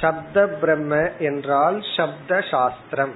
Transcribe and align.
சப்த 0.00 0.46
பிரம்ம 0.60 0.92
என்றால் 1.18 1.78
சப்த 1.96 2.40
சாஸ்திரம் 2.50 3.14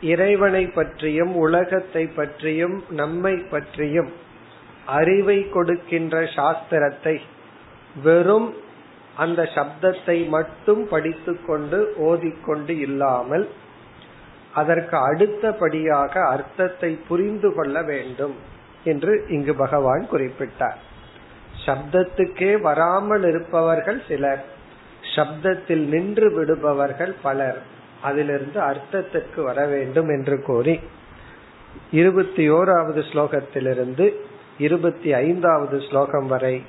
இறைவனை 0.00 0.64
பற்றியும் 0.66 1.32
உலகத்தை 1.36 2.04
பற்றியும் 2.08 2.76
நம்மை 2.90 3.34
பற்றியும் 3.50 4.10
அறிவை 4.86 5.38
கொடுக்கின்ற 5.48 6.16
சாஸ்திரத்தை 6.36 7.20
வெறும் 8.02 8.48
அந்த 9.16 9.42
சப்தத்தை 9.54 10.28
மட்டும் 10.28 10.82
படித்துக்கொண்டு 10.88 11.78
ஓதிக்கொண்டு 11.98 12.74
இல்லாமல் 12.78 13.46
அதற்கு 14.54 14.96
அடுத்தபடியாக 14.96 16.12
அர்த்தத்தை 16.28 16.90
புரிந்து 17.08 17.54
கொள்ள 17.54 17.82
வேண்டும் 17.82 18.36
என்று 18.84 19.12
இங்கு 19.28 19.54
பகவான் 19.54 20.04
குறிப்பிட்டார். 20.12 20.78
சப்தத்துக்கே 21.68 22.60
வராமல் 22.60 23.24
இருப்பவர்கள் 23.24 24.02
சிலர். 24.08 24.44
சப்தத்தில் 25.16 25.84
நின்று 25.84 26.30
விடுபவர்கள் 26.30 27.14
பலர். 27.22 27.62
அதிலிருந்து 28.02 28.60
அர்த்தத்திற்கு 28.60 29.42
வர 29.42 29.66
வேண்டும் 29.66 30.08
என்று 30.08 30.42
கூறி. 30.42 30.80
இருபத்தி 31.92 32.50
ஓராவது 32.50 33.02
ஸ்லோகத்திலிருந்து 33.12 34.12
இருபத்தி 34.58 35.12
ஐந்தாவது 35.12 35.80
ஸ்லோகம் 35.80 36.26
வரை 36.26 36.62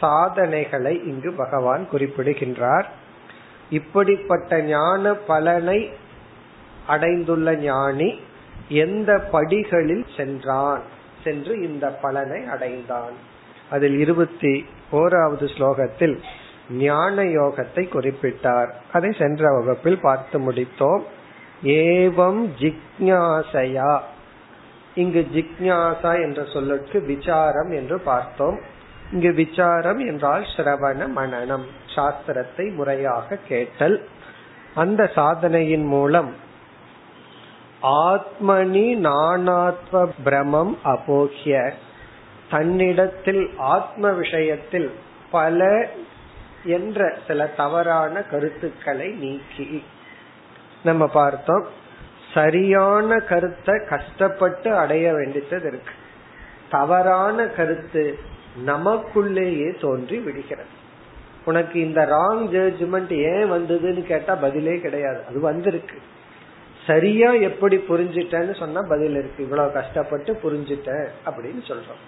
சாதனைகளை 0.00 1.04
இங்கு 1.06 1.32
பகவான் 1.32 1.88
குறிப்பிடுகின்றார். 1.88 2.88
இப்படிப்பட்ட 3.70 4.62
ஞான 4.62 5.14
பலனை 5.14 5.90
அடைந்துள்ள 6.86 7.56
ஞானி 7.56 8.20
எந்த 8.68 9.18
படிகளில் 9.18 10.06
சென்றான்? 10.16 10.82
சென்று 11.24 11.60
இந்த 11.68 11.88
பலனை 11.88 12.44
அடைந்தான். 12.44 13.29
அதில் 13.70 13.98
இருபத்தி 13.98 14.66
ஓராவது 14.92 15.46
ஸ்லோகத்தில் 15.54 16.18
ஞான 16.70 17.22
யோகத்தை 17.22 17.84
குறிப்பிட்டார். 17.94 18.70
அதை 18.92 19.12
சென்ற 19.18 19.52
வகுப்பில் 19.54 20.00
பார்த்து 20.00 20.50
முடித்தோம். 20.50 21.02
ஏவம் 21.64 22.42
ஜிக்ஞாசையா. 22.58 24.00
இங்கு 24.94 25.26
ஜிக்ஞாசா 25.34 26.12
என்ற 26.22 26.44
சொல்லுக்கு 26.52 27.00
விசாரம் 27.00 27.70
என்று 27.70 28.00
பார்த்தோம். 28.00 28.60
இங்கு 29.12 29.32
விசாரம் 29.32 29.98
என்றால் 29.98 30.46
சிரவண 30.56 31.08
மனநம் 31.16 31.66
சாஸ்திரத்தை 31.94 32.74
முறையாக 32.74 33.38
கேட்டல். 33.48 34.06
அந்த 34.74 35.10
சாதனையின் 35.14 35.84
மூலம் 35.84 36.34
ஆத்மனி 37.82 38.86
நானாத்வ 39.06 40.08
பிரமம் 40.24 40.78
அபோக்ய. 40.84 41.72
தன்னிடத்தில் 42.50 43.50
ஆத்ம 43.56 44.10
விஷயத்தில் 44.10 44.90
பல 45.30 45.88
என்ற 46.64 47.18
சில 47.26 47.46
தவறான 47.46 48.22
கருத்துக்களை 48.22 49.08
நீக்கி. 49.08 49.84
நம்ம 50.84 51.06
பார்த்தோம் 51.06 51.66
சரியான 52.34 53.18
கருத்தை 53.18 53.80
கஷ்டப்பட்டு 53.88 54.76
அடைய 54.76 55.12
வேண்டியது 55.12 55.56
இருக்கு. 55.56 55.92
தவறான 56.70 57.46
கருத்து 57.46 58.18
நமக்குள்ளேயே 58.66 59.80
தோன்றி 59.80 60.18
விடுகிறது. 60.18 60.78
உனக்கு 61.44 61.80
இந்த 61.80 62.06
ராங் 62.06 62.42
ஜட்ஜ்மெண்ட் 62.42 63.12
ஏன் 63.12 63.52
வந்ததுன்னு 63.52 64.02
கேட்டா 64.02 64.34
பதிலே 64.34 64.78
கிடையாது. 64.78 65.20
அது 65.28 65.40
வந்திருக்கு. 65.40 65.98
சரியா 66.86 67.32
எப்படி 67.32 67.76
புரிஞ்சிட்டேன்னு 67.76 68.58
சொன்னா 68.58 68.80
பதில் 68.88 69.10
இருக்கு. 69.10 69.42
இவ்வளவு 69.42 69.72
கஷ்டப்பட்டு 69.72 70.40
புரிஞ்சிட்டேன் 70.44 71.08
அப்படின்னு 71.26 71.62
சொல்றோம். 71.68 72.02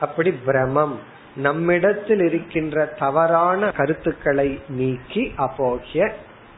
அப்படி 0.00 0.30
பிரமம். 0.32 0.98
நம்மிடத்தில் 1.36 2.20
இருக்கின்ற 2.20 2.84
தவறான 2.86 3.70
கருத்துக்களை 3.70 4.60
நீக்கி 4.68 5.34
அப்போகிய 5.36 6.12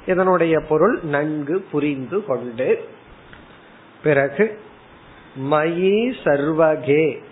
இதனுடைய 0.06 0.60
பொருள் 0.60 0.98
நன்கு 1.02 1.66
புரிந்து 1.72 2.24
கொண்டு. 2.24 2.84
பிறகு 4.02 4.58
மயி 5.50 6.14
சர்வகே 6.24 7.22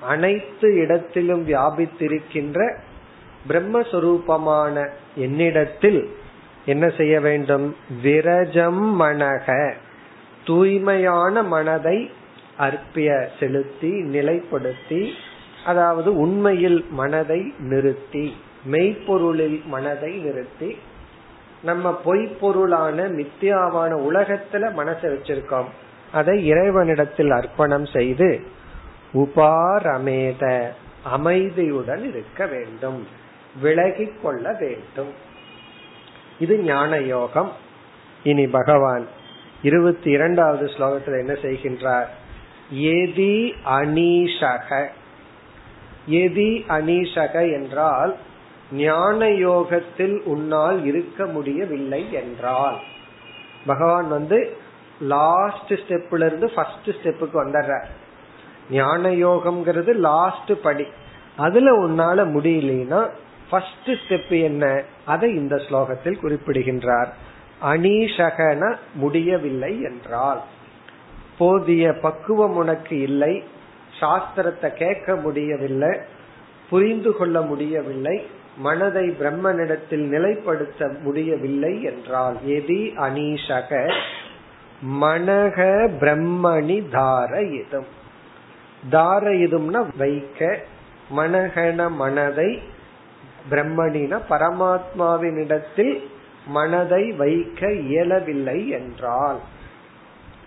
அனைத்து 0.00 0.74
இடத்திலும் 0.74 1.48
வியாபித்திருக்கின்ற 1.48 2.76
பிரம்மஸ்வரூபமான 3.48 4.88
என்னிடத்தில் 5.14 6.16
என்ன 6.66 6.88
செய்ய 6.88 7.20
வேண்டும்? 7.20 7.76
விரஜம் 8.02 9.00
மனக 9.00 9.72
தூய்மையான 10.44 11.42
மனதை 11.42 12.10
அற்பிய 12.58 13.28
செலுத்தி 13.40 13.90
நிலைப்படுத்தி 13.90 15.10
அதாவது 15.64 16.16
உண்மையில் 16.16 16.86
மனதை 16.90 17.52
நிறுத்தி 17.58 18.36
மெய்ப்பொருளில் 18.70 19.64
மனதை 19.64 20.12
நிறுத்தி 20.12 20.78
நம்ம 21.62 22.00
பொய்ப்பொருளான 22.04 23.08
மித்தியாவான 23.10 23.92
உலகத்துல 24.08 24.72
மனசை 24.76 25.02
வச்சிருக்கோம். 25.02 25.64
அதை 26.12 26.46
இறைவனிடத்தில் 26.46 27.30
அர்ப்பணம் 27.30 27.86
செய்து 27.86 28.46
உபாரமேத 29.14 30.68
அமைதியுடன் 31.04 32.08
இருக்க 32.08 32.46
வேண்டும் 32.46 33.06
விலகி 33.60 34.12
கொள்ள 34.22 34.56
வேண்டும். 34.60 35.12
இது 36.38 36.58
ஞான 36.58 36.98
யோகம். 36.98 37.52
இனி 38.22 38.46
பகவான் 38.46 39.06
இருபத்தி 39.62 40.10
இரண்டாவது 40.10 40.66
ஸ்லோகத்தில் 40.66 41.18
என்ன 41.18 41.32
செய்கின்றார்? 41.32 42.06
எதி 42.74 43.52
அனீஷக. 43.64 44.86
எதி 46.08 46.64
அனீஷக 46.68 47.52
என்றால் 47.52 48.16
ஞான 48.72 49.28
யோகத்தில் 49.28 50.22
உன்னால் 50.22 50.84
இருக்க 50.84 51.26
முடியவில்லை 51.26 52.12
என்றால். 52.12 52.80
பகவான் 53.66 54.08
வந்து 54.08 54.56
லாஸ்ட் 55.00 55.72
ஸ்டெப்ல 55.72 56.26
இருந்து 56.26 56.50
ஃபர்ஸ்ட் 56.50 56.88
ஸ்டெப்புக்கு 56.88 57.34
வந்துடுற 57.34 57.84
ஞான 58.70 59.08
யோகம்ங்கிறது 59.08 59.94
லாஸ்ட் 59.94 60.52
படி. 60.62 60.86
அதுல 61.36 61.86
உன்னால 61.86 62.26
முடியலனா 62.26 63.10
ஃபர்ஸ்ட் 63.50 63.88
ஸ்டெப் 63.88 64.42
என்ன? 64.42 64.82
அதை 65.04 65.34
இந்த 65.34 65.56
ஸ்லோகத்தில் 65.56 66.20
குறிப்பிடுகின்றார். 66.20 67.14
அனீஷகன 67.64 68.76
முடியவில்லை 68.94 69.80
என்றால். 69.80 70.42
போதிய 71.38 71.92
பக்குவம் 71.92 72.56
உனக்கு 72.56 73.00
இல்லை 73.00 73.42
சாஸ்திரத்தை 74.04 74.72
கேட்க 74.72 75.16
முடியவில்லை 75.16 75.92
புரிந்து 76.70 77.16
கொள்ள 77.16 77.40
முடியவில்லை 77.40 78.26
மனதை 78.56 79.10
பிரம்மனிடத்தில் 79.10 80.04
நிலைப்படுத்த 80.10 81.00
முடியவில்லை 81.02 81.82
என்றால் 81.82 82.36
எதி 82.46 82.80
அனீஷக 82.96 83.70
மனக 85.00 85.58
பிரம்மணி 86.00 86.78
தார 86.92 87.42
இதம். 87.52 87.86
தார 88.90 89.24
இதும்னா 89.44 89.96
வைக்க 89.96 90.64
மனகன 91.16 91.90
மனதை 91.90 92.62
பிரம்மணின 93.50 94.20
பரமாத்மாவினிடத்தில் 94.30 96.00
மனதை 96.46 97.12
வைக்க 97.12 97.72
இயலவில்லை 97.72 98.68
என்றால் 98.68 99.40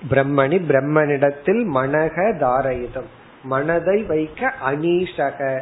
பிரம்மணி 0.10 0.58
பிரம்மனிடத்தில் 0.68 1.64
மனக 1.76 2.16
தாரயிதம் 2.40 3.10
மனதை 3.44 4.04
வைக்க 4.04 4.54
அனீஷக 4.66 5.60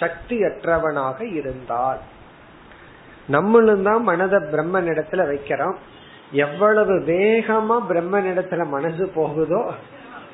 சக்தியற்றவனாக 0.00 1.20
இருந்தால். 1.20 1.98
நம்மளும் 3.26 3.82
தான் 3.82 4.02
மனதை 4.02 4.40
பிரம்ம 4.50 4.80
இடத்துல 4.80 5.24
வைக்கிறோம். 5.32 5.74
எவ்வளவு 6.32 6.98
வேகமா 6.98 7.86
பிரம்ம 7.86 8.20
இடத்துல 8.20 8.66
மனசு 8.66 9.08
போகுதோ 9.08 9.74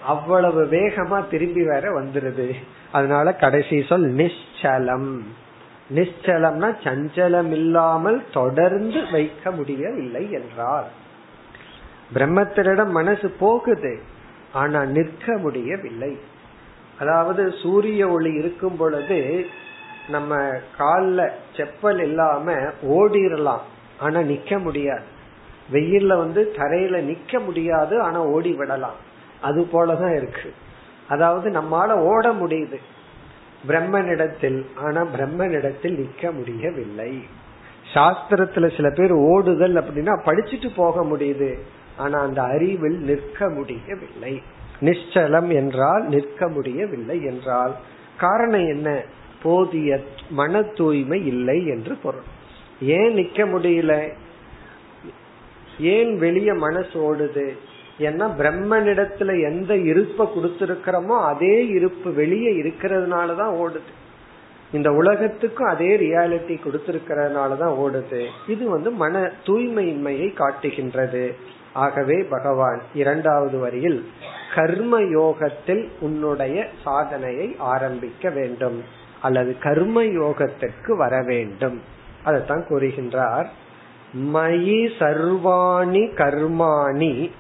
அவ்வளவு 0.07 0.65
வேகமா 0.65 1.29
திரும்பி 1.29 1.65
வேற 1.65 2.03
வந்துருது. 2.03 2.55
அதனால 2.93 3.33
கடைசி 3.33 3.83
சொல் 3.83 4.15
நிச்சலம். 4.15 5.21
நிச்சலம்னா 5.95 6.75
சஞ்சலம் 6.85 7.51
இல்லாமல் 7.51 8.23
தொடர்ந்து 8.33 9.11
வைக்க 9.13 9.51
முடியவில்லை 9.51 10.33
என்றார் 10.33 10.89
பிரம்மத்திடம் 12.15 12.91
மனசு 12.91 13.31
போகுது. 13.31 14.01
ஆனா 14.57 14.85
நிற்க 14.85 15.37
முடியவில்லை. 15.37 16.19
அதாவது 16.99 17.53
சூரிய 17.63 18.09
ஒளி 18.09 18.33
இருக்கும் 18.33 18.77
பொழுது 18.77 19.47
நம்ம 20.09 20.37
கால்ல 20.79 21.31
செப்பல் 21.57 22.01
இல்லாம 22.01 22.53
ஓடிடலாம் 22.83 23.65
ஆனா 23.99 24.19
நிக்க 24.21 24.59
முடியாது. 24.63 25.05
வெயில்ல 25.73 26.17
வந்து 26.17 26.53
தரையில 26.57 26.99
நிக்க 27.03 27.45
முடியாது 27.45 28.01
ஆனா 28.01 28.23
ஓடி 28.25 28.53
விடலாம். 28.53 28.99
அது 29.41 29.69
போலதான் 29.73 30.17
இருக்கு. 30.17 30.55
அதாவது 31.09 31.51
நம்மால 31.51 31.91
ஓட 31.91 32.33
முடியுது. 32.33 32.79
பிரம்மனிடத்தில் 33.69 34.67
ஆனா 34.75 35.03
பிரம்மனிடத்தில் 35.03 35.99
நிக்க 35.99 36.33
முடியவில்லை. 36.33 37.25
சாஸ்திரத்துல 37.95 38.77
சில 38.77 38.91
பேர் 38.91 39.13
ஓடுதல் 39.13 39.75
அப்படின்னா 39.75 40.15
படிச்சுட்டு 40.25 40.71
போக 40.77 41.05
முடியுது. 41.05 41.51
ஆனா 41.97 42.21
அந்த 42.21 42.43
அறிவில் 42.43 42.99
நிற்க 42.99 43.49
முடியவில்லை. 43.49 44.43
நிச்சலம் 44.81 45.53
என்றால் 45.53 46.09
நிற்க 46.09 46.49
முடியவில்லை 46.49 47.25
என்றால் 47.25 47.75
காரணம் 48.17 48.67
என்ன? 48.67 49.03
போதிய 49.43 50.01
மன 50.31 50.63
தூய்மை 50.63 51.27
இல்லை 51.27 51.67
என்று 51.67 51.95
பொருள். 51.95 52.21
ஏன் 52.81 53.15
நிக்க 53.15 53.45
முடியல? 53.45 54.13
ஏன் 55.81 56.19
வெளிய 56.19 56.55
மனசு 56.55 57.17
ஓடுது? 57.17 57.57
ஏன்னா 57.99 58.31
பிரம்மனிடத்துல 58.39 59.43
எந்த 59.43 59.77
இருப்பை 59.77 60.27
கொடுத்திருக்கிறோமோ 60.27 61.21
அதே 61.23 61.67
இருப்பு 61.67 62.13
வெளியே 62.13 62.51
இருக்கிறதுனாலதான் 62.51 63.55
ஓடுது. 63.65 63.93
இந்த 64.73 64.93
உலகத்துக்கும் 64.93 65.67
அதே 65.67 65.97
ரியாலிட்டி 65.97 66.57
கொடுத்திருக்கிறதுனாலதான் 66.57 67.75
ஓடுது. 67.85 68.27
இது 68.47 68.69
வந்து 68.69 68.91
மன 68.91 69.33
தூய்மையின்மையை 69.47 70.33
காட்டுகின்றது. 70.33 71.37
ஆகவே 71.77 72.23
பகவான் 72.23 72.83
இரண்டாவது 72.95 73.59
வரியில் 73.59 74.11
கர்ம 74.55 75.01
யோகத்தில் 75.01 75.93
உன்னுடைய 76.01 76.67
சாதனையை 76.85 77.57
ஆரம்பிக்க 77.59 78.31
வேண்டும் 78.31 78.85
அல்லது 79.23 79.59
கர்ம 79.59 80.03
யோகத்திற்கு 80.03 80.97
வர 80.97 81.23
வேண்டும். 81.23 81.83
அதைத்தான் 82.25 82.65
கூறுகின்றார். 82.69 83.47
மயி 84.35 84.79
சர்வாணி 84.99 86.03
கர்மாணி 86.15 87.31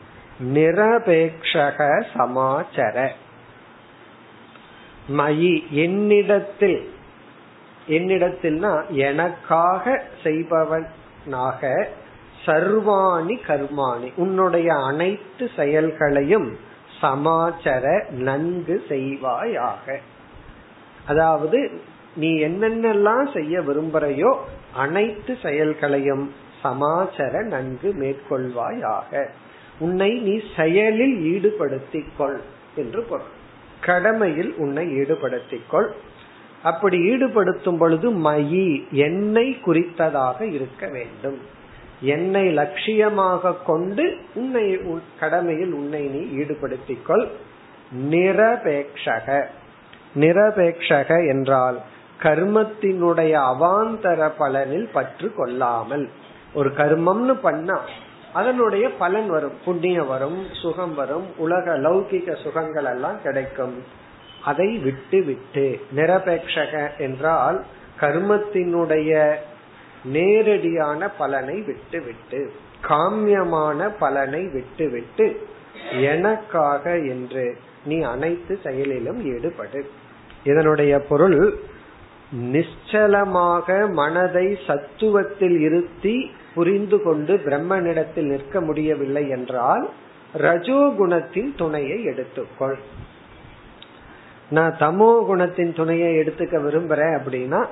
நிரபேக்ஷக 0.54 2.04
சமாச்சர. 2.14 3.08
மயி 5.16 5.68
என்னிடத்தில் 5.68 6.94
என்னிடத்தில்னா 7.88 8.86
எனக்காக 8.88 10.02
செய்பவனாக 10.22 11.88
சர்வாணி 12.46 13.36
கர்மாணி. 13.46 14.12
உன்னுடைய 14.16 14.74
அனைத்து 14.74 15.50
செயல்களையும் 15.56 16.58
சமாச்சர 17.02 18.10
நன்கு 18.10 18.84
செய்வாயாக. 18.88 19.96
அதாவது 21.06 21.70
நீ 22.16 22.30
என்னென்னலாம் 22.38 23.32
செய்ய 23.32 23.60
விரும்புறையோ 23.60 24.36
அனைத்து 24.74 25.36
செயல்களையும் 25.42 26.34
சமாச்சர 26.64 27.44
நன்கு 27.44 27.94
மேற்கொள்வாயாக. 28.00 29.26
உன்னை 29.78 30.10
நீ 30.20 30.40
செயலில் 30.56 31.16
ஈடுபடுத்திக் 31.22 32.12
கொள் 32.18 32.40
என்று 32.76 33.02
பொருள். 33.02 33.34
கடமையில் 33.80 34.54
உன்னை 34.54 34.86
ஈடுபடுத்திக் 34.96 35.70
கொள் 35.70 35.94
அப்படி 36.62 36.98
ஈடுபடுத்தும் 37.10 37.78
பொழுது 37.78 38.10
மயி 38.10 38.88
என்னை 38.90 39.60
குறித்ததாக 39.66 40.40
இருக்க 40.52 40.86
வேண்டும். 40.88 41.38
என்னை 42.00 42.56
லட்சியமாக 42.56 43.54
கொண்டு 43.66 44.16
உன்னை 44.34 44.78
கடமையில் 45.20 45.72
உன்னை 45.72 46.02
நீ 46.02 46.44
ஈடுபடுத்திக்கொள். 46.44 47.28
நிரபேட்சக 48.10 48.24
நிரபேக்ஷக. 49.10 49.44
நிரபேக்ஷக 50.14 51.28
என்றால் 51.28 51.80
கர்மத்தினுடைய 52.22 53.32
அவாந்தர 53.52 54.30
பலனில் 54.38 54.88
பற்று 54.92 55.34
கொள்ளாமல். 55.34 56.08
ஒரு 56.54 56.68
கர்மம்னு 56.68 57.34
பண்ணா 57.34 57.80
அதனுடைய 58.32 58.90
பலன் 58.90 59.28
வரும். 59.28 59.52
புண்ணியம் 59.64 60.06
வரும் 60.06 60.46
சுகம் 60.62 60.94
வரும் 60.94 61.26
உலக 61.36 61.78
லௌகிக 61.78 62.42
சுகங்கள் 62.42 62.84
எல்லாம் 62.84 63.22
கிடைக்கும். 63.22 63.82
அதை 64.44 64.76
விட்டு 64.76 65.22
விட்டு 65.22 65.80
நிரபேட்சக 65.96 66.96
என்றால் 66.98 67.64
கர்மத்தினுடைய 68.00 69.34
நேரடியான 70.04 71.08
பலனை 71.08 71.60
விட்டு 71.60 72.02
விட்டு 72.02 72.50
காமியமான 72.88 73.88
பலனை 73.98 74.42
விட்டு 74.46 74.90
விட்டு 74.90 75.46
எனக்காக 76.00 76.98
என்று 76.98 77.56
நீ 77.84 78.00
அனைத்து 78.00 78.58
செயலிலும் 78.62 79.24
ஈடுபடு. 79.24 79.84
இதனுடைய 80.44 80.98
பொருள் 80.98 81.58
நிச்சலமாக 82.32 83.92
மனதை 83.92 84.58
சத்துவத்தில் 84.66 85.58
இருத்தி 85.60 86.30
புரிந்து 86.54 87.02
கொண்டு 87.02 87.36
பிரம்மனிடத்தில் 87.36 88.28
நிற்க 88.28 88.60
முடியவில்லை 88.60 89.28
என்றால் 89.28 89.88
ரஜோகுணத்தின் 90.36 91.54
துணையை 91.56 92.04
எடுத்துக்கொள். 92.04 92.76
நான் 94.50 94.76
தமோ 94.80 95.10
குணத்தின் 95.28 95.72
துணையை 95.72 96.16
எடுத்துக்க 96.16 96.56
விரும்புறேன் 96.62 97.14
அப்படின்னா 97.18 97.66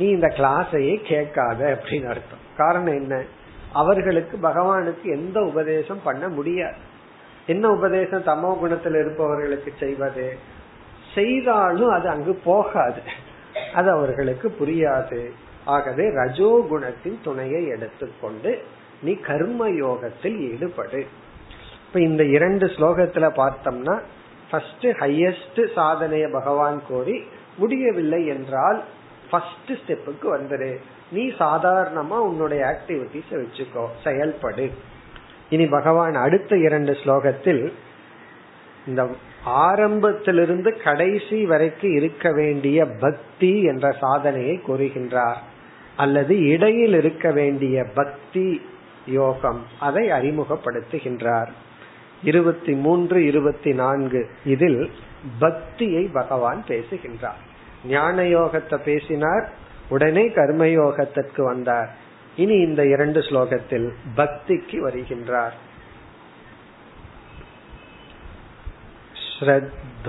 நீ 0.00 0.06
இந்த 0.06 0.28
கிளாஸையே 0.36 0.94
கேட்காத 1.02 1.60
அப்படின்னு 1.70 2.08
அர்த்தம். 2.08 2.44
காரணம் 2.56 2.94
என்ன? 2.94 3.22
அவர்களுக்கு 3.72 4.36
பகவானுக்கு 4.42 5.04
எந்த 5.04 5.38
உபதேசம் 5.40 6.02
பண்ண 6.04 6.28
முடியாது. 6.28 6.80
என்ன 7.46 7.70
உபதேசம் 7.70 8.26
தமோ 8.26 8.50
குணத்தில் 8.58 8.94
இருப்பவர்களுக்கு 8.94 9.72
செய்வது? 9.78 10.26
செய்தாலும் 11.14 11.90
அது 11.90 12.08
அங்கு 12.08 12.34
போகாது. 12.44 13.00
அது 13.74 13.90
அவர்களுக்கு 13.90 14.48
புரியாது. 14.60 15.20
ஆகவே 15.64 16.04
ரஜோ 16.10 16.50
குணத்தின் 16.70 17.18
துணையை 17.24 17.66
எடுத்துக்கொண்டு 17.66 18.52
நீ 19.02 19.12
கர்ம 19.14 19.68
யோகத்தில் 19.68 20.38
ஈடுபடு. 20.52 21.00
இப்ப 21.86 22.00
இந்த 22.00 22.22
இரண்டு 22.24 22.66
ஸ்லோகத்துல 22.66 23.26
பார்த்தோம்னா 23.36 23.96
ஃபர்ஸ்ட் 24.50 24.86
ஹையஸ்ட் 25.02 25.60
சாதனைய 25.76 26.32
பகவான் 26.32 26.82
கோரி 26.88 27.16
முடியவில்லை 27.58 28.26
என்றால் 28.26 28.80
ஃபர்ஸ்ட் 29.30 29.70
ஸ்டெப்புக்கு 29.70 30.22
வந்துரு. 30.22 30.76
நீ 31.10 31.28
சாதாரணமா 31.28 32.18
உன்னுடைய 32.18 32.64
ஆக்டிவிட்டிஸ் 32.64 33.30
வச்சுக்கோ. 33.30 33.86
செயல்படு. 34.04 34.70
இனி 35.50 35.66
பகவான் 35.66 36.14
அடுத்த 36.14 36.56
இரண்டு 36.56 36.92
ஸ்லோகத்தில் 36.92 37.72
இந்த 38.86 39.08
ஆரம்பத்திலிருந்து 39.44 40.80
கடைசி 40.84 41.46
வரைக்கும் 41.46 41.94
இருக்க 41.96 42.32
வேண்டிய 42.32 42.86
பக்தி 42.86 43.62
என்ற 43.62 43.92
சாதனையை 44.00 44.60
கூறுகின்றார். 44.66 45.36
அல்லது 45.96 46.48
இடையில் 46.48 46.94
இருக்க 46.94 47.30
வேண்டிய 47.30 47.84
பக்தி 47.94 48.62
யோகம் 49.06 49.64
அதை 49.80 50.08
அறிமுகப்படுத்துகின்றார். 50.08 51.48
இருபத்தி 52.22 52.72
மூன்று 52.72 53.26
இருபத்தி 53.26 53.74
நான்கு 53.74 54.30
இதில் 54.44 54.90
பக்தியை 55.38 56.08
பகவான் 56.12 56.64
பேசுகின்றார். 56.68 57.48
ஞான 57.87 58.23
யோகத்தை 58.29 58.77
பேசினார் 58.83 59.45
உடனே 59.89 60.25
கர்மயோகத்திற்கு 60.35 61.41
வந்தார் 61.43 61.89
இனி 62.35 62.55
இந்த 62.59 62.81
இரண்டு 62.85 63.19
ஸ்லோகத்தில் 63.19 63.87
பக்திக்கு 64.15 64.77
வருகின்றார் 64.79 65.55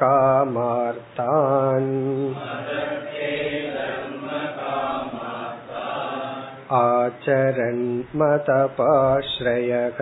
आचरन् 6.79 7.83
मतपाश्रयः 8.21 9.99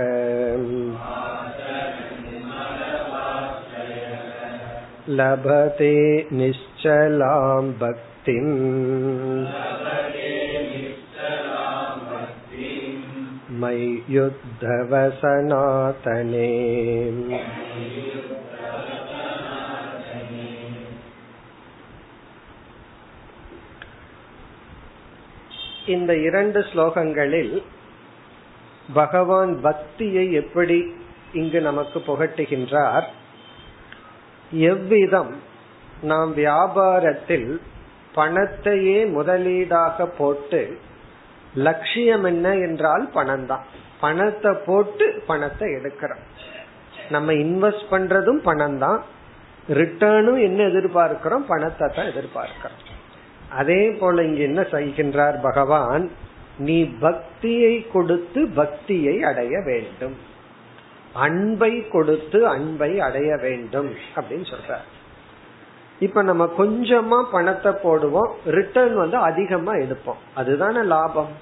लभते 5.19 5.95
निश्चलां 6.39 7.63
भक्तिम् 7.81 8.53
मय्युद्धव 13.61 14.93
सनातने 15.21 16.49
இந்த 25.86 26.12
இரண்டு 26.16 26.60
ஸ்லோகங்களில் 26.60 27.62
பகவான் 28.92 29.60
பக்தியை 29.60 30.32
எப்படி 30.32 30.78
இங்கு 31.32 31.60
நமக்கு 31.60 31.98
புகட்டுகின்றார்? 31.98 33.06
எவ்விதம் 34.50 35.32
நாம் 36.02 36.34
வியாபாரத்தில் 36.34 37.60
பணத்தையே 38.14 38.98
முதலீடாக 39.16 40.06
போட்டு 40.18 40.78
லட்சியம் 41.54 42.24
என்ன 42.24 42.54
என்றால் 42.66 43.08
பணம் 43.12 43.46
தான் 43.46 43.64
பணத்தை 44.00 44.52
போட்டு 44.66 45.22
பணத்தை 45.26 45.68
எடுக்கிறோம். 45.68 46.24
நம்ம 47.10 47.32
இன்வெஸ்ட் 47.32 47.90
பண்றதும் 47.90 48.40
பணம் 48.42 48.78
தான் 48.78 49.00
ரிட்டர்னும் 49.68 50.40
என்ன 50.42 50.62
எதிர்பார்க்கிறோம்? 50.62 51.44
பணத்தை 51.52 51.88
தான் 51.88 52.10
எதிர்பார்க்கிறோம். 52.12 52.83
அதே 53.54 53.90
போல 53.90 54.22
இங்க 54.22 54.40
என்ன 54.40 54.60
செய்கின்றார் 54.60 55.42
பகவான்? 55.42 56.10
நீ 56.58 56.84
பக்தியை 56.84 57.86
கொடுத்து 57.92 58.48
பக்தியை 58.48 59.22
அடைய 59.22 59.60
வேண்டும். 59.60 60.16
அன்பை 61.12 61.88
கொடுத்து 61.88 62.46
அன்பை 62.46 63.00
அடைய 63.00 63.36
வேண்டும் 63.36 63.94
அப்படின்னு 64.16 64.54
சொல்றார். 64.54 64.88
இப்ப 65.98 66.22
நம்ம 66.22 66.52
கொஞ்சமா 66.58 67.24
பணத்தை 67.32 67.72
போடுவோம் 67.72 68.32
ரிட்டர்ன் 68.46 68.96
வந்து 68.96 69.16
அதிகமா 69.16 69.74
எடுப்போம். 69.74 70.22
அதுதானே 70.34 70.82
லாபம். 70.82 71.32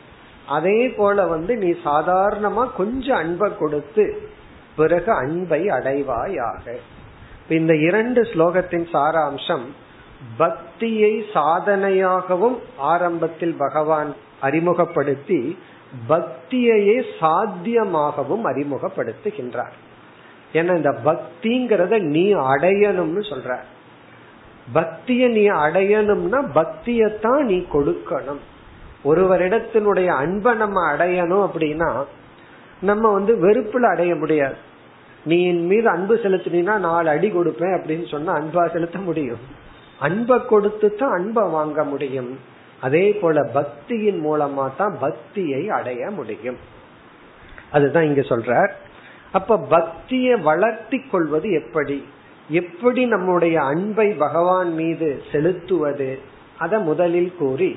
அதே 0.47 0.89
போல 0.89 1.27
வந்து 1.27 1.57
நீ 1.57 1.71
சாதாரணமா 1.85 2.69
கொஞ்சம் 2.77 3.17
அன்பை 3.17 3.51
கொடுத்து 3.59 4.29
பிறகு 4.77 5.13
அன்பை 5.13 5.67
அடைவாயாக. 5.67 6.77
இந்த 7.49 7.77
இரண்டு 7.77 8.23
ஸ்லோகத்தின் 8.23 8.87
சாராம்சம் 8.93 9.65
பக்தியை 10.37 11.25
சாதனையாகவும் 11.35 12.59
ஆரம்பத்தில் 12.77 13.55
பகவான் 13.55 14.15
அறிமுகப்படுத்தி 14.41 15.59
பக்தியையே 16.09 17.05
சாத்தியமாகவும் 17.21 18.45
அறிமுகப்படுத்துகின்றார். 18.45 19.75
ஏன்னா 20.53 20.77
இந்த 20.77 20.91
பக்திங்கிறத 21.05 22.01
நீ 22.01 22.35
அடையணும்னு 22.35 23.23
சொல்ற. 23.31 23.57
பக்திய 24.75 25.29
நீ 25.29 25.49
அடையணும்னா 25.49 26.43
பக்தியத்தான் 26.55 27.41
நீ 27.41 27.67
கொடுக்கணும். 27.73 28.43
ஒருவரிடத்தினுடைய 29.05 30.07
அன்பை 30.07 30.55
நம்ம 30.55 30.93
அடையணும் 30.93 31.49
அப்படின்னா 31.49 32.05
நம்ம 32.81 33.13
வந்து 33.13 33.37
வெறுப்புல 33.37 33.83
அடைய 33.83 34.15
முடியாது. 34.15 34.55
நீ 35.25 35.47
என் 35.47 35.67
மீது 35.67 35.89
அன்பு 35.89 36.15
செலுத்தினா 36.15 36.79
நாலு 36.79 37.09
அடி 37.09 37.31
கொடுப்பேன் 37.31 37.77
அப்படின்னு 37.77 38.09
சொன்னா 38.11 38.39
அன்பா 38.39 38.73
செலுத்த 38.73 38.99
முடியும். 38.99 39.61
அன்பை 40.03 40.37
கொடுத்து 40.47 40.89
தான் 40.95 41.13
அன்பை 41.13 41.45
வாங்க 41.49 41.81
முடியும். 41.85 42.33
அதே 42.81 43.05
போல 43.13 43.43
பக்தியின் 43.55 44.21
மூலமா 44.27 44.65
தான் 44.77 44.95
பக்தியை 45.01 45.63
அடைய 45.69 46.11
முடியும். 46.11 46.59
அதுதான் 47.73 48.05
இங்க 48.05 48.21
சொல்றார். 48.21 48.73
அப்ப 49.33 49.59
பக்தியை 49.59 50.35
வளர்த்தி 50.37 50.99
கொள்வது 50.99 51.49
எப்படி? 51.61 51.99
எப்படி 52.49 53.03
நம்முடைய 53.07 53.57
அன்பை 53.63 54.09
பகவான் 54.25 54.73
மீது 54.75 55.09
செலுத்துவது? 55.33 56.11
அத 56.59 56.79
முதலில் 56.79 57.33
கூறி 57.39 57.71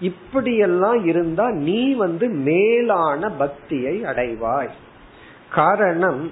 இப்படியெல்லாம் 0.00 1.00
இருந்தா 1.04 1.46
நீ 1.68 1.80
வந்து 2.02 2.26
மேலான 2.48 3.30
பக்தியை 3.42 3.96
அடைவாய். 4.04 4.70
காரணம் 5.50 6.22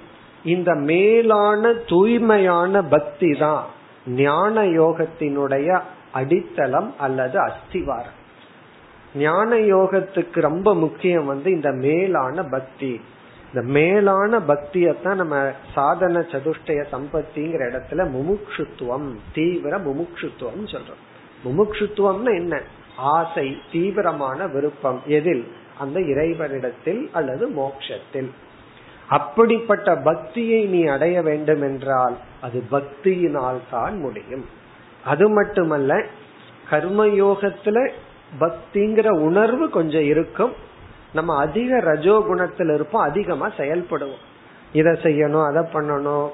இந்த 0.43 0.71
மேலான 0.89 1.71
தூய்மையான 1.91 2.81
பக்தி 2.93 3.31
தான். 3.33 3.65
ஞான 4.07 4.63
யோகத்தினுடைய 4.63 5.81
அடித்தளம் 6.11 6.93
அல்லது 6.99 7.39
அஸ்திவாரம். 7.39 8.17
ஞான 9.15 9.55
யோகத்துக்கு 9.55 10.41
ரொம்ப 10.41 10.75
முக்கியம் 10.75 11.25
வந்து 11.25 11.51
இந்த 11.51 11.71
மேலான 11.71 12.43
பக்தி. 12.43 13.01
இந்த 13.53 13.67
மேலான 13.67 14.39
பக்தியத்தான் 14.39 15.15
நம்ம 15.15 15.51
சாதன 15.73 16.19
சதுஷ்டய 16.19 16.83
சம்பத்திங்கிற 16.91 17.71
இடத்துல 17.71 18.09
முமுட்சுத்துவம் 18.09 19.15
தீவிர 19.33 19.77
முமுட்சுத்துவம் 19.77 20.65
சொல்றோம். 20.65 21.27
முமுட்சுத்துவம்னு 21.45 22.35
என்ன? 22.35 22.61
ஆசை 22.97 23.57
தீவிரமான 23.71 24.47
விருப்பம். 24.47 25.01
எதில்? 25.05 25.51
அந்த 25.79 25.99
இறைவனிடத்தில் 25.99 27.09
அல்லது 27.13 27.49
மோக்ஷத்தில். 27.49 28.29
அப்படிப்பட்ட 29.07 29.95
பக்தியை 29.95 30.65
நீ 30.65 30.85
அடைய 30.85 31.21
வேண்டும் 31.21 31.61
என்றால் 31.61 32.17
அது 32.45 32.57
பக்தியினால் 32.73 33.59
தான் 33.71 33.95
முடியும். 34.05 34.45
அது 35.11 35.25
மட்டுமல்ல 35.37 35.91
கர்மயோகத்துல 36.71 37.77
பக்திங்கிற 38.41 39.09
உணர்வு 39.27 39.65
கொஞ்சம் 39.77 40.07
இருக்கும். 40.13 40.53
நம்ம 41.17 41.35
அதிக 41.45 41.79
ரஜோ 41.89 42.15
குணத்துல 42.29 42.73
இருப்போம் 42.77 43.07
அதிகமா 43.09 43.47
செயல்படுவோம். 43.61 44.23
இதை 44.79 44.91
செய்யணும் 45.05 45.47
அதை 45.49 45.63
பண்ணணும் 45.75 46.27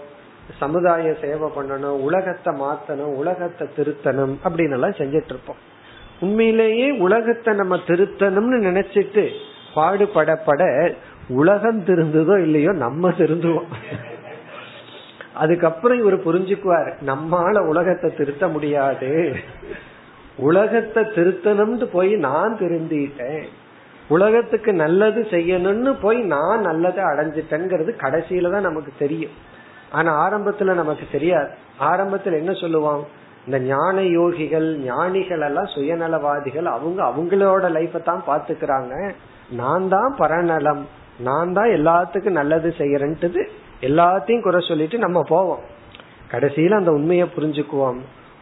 சமுதாய 0.61 1.13
சேவை 1.21 1.47
பண்ணணும் 1.55 2.01
உலகத்தை 2.07 2.51
மாத்தணும் 2.63 3.13
உலகத்தை 3.21 3.65
திருத்தணும் 3.77 4.33
அப்படின்னு 4.45 4.75
எல்லாம் 4.77 4.97
செஞ்சிட்டு 4.99 5.31
இருப்போம். 5.33 5.61
உண்மையிலேயே 6.25 6.87
உலகத்தை 7.05 7.51
நம்ம 7.61 7.75
திருத்தணும்னு 7.89 8.57
நினைச்சிட்டு 8.69 9.23
பாடுபடப்பட 9.77 10.61
உலகம் 11.41 11.81
திருந்ததோ 11.87 12.35
இல்லையோ 12.47 12.71
நம்ம 12.83 13.09
திருந்துவோம். 13.21 13.71
அதுக்கப்புறம் 15.35 15.99
இவர் 15.99 16.17
புரிஞ்சுக்குவார் 16.27 16.89
நம்மால 17.05 17.57
உலகத்தை 17.71 18.09
திருத்த 18.13 18.47
முடியாது. 18.47 19.11
உலகத்தை 20.37 21.03
திருத்தணும்னு 21.17 21.83
போய் 21.83 22.13
நான் 22.27 22.57
திருந்திட்டேன். 22.57 23.45
உலகத்துக்கு 24.07 24.73
நல்லது 24.73 25.21
செய்யணும்னு 25.31 25.91
போய் 26.01 26.19
நான் 26.35 26.61
நல்லதை 26.61 27.03
அடைஞ்சிட்டேங்கிறது 27.03 27.91
கடைசியில 28.03 28.51
தான் 28.51 28.67
நமக்கு 28.69 28.91
தெரியும். 28.97 29.35
ஆனா 29.91 30.11
ஆரம்பத்துல 30.25 30.73
நமக்கு 30.73 31.05
தெரியாது. 31.11 31.49
ஆரம்பத்துல 31.79 32.39
என்ன 32.41 32.51
சொல்லுவான்? 32.51 33.03
இந்த 33.45 33.57
ஞான 33.59 34.01
யோகிகள் 34.01 34.67
ஞானிகள் 34.83 35.41
எல்லாம் 35.41 35.71
சுயநலவாதிகள் 35.75 36.67
அவங்க 36.75 36.99
அவங்களோட 37.03 37.65
லைஃப 37.77 38.01
தான் 38.01 38.23
பாத்துக்கிறாங்க 38.27 38.93
நான் 39.49 39.87
தான் 39.87 40.15
பரநலம். 40.17 40.83
நான் 41.19 41.53
தான் 41.53 41.69
எல்லாத்துக்கும் 41.69 42.39
நல்லது 42.41 42.69
செய்யறேன்ட்டு 42.77 43.41
எல்லாத்தையும் 43.87 44.41
குறை 44.41 44.65
சொல்லிட்டு 44.67 44.97
நம்ம 44.97 45.23
போவோம். 45.23 45.59
கடைசியில 46.31 46.71
அந்த 46.71 46.91
உண்மையை 46.91 47.27
புரிஞ்சுக்குவோம். 47.35 47.99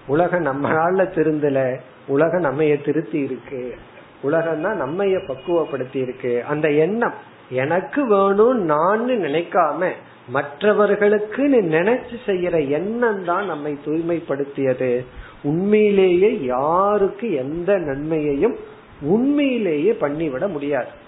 உலகம் 0.08 0.46
நம்மளால 0.46 1.04
திருந்தல 1.16 1.80
உலகம் 2.08 2.44
நம்மைய 2.44 2.84
திருத்தி 2.84 3.20
இருக்கு. 3.20 3.76
உலகம் 4.22 4.62
தான் 4.62 4.82
நம்மைய 4.82 5.26
பக்குவப்படுத்தி 5.28 6.00
இருக்கு. 6.00 6.44
அந்த 6.44 6.72
எண்ணம் 6.72 7.14
எனக்கு 7.50 8.08
வேணும் 8.08 8.62
நான் 8.66 9.10
நினைக்காம 9.10 9.90
மற்றவர்களுக்கு 10.28 11.44
நினைச்சு 11.48 12.18
செய்யற 12.26 12.70
எண்ணம் 12.70 13.26
தான் 13.26 13.46
நம்மை 13.46 13.78
தூய்மைப்படுத்தியது. 13.86 15.06
உண்மையிலேயே 15.44 16.44
யாருக்கு 16.44 17.34
எந்த 17.34 17.78
நன்மையையும் 17.78 18.56
உண்மையிலேயே 19.02 19.92
பண்ணிவிட 19.92 20.48
முடியாது. 20.48 21.02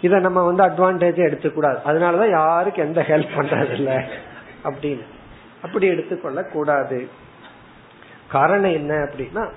இத 0.00 0.18
நம்ம 0.18 0.50
வந்து 0.50 0.64
அட்வான்டேஜ் 0.64 1.16
எடுத்துக்கூடாது. 1.16 1.78
அதனாலதான் 1.86 2.30
யாருக்கு 2.30 2.82
எந்த 2.82 3.04
ஹெல்ப் 3.08 3.36
பண்றது 3.36 3.72
இல்ல 3.72 4.04
அப்படின்னு. 4.64 5.04
அப்படி 5.62 5.86
எடுத்துக்கொள்ள 5.86 6.44
கூடாது 6.44 7.08
காரணம் 8.28 8.72
என்ன 8.72 8.94
அப்படின்னா 8.94 9.48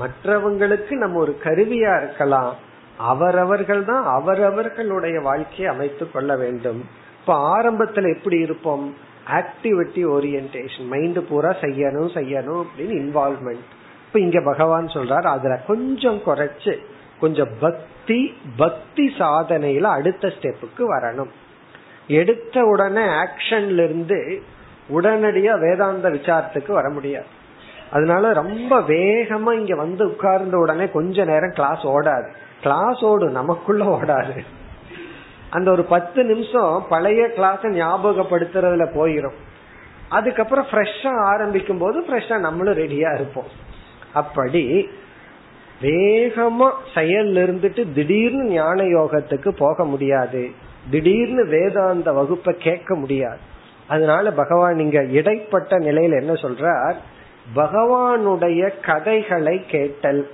மற்றவங்களுக்கு 0.00 0.90
நம்ம 0.90 1.18
ஒரு 1.18 1.38
கருவியா 1.44 2.02
இருக்கலாம். 2.02 2.54
அவரவர்கள் 2.98 3.84
தான் 3.84 4.04
அவரவர்களுடைய 4.04 5.20
வாழ்க்கையை 5.20 5.74
அமைத்துக் 5.74 6.12
கொள்ள 6.12 6.36
வேண்டும். 6.36 6.84
இப்ப 7.20 7.58
ஆரம்பத்துல 7.58 8.16
எப்படி 8.16 8.38
இருப்போம்? 8.38 8.94
ஆக்டிவிட்டி 9.32 10.04
ஓரியன்டேஷன் 10.06 10.86
மைண்ட் 10.86 11.28
பூரா 11.28 11.48
செய்யணும் 11.48 12.10
செய்யணும் 12.14 12.62
அப்படின்னு 12.62 12.94
இன்வால்மெண்ட் 12.94 13.64
இப்ப 14.06 14.20
இங்க 14.20 14.40
பகவான் 14.44 14.86
சொல்றாரு 14.86 15.26
அதுல 15.26 15.60
கொஞ்சம் 15.66 16.20
குறைச்சு 16.26 16.76
கொஞ்சம் 17.20 17.48
பக்தி 17.60 18.34
பக்தி 18.56 19.14
சாதனையில 19.18 19.82
அடுத்த 19.82 20.28
ஸ்டெப்புக்கு 20.28 20.78
வரணும். 20.78 21.30
எடுத்த 22.08 22.64
உடனே 22.64 23.02
ஆக்ஷன்ல 23.02 23.84
இருந்து 23.84 24.42
உடனடியா 24.88 25.60
வேதாந்த 25.60 26.10
விசாரத்துக்கு 26.10 26.72
வர 26.72 26.88
முடியாது. 26.88 27.26
அதனால 27.92 28.32
ரொம்ப 28.32 28.80
வேகமா 28.80 29.52
இங்க 29.52 29.76
வந்து 29.76 30.08
உட்கார்ந்த 30.08 30.56
உடனே 30.56 30.90
கொஞ்ச 30.90 31.24
நேரம் 31.24 31.52
கிளாஸ் 31.52 31.86
ஓடாது. 31.86 32.28
கிளாஸ் 32.62 33.04
ஓடும் 33.04 33.30
நமக்குள்ள 33.30 33.84
ஓடாது. 33.84 34.44
அந்த 35.50 35.70
ஒரு 35.70 35.84
பத்து 35.84 36.24
நிமிஷம் 36.24 36.86
பழைய 36.88 37.32
கிளாஸ் 37.32 37.60
ஞாபகப்படுத்துறதுல 37.60 38.88
போயிரும். 38.94 39.36
அதுக்கப்புறம் 40.08 40.66
ஃப்ரெஷ்ஷா 40.70 41.24
ஆரம்பிக்கும் 41.24 41.78
போது 41.78 42.00
ஃப்ரெஷ்ஷா 42.00 42.38
நம்மளும் 42.38 42.78
ரெடியா 42.78 43.14
இருப்போம். 43.14 43.46
அப்படி 44.12 44.88
வேகமா 45.82 46.70
செயல் 46.94 47.32
இருந்துட்டு 47.32 47.92
திடீர்னு 47.92 48.44
ஞான 48.44 48.82
யோகத்துக்கு 48.82 49.48
போக 49.48 49.84
முடியாது. 49.84 50.50
திடீர்னு 50.90 51.46
வேதாந்த 51.46 52.12
வகுப்பை 52.12 52.54
கேட்க 52.54 52.94
முடியாது. 52.94 53.38
அதனால 53.88 54.32
பகவான் 54.32 54.78
இங்க 54.78 55.04
இடைப்பட்ட 55.04 55.78
நிலையில 55.78 56.18
என்ன 56.18 56.32
சொல்றார்? 56.32 56.94
பகவானுடைய 57.56 58.80
கதைகளை 58.80 59.64
கேட்டல். 59.66 60.30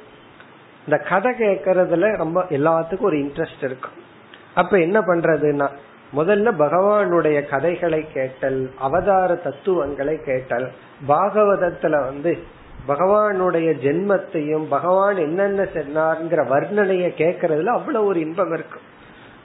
இந்த 0.84 0.98
கதை 0.98 1.32
கேட்கறதுல 1.38 2.16
ரொம்ப 2.16 2.44
எல்லாத்துக்கும் 2.48 3.00
ஒரு 3.00 3.16
இன்ட்ரெஸ்ட் 3.16 3.64
இருக்கும். 3.64 3.92
அப்ப 4.54 4.78
என்ன 4.78 5.00
பண்றதுன்னா 5.00 5.68
முதல்ல 6.16 6.52
பகவானுடைய 6.58 7.48
கதைகளை 7.48 8.06
கேட்டல் 8.12 8.70
அவதார 8.78 9.34
தத்துவங்களை 9.34 10.16
கேட்டல். 10.16 10.72
பாகவதத்துல 11.08 11.90
வந்து 11.90 12.38
பகவானுடைய 12.88 13.68
ஜென்மத்தையும் 13.84 14.64
பகவான் 14.68 15.16
என்னென்ன 15.16 15.62
சொன்னார்ங்கிற 15.62 16.40
வர்ணனைய 16.54 17.08
கேட்கறதுல 17.16 17.64
அவ்வளவு 17.64 18.06
ஒரு 18.06 18.20
இன்பம் 18.20 18.52
இருக்கும் 18.52 18.90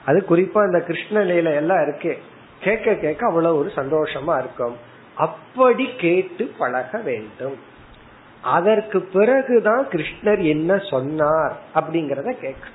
அது 0.04 0.24
குறிப்பா 0.28 0.64
இந்த 0.64 0.84
கிருஷ்ணலீல 0.86 1.54
எல்லாம் 1.54 1.78
இருக்கே. 1.78 2.18
கேட்க 2.62 2.94
கேட்க 2.94 3.26
அவ்வளவு 3.26 3.58
ஒரு 3.58 3.70
சந்தோஷமா 3.76 4.38
இருக்கும். 4.38 4.76
அப்படி 5.14 5.88
கேட்டு 5.96 6.50
பழக 6.58 6.98
வேண்டும். 6.98 7.56
அதற்கு 8.42 9.00
பிறகுதான் 9.00 9.86
கிருஷ்ணர் 9.86 10.42
என்ன 10.42 10.78
சொன்னார் 10.78 11.56
அப்படிங்கறத 11.74 12.30
கேட்க. 12.30 12.66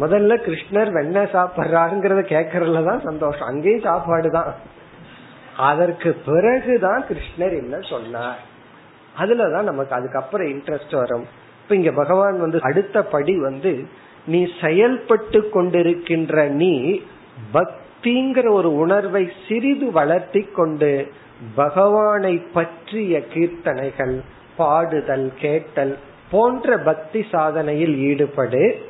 முதல்ல 0.00 0.32
கிருஷ்ணர் 0.46 0.90
வெண்ண 0.96 1.16
சாப்பிட்றாருங்கிறத 1.32 2.22
கேட்கறதுலதான் 2.32 3.04
சந்தோஷம். 3.04 3.48
அங்கேயும் 3.48 3.80
சாப்பாடு 3.80 4.30
தான் 4.30 4.54
அதற்கு 5.56 6.16
பிறகுதான் 6.26 7.04
கிருஷ்ணர் 7.08 7.56
என்ன 7.56 7.78
சொன்னார்? 7.80 8.54
அதுலதான் 9.18 9.62
நமக்கு 9.62 9.94
அதுக்கப்புறம் 9.94 10.46
இன்ட்ரெஸ்ட் 10.46 10.94
வரும். 10.96 11.26
இப்ப 11.62 11.74
இங்க 11.74 11.90
பகவான் 11.90 12.40
வந்து 12.40 12.58
அடுத்த 12.60 13.02
படி 13.04 13.38
வந்து 13.38 13.86
நீ 14.26 14.46
செயல்பட்டு 14.60 15.50
கொண்டிருக்கின்ற 15.52 16.48
நீ 16.48 17.00
பக்திங்கிற 17.52 18.50
ஒரு 18.50 18.74
உணர்வை 18.74 19.32
சிறிது 19.48 19.92
வளர்த்தி 19.92 20.42
கொண்டு 20.42 21.12
பகவானை 21.54 22.38
பற்றிய 22.38 23.22
கீர்த்தனைகள் 23.34 24.20
பாடுதல் 24.58 25.32
கேட்டல் 25.40 25.98
போன்ற 26.30 26.78
பக்தி 26.78 27.26
சாதனையில் 27.32 27.96
ஈடுபடு. 27.96 28.80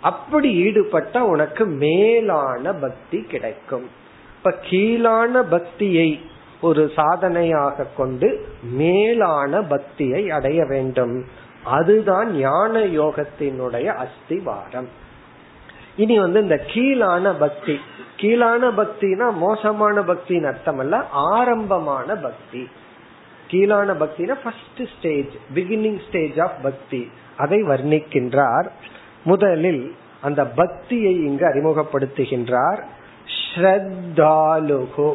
அப்படி 0.00 0.54
ஈடுபட்ட 0.54 1.24
உனக்கு 1.24 1.64
மேலான 1.66 2.72
பக்தி 2.72 3.20
கிடைக்கும். 3.22 3.88
இப்ப 4.36 4.54
கீழான 4.60 5.42
பக்தியை 5.42 6.20
ஒரு 6.60 6.90
சாதனையாக 6.94 7.86
கொண்டு 7.96 8.46
மேலான 8.62 9.62
பக்தியை 9.62 10.30
அடைய 10.30 10.64
வேண்டும். 10.64 11.24
அதுதான் 11.64 12.36
ஞான 12.36 12.78
யோகத்தினுடைய 12.78 14.04
அஸ்திவாரம். 14.04 14.88
இனி 15.96 16.18
வந்து 16.18 16.40
இந்த 16.40 16.60
கீழான 16.66 17.32
பக்தி. 17.38 17.78
கீழான 18.16 18.70
பக்தினா 18.70 19.32
மோசமான 19.32 20.00
பக்தின்னு 20.00 20.46
அர்த்தம் 20.46 20.78
அல்ல 20.78 21.08
ஆரம்பமான 21.10 22.14
பக்தி. 22.14 22.68
கீழான 23.46 23.92
பக்தினா 23.92 24.34
first 24.42 24.96
stage 24.98 25.30
beginning 25.54 26.00
stage 26.08 26.38
of 26.38 26.62
பக்தி. 26.62 27.10
அதை 27.36 27.62
வர்ணிக்கின்றார். 27.62 28.68
முதலில் 29.24 29.94
அந்த 30.20 30.46
பக்தியை 30.46 31.14
இங்கு 31.14 31.46
அறிமுகப்படுத்துகின்றார். 31.46 32.82
ஸ்ரத்தாலுகு. 33.54 35.14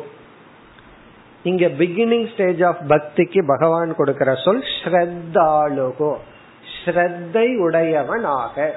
இங்க 1.43 1.65
பிகினிங் 1.65 2.34
ஸ்டேஜ் 2.34 2.63
ஆஃப் 2.63 2.82
பக்திக்கு 2.88 3.45
பகவான் 3.45 3.95
கொடுக்கிற 3.95 4.36
சொல் 4.36 4.63
ஸ்ரத்தாலுகு 4.84 6.15
ஸ்ரத்தை 6.86 7.58
உடையவனாக. 7.58 8.75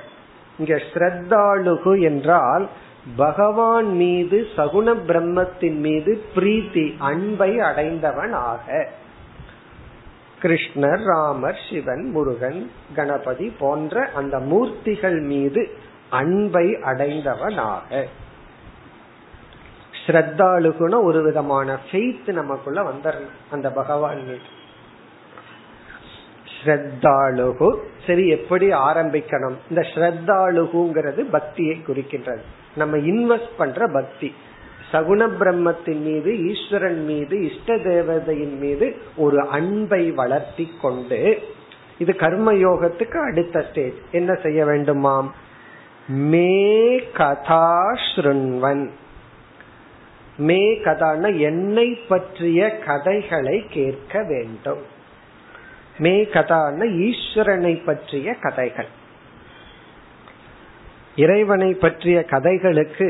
இங்க 0.58 0.80
ஸ்ரத்தாலுகு 0.94 2.00
என்றால் 2.00 2.68
பகவான் 3.16 3.96
மீது 3.96 4.46
சகுண 4.56 4.94
பிரம்மத்தின் 5.08 5.78
மீது 5.78 6.22
பிரீத்தி 6.34 6.94
அன்பை 6.98 7.58
அடைந்தவனாக. 7.58 8.86
கிருஷ்ணர் 10.42 11.04
ராமர் 11.04 11.58
சிவன் 11.70 12.10
முருகன் 12.10 12.70
கணபதி 12.94 13.52
போன்ற 13.58 14.10
அந்த 14.14 14.38
மூர்த்திகள் 14.38 15.20
மீது 15.22 15.70
அன்பை 16.10 16.76
அடைந்தவனாக. 16.82 18.06
ஸ்ரத்தாளுகுன 20.06 21.02
ஒரு 21.02 21.22
விதமான 21.22 21.78
ஃபெய்த் 21.90 22.32
நமக்குள்ள 22.32 22.82
வந்துடணும் 22.82 23.36
அந்த 23.50 23.70
பகவான் 23.70 24.18
ஸ்ரத்தாளுகு. 26.64 27.78
சரி 28.06 28.28
எப்படி 28.28 28.66
ஆரம்பிக்கணும்? 28.68 29.54
இந்த 29.70 29.80
ஸ்ரத்தாளுகுங்கிறது 29.94 31.20
பக்தியை 31.30 31.82
குறிக்கின்றது. 31.86 32.42
நம்ம 32.76 32.96
இன்வெஸ்ட் 32.96 33.50
பண்ற 33.56 33.88
பக்தி. 33.92 34.34
சகுண 34.92 35.28
பிரம்மத்தின் 35.40 36.00
மீது 36.00 36.46
ஈஸ்வரன் 36.46 37.04
மீது 37.04 37.50
இஷ்ட 37.50 37.76
தேவதையின் 37.76 38.58
மீது 38.58 38.96
ஒரு 39.16 39.48
அன்பை 39.48 40.10
வளர்த்தி 40.10 40.72
கொண்டு 40.82 41.42
இது 41.98 42.16
கர்ம 42.16 42.52
யோகத்துக்கு 42.52 43.30
அடுத்த 43.30 43.64
ஸ்டேஜ் 43.70 43.94
என்ன 44.12 44.34
செய்ய 44.34 44.64
வேண்டுமாம்? 44.64 45.28
மே 46.08 46.96
கதா 47.12 47.92
ஸ்ருண்வன். 48.14 48.90
மே 50.42 50.74
கதான 50.74 51.38
என்னை 51.38 51.88
பற்றிய 52.08 52.78
கதைகளை 52.78 53.66
கேட்க 53.70 54.22
வேண்டும். 54.22 54.82
மே 55.98 56.24
கதான 56.24 56.84
ஈஸ்வரனை 56.84 57.84
பற்றிய 57.84 58.34
கதைகள். 58.34 58.90
இறைவனை 61.16 61.74
பற்றிய 61.74 62.24
கதைகளுக்கு 62.24 63.08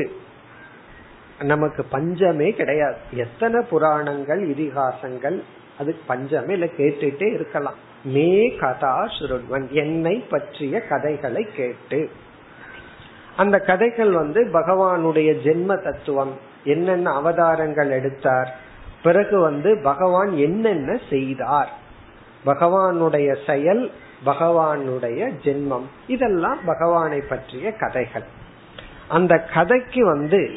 நமக்கு 1.39 1.83
பஞ்சமே 1.83 2.51
கிடையாது. 2.51 2.97
எத்தனை 3.11 3.61
புராணங்கள் 3.69 4.41
இதிகாசங்கள் 4.49 5.41
அது 5.77 5.95
பஞ்சமே 6.07 6.53
இல்ல 6.53 6.65
கேட்டுட்டே 6.65 7.33
இருக்கலாம். 7.33 7.79
மே 8.03 8.55
கதா 8.55 8.95
சுருண்வன் 9.19 9.69
என்னை 9.69 10.15
பற்றிய 10.29 10.81
கதைகளை 10.81 11.47
கேட்டு. 11.55 12.09
அந்த 13.37 13.59
கதைகள் 13.59 14.11
வந்து 14.11 14.41
பகவானுடைய 14.53 15.29
ஜென்ம 15.45 15.83
தத்துவம். 15.83 16.51
என்னென்ன 16.63 17.11
அவதாரங்கள் 17.11 17.91
எடுத்தார்? 17.91 18.55
பிறகு 19.03 19.39
வந்து 19.39 19.79
பகவான் 19.83 20.37
என்னென்ன 20.37 20.99
செய்தார்? 21.09 21.73
பகவானுடைய 22.45 23.37
செயல் 23.45 23.91
பகவானுடைய 24.25 25.33
ஜென்மம். 25.43 25.85
இதெல்லாம் 26.07 26.57
பகவானை 26.65 27.21
பற்றிய 27.21 27.71
கதைகள். 27.71 28.23
அந்த 29.07 29.39
கதைக்கு 29.53 30.05
வந்து 30.05 30.51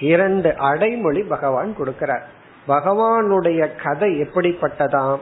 இரண்டு 0.00 0.56
அடைமொழி 0.56 1.22
பகவான் 1.22 1.74
கொடுக்கிறார். 1.78 2.22
பகவானுடைய 2.68 3.68
கதை 3.82 4.22
எப்படிப்பட்டதாம்? 4.22 5.20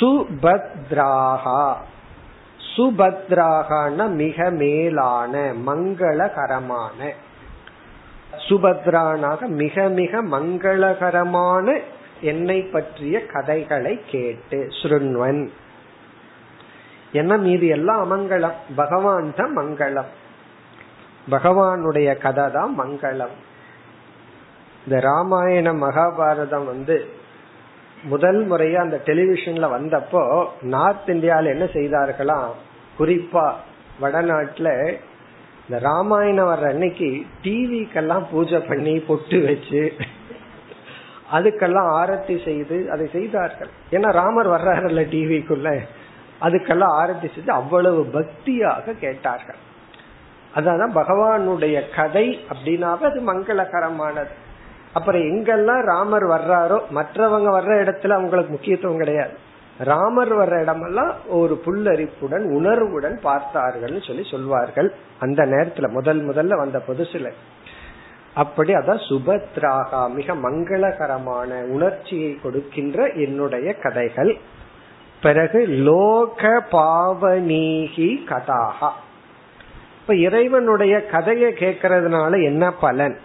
சுபத்ராகா. 0.00 1.74
சுபத்ராகான 2.76 4.08
மிக 4.08 4.50
மேலான 4.50 5.52
மங்களகரமான. 5.66 7.10
சுபத்ரானாக 8.36 9.46
மிக 9.46 9.88
மிக 9.88 10.22
மங்களகரமான 10.22 11.80
என்னை 12.20 12.62
பற்றிய 12.62 13.26
கதைகளை 13.26 14.00
கேட்டு 14.06 14.68
ஸ்ருண்வன் 14.82 15.48
என்ன 17.12 17.36
மீதி 17.36 17.66
எல்லாம் 17.66 18.00
அமங்கலம் 18.02 18.52
பகவான் 18.76 19.34
தான் 19.34 19.56
மங்களம். 19.56 20.10
பகவானுடைய 21.30 22.18
கதை 22.18 22.50
தான் 22.50 22.80
மங்களம். 22.80 23.36
இந்த 24.84 25.00
ராமாயணம் 25.00 25.82
மகாபாரதம் 25.82 26.64
வந்து 26.64 27.06
முதல் 28.02 28.50
முறையா 28.50 28.74
அந்த 28.74 29.00
டெலிவிஷன்ல 29.04 29.70
வந்தப்போ 29.78 30.46
நார்த் 30.62 31.08
இந்தியால 31.08 31.44
என்ன 31.44 31.64
செய்தார்களாம் 31.64 32.50
குறிப்பா 32.98 33.52
வடநாட்டுல 34.00 34.96
இந்த 35.70 35.82
ராமாயணம் 35.82 36.48
வர்ற 36.48 36.68
அன்னைக்கு 36.68 37.08
டிவிக்கெல்லாம் 37.42 38.24
பூஜை 38.30 38.58
பண்ணி 38.60 38.98
பொட்டு 38.98 39.36
வச்சு 39.44 39.92
அதுக்கெல்லாம் 41.32 41.90
ஆரத்தி 41.98 42.44
செய்து 42.44 42.90
அதை 42.90 43.08
செய்தார்கள். 43.12 43.68
ஏன்னா 43.90 44.08
ராமர் 44.12 44.48
வர்றாருல்ல 44.48 45.02
டிவிக்குள்ள 45.12 45.68
அதுக்கெல்லாம் 46.40 46.94
ஆரத்தி 47.02 47.28
செய்து 47.34 47.52
அவ்வளவு 47.52 48.00
பக்தியாக 48.12 48.94
கேட்டார்கள். 48.98 49.60
அதான் 50.54 50.96
பகவானுடைய 51.00 51.76
கதை 51.96 52.26
அப்படின்னாவே 52.52 53.06
அது 53.10 53.22
மங்களகரமானது. 53.32 54.34
அப்புறம் 54.92 55.22
எங்கெல்லாம் 55.22 55.82
ராமர் 55.84 56.26
வர்றாரோ 56.28 56.80
மற்றவங்க 56.94 57.50
வர்ற 57.58 57.72
இடத்துல 57.84 58.10
அவங்களுக்கு 58.10 58.52
முக்கியத்துவம் 58.52 58.98
கிடையாது. 58.98 59.36
ராமர் 59.84 60.38
வர்ற 60.38 60.60
இடமெல்லாம் 60.60 61.14
ஒரு 61.28 61.62
புல்லரிப்புடன் 61.66 62.44
உணர்வுடன் 62.54 63.18
பார்த்தார்கள் 63.22 64.02
சொல்லி 64.06 64.28
சொல்வார்கள். 64.30 64.94
அந்த 65.18 65.44
நேரத்துல 65.44 65.88
முதல் 65.88 66.28
முதல்ல 66.28 66.56
வந்த 66.56 66.82
புதுசுல. 66.88 67.30
அப்படி 68.34 68.74
அதான் 68.74 69.02
சுபத்ராகா 69.08 70.10
மிக 70.10 70.34
மங்களகரமான 70.34 71.64
உணர்ச்சியை 71.64 72.38
கொடுக்கின்ற 72.42 73.06
என்னுடைய 73.06 73.74
கதைகள். 73.74 74.38
பிறகு 75.22 75.66
லோக 75.66 76.62
பாவனீகி 76.72 78.10
கதாகா 78.28 78.90
இப்ப 80.00 80.14
இறைவனுடைய 80.14 81.06
கதையை 81.06 81.52
கேட்கறதுனால 81.52 82.42
என்ன 82.42 82.72
பலன்? 82.72 83.18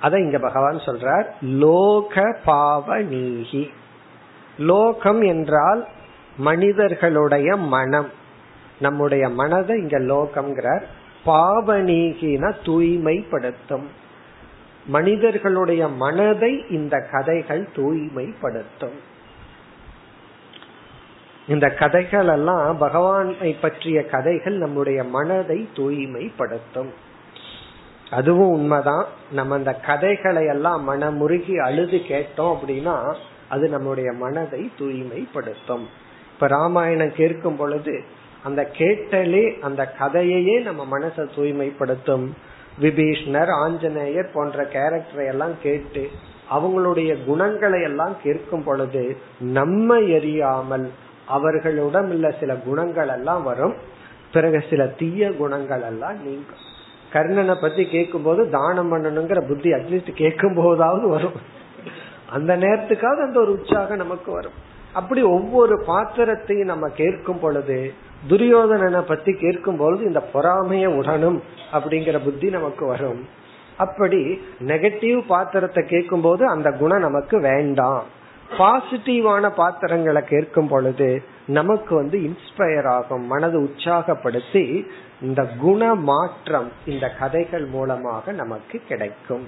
அத 0.00 0.18
இங்க 0.18 0.38
பகவான் 0.38 0.76
சொல்றார். 0.76 1.24
லோக 1.40 2.38
பாவனீகி 2.46 3.70
லோகம் 4.58 5.22
என்றால் 5.22 5.88
மனிதர்களுடைய 6.36 7.56
மனம். 7.56 8.08
நம்முடைய 8.78 9.28
மனதை 9.28 9.78
இங்க 9.78 9.98
லோகம்ங்கிறார். 9.98 10.82
பாவனீகின 11.26 12.54
தூய்மைப்படுத்தும். 12.64 13.84
மனிதர்களுடைய 14.86 15.88
மனதை 15.88 16.64
இந்த 16.70 17.08
கதைகள் 17.10 17.68
தூய்மைப்படுத்தும். 17.76 18.98
இந்த 21.48 21.68
கதைகள் 21.68 22.28
எல்லாம் 22.28 22.78
பகவானை 22.78 23.58
பற்றிய 23.60 24.06
கதைகள் 24.06 24.58
நம்முடைய 24.58 25.04
மனதை 25.04 25.68
தூய்மைப்படுத்தும். 25.74 26.90
அதுவும் 28.10 28.50
உண்மைதான். 28.50 29.04
நம்ம 29.30 29.54
அந்த 29.54 29.72
கதைகளை 29.72 30.46
எல்லாம் 30.46 30.88
மனமுருகி 30.88 31.56
அழுது 31.56 31.96
கேட்டோம் 31.96 32.56
அப்படின்னா 32.56 33.16
அது 33.48 33.68
நம்முடைய 33.68 34.12
மனதை 34.12 34.70
தூய்மைப்படுத்தும். 34.78 35.86
இப்ப 36.34 36.46
ராமாயணம் 36.46 37.14
கேட்கும் 37.14 37.56
பொழுது 37.56 38.04
அந்த 38.42 38.64
கேட்டலே 38.64 39.58
அந்த 39.60 39.94
கதையையே 39.98 40.62
நம்ம 40.62 40.98
மனசை 40.98 41.28
தூய்மைப்படுத்தும். 41.36 42.30
விபீஷ்ணர் 42.80 43.50
ஆஞ்சநேயர் 43.50 44.30
போன்ற 44.32 44.64
கேரக்டரை 44.64 45.26
எல்லாம் 45.26 45.54
கேட்டு 45.62 46.10
அவங்களுடைய 46.50 47.24
குணங்களை 47.24 47.82
எல்லாம் 47.82 48.16
கேட்கும் 48.22 48.64
பொழுது 48.64 49.16
நம்ம 49.38 49.98
எரியாமல் 49.98 50.88
அவர்களிடம் 51.26 52.08
உள்ள 52.08 52.34
சில 52.40 52.54
குணங்கள் 52.54 53.08
எல்லாம் 53.08 53.42
வரும். 53.42 53.74
பிறகு 54.32 54.64
சில 54.70 54.86
தீய 54.86 55.32
குணங்கள் 55.32 55.82
எல்லாம் 55.82 56.22
நீங்கும். 56.22 56.62
கர்ணனை 57.12 57.60
பத்தி 57.60 57.86
கேட்கும் 57.86 58.22
போது 58.22 58.50
தானம் 58.50 58.92
பண்ணணுங்கிற 58.92 59.48
புத்தி 59.48 59.70
அட்லீஸ்ட் 59.70 60.10
கேட்கும் 60.10 60.54
போதாவது 60.54 61.08
வரும். 61.08 61.32
அந்த 62.36 62.52
நேரத்துக்காவது 62.56 63.22
அந்த 63.26 63.38
ஒரு 63.40 63.52
உற்சாகம் 63.58 64.02
நமக்கு 64.04 64.30
வரும். 64.32 64.58
அப்படி 64.92 65.22
ஒவ்வொரு 65.36 65.74
பாத்திரத்தையும் 65.86 66.70
நம்ம 66.72 66.88
கேட்கும் 67.00 67.40
பொழுது 67.40 67.78
துரியோதனனை 68.28 69.00
பத்தி 69.00 69.32
கேட்கும் 69.34 69.80
பொழுது 69.80 70.02
இந்த 70.04 70.20
பொறாமைய 70.34 70.86
உடனும் 70.98 71.38
அப்படிங்கிற 71.72 72.18
புத்தி 72.24 72.48
நமக்கு 72.48 72.84
வரும். 72.86 73.22
அப்படி 73.76 74.20
நெகட்டிவ் 74.66 75.20
பாத்திரத்தை 75.26 75.82
கேட்கும் 75.84 76.20
போது 76.20 76.42
அந்த 76.48 76.68
குணம் 76.80 77.06
நமக்கு 77.06 77.36
வேண்டாம். 77.50 78.04
பாசிட்டிவான 78.58 79.44
பாத்திரங்களை 79.56 80.22
கேட்கும் 80.22 80.70
பொழுது 80.72 81.08
நமக்கு 81.58 81.92
வந்து 81.94 82.18
இன்ஸ்பயர் 82.26 82.88
ஆகும். 82.96 83.24
மனது 83.32 83.56
உற்சாகப்படுத்தி 83.60 84.64
இந்த 85.22 85.42
குண 85.60 85.82
மாற்றம் 86.10 86.70
இந்த 86.86 87.06
கதைகள் 87.18 87.66
மூலமாக 87.66 88.32
நமக்கு 88.32 88.76
கிடைக்கும். 88.88 89.46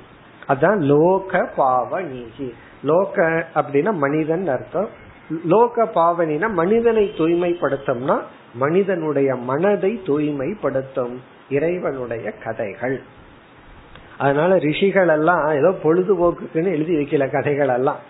அதான் 0.49 0.81
லோக 0.91 1.41
பாவ 1.57 2.01
நீகி 2.11 2.49
லோக 2.87 3.47
அப்படின்னா 3.55 3.93
மனிதன் 3.93 4.47
அர்த்தம். 4.49 4.89
லோக 5.45 5.85
பாவனினா 5.95 6.49
மனிதனை 6.53 7.05
தூய்மைப்படுத்தும்னா 7.19 8.17
மனிதனுடைய 8.55 9.31
மனதை 9.35 9.93
தூய்மைப்படுத்தும் 10.07 11.15
இறைவனுடைய 11.51 12.27
கதைகள். 12.45 12.99
அதனால 14.19 14.59
ரிஷிகள் 14.59 15.09
எல்லாம் 15.09 15.47
ஏதோ 15.47 15.71
பொழுதுபோக்குக்குன்னு 15.83 16.73
எழுதி 16.77 16.95
வைக்கல 16.97 17.31
கதைகள் 17.31 17.69
எல்லாம் 17.69 18.03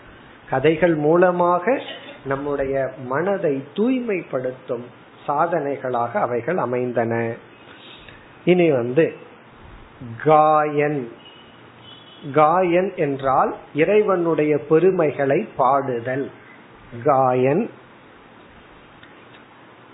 கதைகள் 0.51 0.95
மூலமாக 0.95 1.81
நம்முடைய 2.25 2.75
மனதை 3.05 3.55
தூய்மைப்படுத்தும் 3.75 4.85
சாதனைகளாக 5.27 6.13
அவைகள் 6.13 6.57
அமைந்தன. 6.57 7.35
இனி 8.45 8.71
வந்து 8.71 9.07
காயன். 10.25 11.01
காயன் 12.35 12.93
என்றால் 12.97 13.57
இறைவனுடைய 13.75 14.59
பெருமைகளை 14.59 15.49
பாடுதல். 15.57 16.31
காயன். 17.05 17.71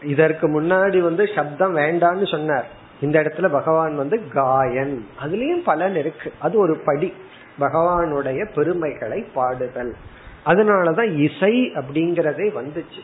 இதற்கு 0.03 0.61
முன்னாடி 0.61 0.99
வந்து 0.99 1.29
சப்தம் 1.35 1.77
வேண்டான்னு 1.77 2.31
சொன்னார். 2.31 2.67
இந்த 3.01 3.23
இடத்துல 3.23 3.49
பகவான் 3.49 3.97
வந்து 3.97 4.29
காயன். 4.29 5.07
அதுலயும் 5.25 5.63
பலன் 5.65 5.97
இருக்கு. 5.97 6.33
அது 6.39 6.59
ஒரு 6.59 6.83
படி. 6.85 7.13
பகவானுடைய 7.61 8.53
பெருமைகளை 8.55 9.27
பாடுதல். 9.35 9.95
அதனாலதான் 10.47 11.19
இசை 11.19 11.73
அப்படிங்கறதே 11.75 12.53
வந்துச்சு. 12.53 13.01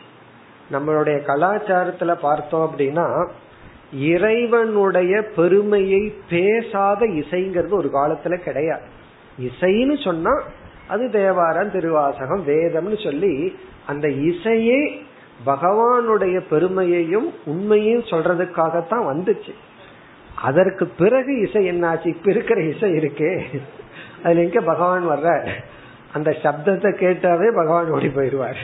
நம்மளுடைய 0.71 1.25
கலாச்சாரத்துல 1.25 2.15
பார்த்தோம் 2.15 2.73
அப்படின்னா 2.77 3.29
இறைவனுடைய 3.93 5.21
பெருமையை 5.21 6.15
பேசாத 6.29 7.05
இசைங்கிறது 7.05 7.69
ஒரு 7.69 7.89
காலத்துல 7.93 8.35
கிடையாது. 8.35 8.97
இசைன்னு 9.41 10.03
சொன்னா 10.03 10.31
அது 10.87 11.11
தேவாரம் 11.11 11.71
திருவாசகம் 11.71 12.47
வேதம்னு 12.47 13.03
சொல்லி 13.03 13.57
அந்த 13.85 14.07
இசையே 14.07 15.07
பகவானுடைய 15.45 16.39
பெருமையையும் 16.49 17.33
உண்மையும் 17.45 18.01
சொல்றதுக்காகத்தான் 18.01 19.07
வந்துச்சு. 19.11 19.53
அதற்கு 20.35 20.87
பிறகு 20.87 21.39
இசை 21.39 21.69
என்னாச்சு? 21.71 22.07
இப்ப 22.07 22.31
இருக்கிற 22.31 22.61
இசை 22.61 22.91
இருக்கே. 22.91 23.61
அதுல 24.23 24.41
எங்க 24.41 24.61
பகவான் 24.61 25.09
வர்ற 25.09 25.49
அந்த 26.13 26.31
சப்தத்தை 26.31 26.91
கேட்டாவே 26.99 27.55
பகவான் 27.55 27.89
ஓடி 27.89 28.07
போயிடுவார். 28.07 28.55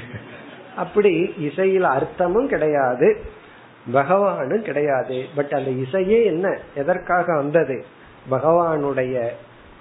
அப்படி 0.75 1.33
இசையில 1.39 1.81
அர்த்தமும் 1.81 2.45
கிடையாது 2.45 3.21
பகவானும் 3.93 4.61
கிடையாது. 4.61 5.25
பட் 5.35 5.51
அந்த 5.51 5.71
இசையே 5.71 6.23
என்ன? 6.23 6.57
எதற்காக 6.75 7.35
வந்தது? 7.35 7.85
பகவானுடைய 8.31 9.27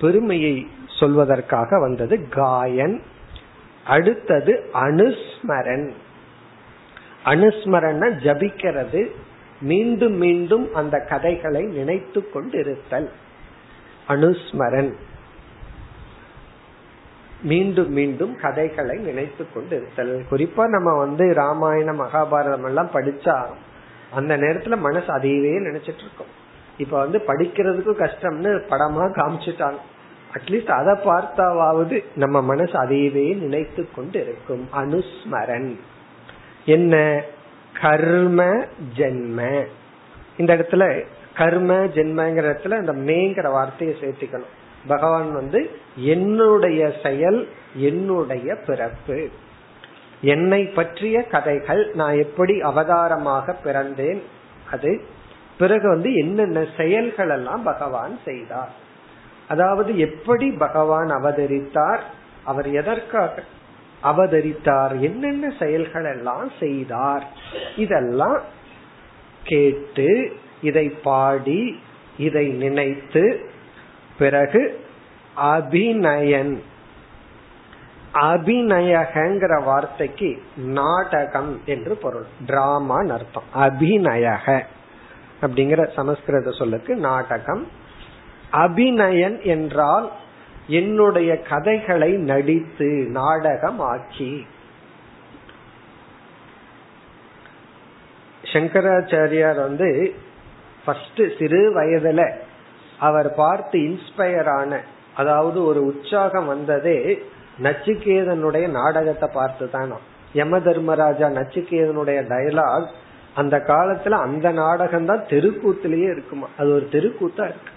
பெருமையை 0.01 0.67
சொல்வதற்காக 1.01 1.81
வந்தது 1.81 2.29
காயன். 2.29 3.03
அடுத்தது 3.85 4.71
அனுஸ்மரன். 4.75 5.93
அனுஸ்மரன் 7.25 8.13
ஜபிக்கிறது 8.25 9.11
மீண்டும் 9.61 10.13
மீண்டும் 10.13 10.75
அந்த 10.75 11.01
கதைகளை 11.01 11.63
நினைத்து 11.63 12.31
கொண்டிருத்தல். 12.35 13.09
அனுஸ்மரன். 14.09 14.95
மீண்டும் 17.43 17.93
மீண்டும் 17.93 18.37
கதைகளை 18.37 18.99
நினைத்து 18.99 19.47
கொண்டிருத்தல். 19.55 20.23
குறிப்பா 20.31 20.67
நம்ம 20.67 20.99
வந்து 20.99 21.35
ராமாயணம் 21.35 22.01
மகாபாரதம் 22.01 22.65
எல்லாம் 22.65 22.91
படிச்சா 22.93 23.47
அந்த 24.13 24.37
நேரத்துல 24.37 24.79
மனசு 24.79 25.07
அதையவே 25.07 25.69
நினைச்சிட்டு 25.69 26.01
இருக்கோம். 26.01 26.43
இப்ப 26.79 26.99
வந்து 26.99 27.23
படிக்கிறதுக்கும் 27.27 28.03
கஷ்டம்னு 28.03 28.63
படமா 28.71 29.09
காமிச்சிட்டாங்க. 29.13 29.79
அட்லீஸ்ட் 30.35 30.71
அதை 30.71 31.05
பார்த்தாவது 31.05 32.05
நம்ம 32.15 32.43
மனசு 32.43 32.83
அதையவே 32.83 33.37
நினைத்து 33.37 33.89
கொண்டு 33.95 34.21
இருக்கும். 34.21 34.69
அனுஸ்மரன். 34.77 35.79
என்ன? 36.65 37.23
கர்ம 37.81 38.65
ஜென்ம. 38.97 39.67
இந்த 40.37 40.57
இடத்துல 40.57 41.05
கர்ம 41.35 41.75
ஜென்மங்கிற 41.75 42.53
இடத்துல 42.53 42.71
அந்த 42.71 42.93
மேங்கிற 42.93 43.51
வார்த்தையை 43.51 43.97
சேர்த்துக்கணும். 44.01 44.53
பகவான் 44.87 45.33
வந்து 45.33 45.71
என்னுடைய 45.97 46.93
செயல் 47.03 47.49
என்னுடைய 47.75 48.55
பிறப்பு. 48.67 49.29
என்னை 50.21 50.65
பற்றிய 50.65 51.23
கதைகள் 51.23 51.91
நான் 51.95 52.19
எப்படி 52.19 52.61
அவதாரமாக 52.61 53.57
பிறந்தேன்? 53.65 54.23
அது 54.71 55.05
பிறகு 55.59 55.89
வந்து 55.89 56.15
என்னென்ன 56.15 56.67
செயல்கள் 56.77 57.29
எல்லாம் 57.29 57.63
பகவான் 57.63 58.19
செய்தார்? 58.25 58.83
அதாவது 59.49 59.99
எப்படி 59.99 60.51
பகவான் 60.51 61.11
அவதரித்தார் 61.11 62.01
அவர் 62.45 62.69
எதற்காக 62.71 63.43
அவதரித்தார் 64.03 65.01
என்னென்ன 65.01 65.53
செயல்கள் 65.59 66.05
எல்லாம் 66.05 66.51
செய்தார் 66.61 67.25
இதெல்லாம் 67.77 68.41
கேட்டு 69.45 70.37
இதை 70.63 70.89
பாடி 70.89 71.81
இதை 72.17 72.49
நினைத்து 72.49 73.51
பிறகு 74.19 74.83
அபிநயன். 75.37 76.63
அபிநயகங்கிற 78.15 79.65
வார்த்தைக்கு 79.65 80.43
நாடகம் 80.57 81.61
என்று 81.67 81.97
பொருள். 81.97 82.27
டிராமான்னு 82.47 83.13
அர்த்தம். 83.13 83.49
அபிநயக 83.55 84.63
அப்படிங்கிற 85.43 85.95
சமஸ்கிருத 85.95 86.51
சொல்லுக்கு 86.51 86.97
நாடகம் 86.97 87.67
அபிநயன் 88.57 89.43
என்றால் 89.45 90.11
என்னுடைய 90.69 91.31
கதைகளை 91.43 92.13
நடித்து 92.13 92.89
நாடகம் 93.11 93.81
ஆக்கி 93.81 94.47
சங்கராச்சாரியார் 98.45 99.61
வந்து 99.61 100.15
ஃபர்ஸ்ட் 100.85 101.23
சிறு 101.39 101.61
வயதுல 101.75 102.23
அவர் 102.99 103.35
பார்த்து 103.35 103.79
இன்ஸ்பயர் 103.79 104.51
ஆன 104.59 104.81
அதாவது 105.15 105.65
ஒரு 105.65 105.81
உற்சாகம் 105.85 106.47
வந்ததே 106.47 106.99
நச்சிகேதனுடைய 107.63 108.69
நாடகத்தை 108.69 109.29
பார்த்து 109.33 109.71
தானோ. 109.71 109.97
யம 110.35 110.59
தர்மராஜா 110.59 111.27
நச்சிகேதனுடைய 111.31 112.21
டயலாக் 112.33 112.89
அந்த 113.35 113.57
காலத்துல 113.67 114.11
அந்த 114.11 114.51
நாடகம் 114.51 115.05
தான் 115.05 115.25
தெருக்கூத்திலேயே 115.29 116.09
இருக்குமா. 116.11 116.49
அது 116.59 116.75
ஒரு 116.75 116.89
தெருக்கூத்தா 116.93 117.45
இருக்கு. 117.45 117.74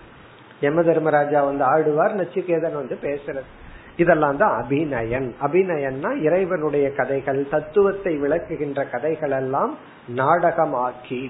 யம 0.59 0.81
தர்மராஜா 0.81 1.39
வந்து 1.45 1.63
ஆடுவார் 1.65 2.19
நச்சுக்கேதன் 2.19 2.79
வந்து 2.81 2.97
பேசுறது 3.01 3.49
இதெல்லாம் 3.97 4.37
தான் 4.37 4.55
அபிநயன். 4.61 5.27
அபிநயன்னா 5.41 6.09
இறைவனுடைய 6.21 6.87
கதைகள் 6.93 7.39
தத்துவத்தை 7.49 8.13
விளக்குகின்ற 8.17 8.89
கதைகள் 8.89 9.31
எல்லாம் 9.31 9.77
நாடகமாக்கி. 10.15 11.21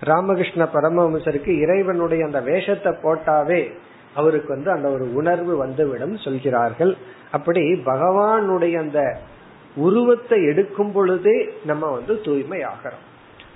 ராமகிருஷ்ண 0.00 0.68
பரமஹம்சருக்கு 0.72 1.52
இறைவனுடைய 1.60 2.24
அந்த 2.24 2.40
வேஷத்தை 2.40 2.92
போட்டாவே 3.02 3.62
அவருக்கு 4.14 4.48
வந்து 4.48 4.70
அந்த 4.70 4.88
ஒரு 4.88 5.04
உணர்வு 5.14 5.56
வந்துவிடும் 5.56 6.16
சொல்கிறார்கள். 6.16 6.96
அப்படி 7.30 7.62
பகவானுடைய 7.84 8.74
அந்த 8.78 9.00
உருவத்தை 9.76 10.38
எடுக்கும் 10.44 10.92
பொழுதே 10.92 11.36
நம்ம 11.64 11.90
வந்து 11.90 12.20
தூய்மை 12.20 12.60
ஆகிறோம் 12.62 13.06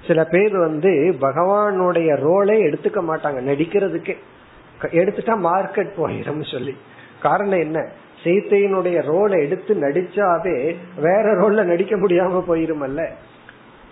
சில 0.06 0.24
பேர் 0.24 0.56
வந்து 0.58 0.92
பகவானுடைய 1.20 2.10
ரோலே 2.24 2.56
எடுத்துக்க 2.68 3.00
மாட்டாங்க 3.10 3.40
நடிக்கிறதுக்கே. 3.50 4.16
எடுத்துட்டா 4.82 5.46
மார்க்கெட் 5.46 5.90
போயிடும் 5.96 6.52
சொல்லி. 6.52 6.76
காரணம் 7.22 7.58
என்ன? 7.58 7.88
சீத்தையினுடைய 8.24 9.02
ரோலை 9.02 9.38
எடுத்து 9.38 9.74
நடிச்சாவே 9.74 10.76
வேற 11.00 11.34
ரோல்ல 11.34 11.64
நடிக்க 11.64 11.96
முடியாம 11.96 12.44
போயிருமல்ல. 12.48 13.08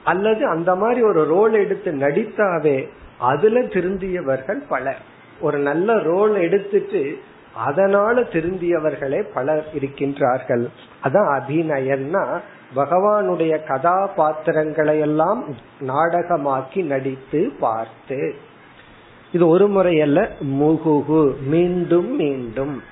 அல்லது 0.04 0.46
அந்த 0.46 0.74
மாதிரி 0.74 1.02
ஒரு 1.02 1.24
ரோல் 1.24 1.52
எடுத்து 1.52 1.92
நடித்தாவே 1.92 2.88
அதுல 3.18 3.60
திருந்தியவர்கள் 3.60 4.62
பலர். 4.68 4.98
ஒரு 5.40 5.58
நல்ல 5.58 5.98
ரோல் 5.98 6.34
எடுத்துட்டு 6.34 7.18
அதனால 7.54 8.20
திருந்தியவர்களே 8.20 9.26
பலர் 9.34 9.66
இருக்கின்றார்கள். 9.78 10.66
அதான் 11.04 11.40
அபிநயன்னா 11.40 12.40
பகவானுடைய 12.76 13.66
கதாபாத்திரங்களை 13.66 14.98
எல்லாம் 14.98 15.54
நாடகமாக்கி 15.80 16.84
நடித்து 16.84 17.52
பார்த்து. 17.60 18.34
இது 19.34 19.48
ஒரு 19.48 19.68
முறை 19.68 20.00
அல்ல 20.00 20.32
முகுகு 20.40 21.40
மீண்டும் 21.40 22.16
மீண்டும். 22.16 22.82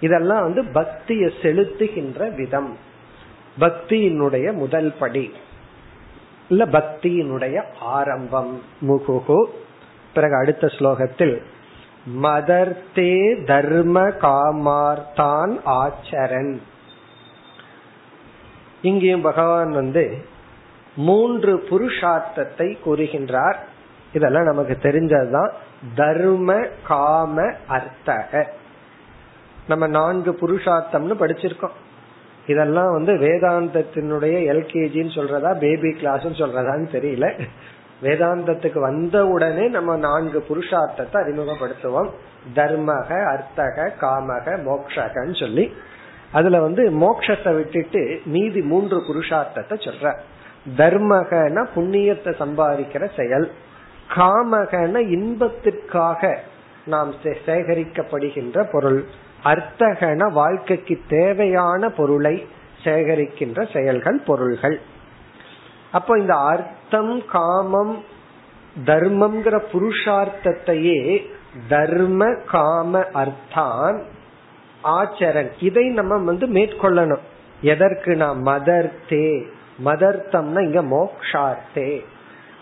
இதெல்லாம் 0.00 0.42
வந்து 0.42 0.64
பக்தியை 0.64 1.32
செலுத்துகின்ற 1.42 2.34
விதம். 2.34 2.76
பக்தியினுடைய 3.60 4.52
முதல் 4.52 4.94
படி. 4.98 5.32
இல்ல 6.48 6.64
பக்தியினுடைய 6.64 7.62
ஆரம்பம். 7.80 8.62
முகுகு. 8.80 9.44
பிறகு 10.14 10.34
அடுத்த 10.36 10.66
ஸ்லோகத்தில் 10.66 11.42
மதர்த்தே 12.22 13.44
தர்ம 13.44 14.08
காமார்த்தான் 14.08 15.60
ஆச்சரன். 15.64 16.60
இங்கேயும் 18.82 19.20
பகவான் 19.20 19.70
வந்து 19.70 20.24
மூன்று 20.96 21.56
புருஷார்த்தத்தை 21.70 22.76
கூறுகின்றார். 22.86 23.56
இதெல்லாம் 24.12 24.44
நமக்கு 24.44 24.76
தெரிஞ்சதுதான். 24.82 25.50
தர்ம 25.94 26.66
காம 26.88 27.52
அர்த்தக 27.66 28.46
நம்ம 29.66 29.86
நான்கு 29.86 30.38
புருஷார்த்தம்னு 30.40 31.16
படிச்சிருக்கோம். 31.20 31.76
இதெல்லாம் 32.46 32.92
வந்து 32.92 33.12
வேதாந்தத்தினுடைய 33.12 34.36
எல்கேஜின்னு 34.52 35.12
சொல்றதா 35.18 35.58
பேபி 35.58 35.90
கிளாஸ் 35.90 36.22
சொல்றதான்னு 36.22 36.88
தெரியல. 36.92 37.46
வேதாந்தத்துக்கு 38.02 38.78
வந்த 38.78 39.26
உடனே 39.26 39.68
நம்ம 39.68 39.96
நான்கு 39.96 40.44
புருஷார்த்தத்தை 40.48 41.16
அறிமுகப்படுத்துவோம். 41.22 42.10
தர்மக 42.54 43.10
அர்த்தக 43.32 43.92
காமக 44.00 44.56
மோக்ஷகன்னு 44.68 45.40
சொல்லி. 45.40 45.74
அதுல 46.32 46.60
வந்து 46.60 46.90
மோக்ஷத்தை 46.90 47.54
விட்டுட்டு 47.54 48.20
மீதி 48.24 48.62
மூன்று 48.62 48.96
புருஷார்த்தத்தை 48.96 49.76
சொல்ற. 49.86 50.16
தர்மகன 50.76 51.66
புண்ணியத்தை 51.74 52.32
சம்பாதிக்கிற 52.42 53.08
செயல். 53.16 53.50
காமகன 54.08 54.98
இன்பத்திற்காக 54.98 56.38
நாம் 56.86 57.14
சேகரிக்கப்படுகின்ற 57.22 58.70
பொருள் 58.72 59.04
அர்த்தகன 59.44 60.32
வாழ்க்கைக்கு 60.32 61.00
தேவையான 61.08 61.90
பொருளை 61.90 62.46
சேகரிக்கின்ற 62.84 63.72
செயல்கள் 63.72 64.20
பொருள்கள். 64.26 64.80
அப்போ 65.92 66.18
இந்த 66.18 66.34
அர்த்தம் 66.34 67.26
காமம் 67.26 68.04
தர்மம்ங்கிற 68.84 69.62
புருஷார்த்தத்தையே 69.72 71.26
தர்ம 71.68 72.34
காம 72.46 73.04
அர்த்தான் 73.14 74.02
ஆச்சரன். 74.82 75.50
இதை 75.60 75.88
நம்ம 75.88 76.18
வந்து 76.18 76.46
மேற்கொள்ளணும். 76.46 77.22
எதற்கு 77.60 78.16
நான் 78.16 78.42
மதர்த்தே. 78.42 79.46
மதர்த்தம்னா 79.84 80.60
இங்க 80.60 80.82
மோக்ஷார்த்தே. 80.82 82.04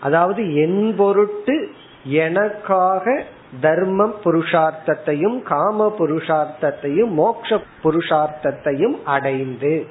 அதாவது 0.01 0.55
என் 0.55 0.95
பொருட்டு 0.95 1.71
எனக்காக 2.03 3.23
தர்மம் 3.61 4.15
புருஷார்த்தத்தையும் 4.23 5.41
காம 5.41 5.95
புருஷார்த்தத்தையும் 5.99 7.09
மோக்ஷ 7.09 7.61
புருஷார்த்தத்தையும் 7.83 9.03
அடைந்து. 9.03 9.85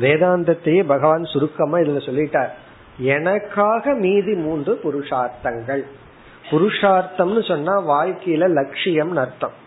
வேதாந்தத்தையே 0.00 0.84
பகவான் 0.84 1.24
சுருக்கமா 1.24 1.78
இதுல 1.78 2.00
சொல்லிட்டார். 2.06 2.48
எனக்காக 2.98 3.94
மீதி 3.94 4.34
மூன்று 4.34 4.80
புருஷார்த்தங்கள். 4.84 5.82
புருஷார்த்தம்னு 6.50 7.48
சொன்னா 7.48 7.88
வாழ்க்கையில 7.88 8.48
லட்சியம் 8.48 9.16
அர்த்தம். 9.16 9.66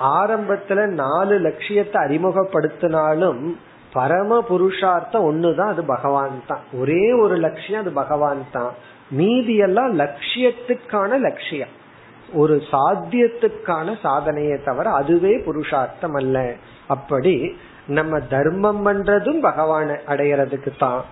ஆரம்பத்துல 0.00 0.86
நாலு 0.86 1.38
லட்சியத்தை 1.38 2.02
அறிமுகப்படுத்தினாலும் 2.02 3.54
பரம 3.96 4.38
புருஷார்த்தம் 4.50 5.26
ஒண்ணுதான் 5.30 5.72
அது 5.74 5.82
பகவான் 5.94 6.36
தான் 6.50 6.64
ஒரே 6.80 7.04
ஒரு 7.22 7.36
லட்சியம் 7.46 7.82
அது 7.84 7.92
பகவான் 8.02 8.42
தான் 8.52 8.72
மீதி 9.18 9.56
எல்லாம் 9.66 9.92
லட்சியத்துக்கான 10.02 11.10
லட்சியம். 11.26 11.74
ஒரு 12.34 12.54
சாத்தியத்துக்கான 12.72 13.88
சாதனையை 14.04 14.56
தவிர 14.68 14.86
அதுவே 15.00 15.32
புருஷார்த்தம் 15.46 16.16
அல்ல. 16.20 16.36
அப்படி 16.94 17.34
நம்ம 17.98 18.18
தர்மம் 18.32 18.80
பண்றதும் 18.86 19.40
பகவான 19.48 19.88
அடையறதுக்கு 20.12 20.70
தான் 20.78 21.02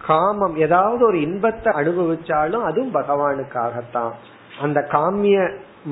காமம் 0.00 0.56
ஏதாவது 0.64 1.02
ஒரு 1.08 1.18
இன்பத்தை 1.26 1.70
அனுபவிச்சாலும் 1.80 2.64
அதுவும் 2.68 2.94
பகவானுக்காகத்தான். 2.94 4.12
அந்த 4.64 4.78
காமிய 4.94 5.38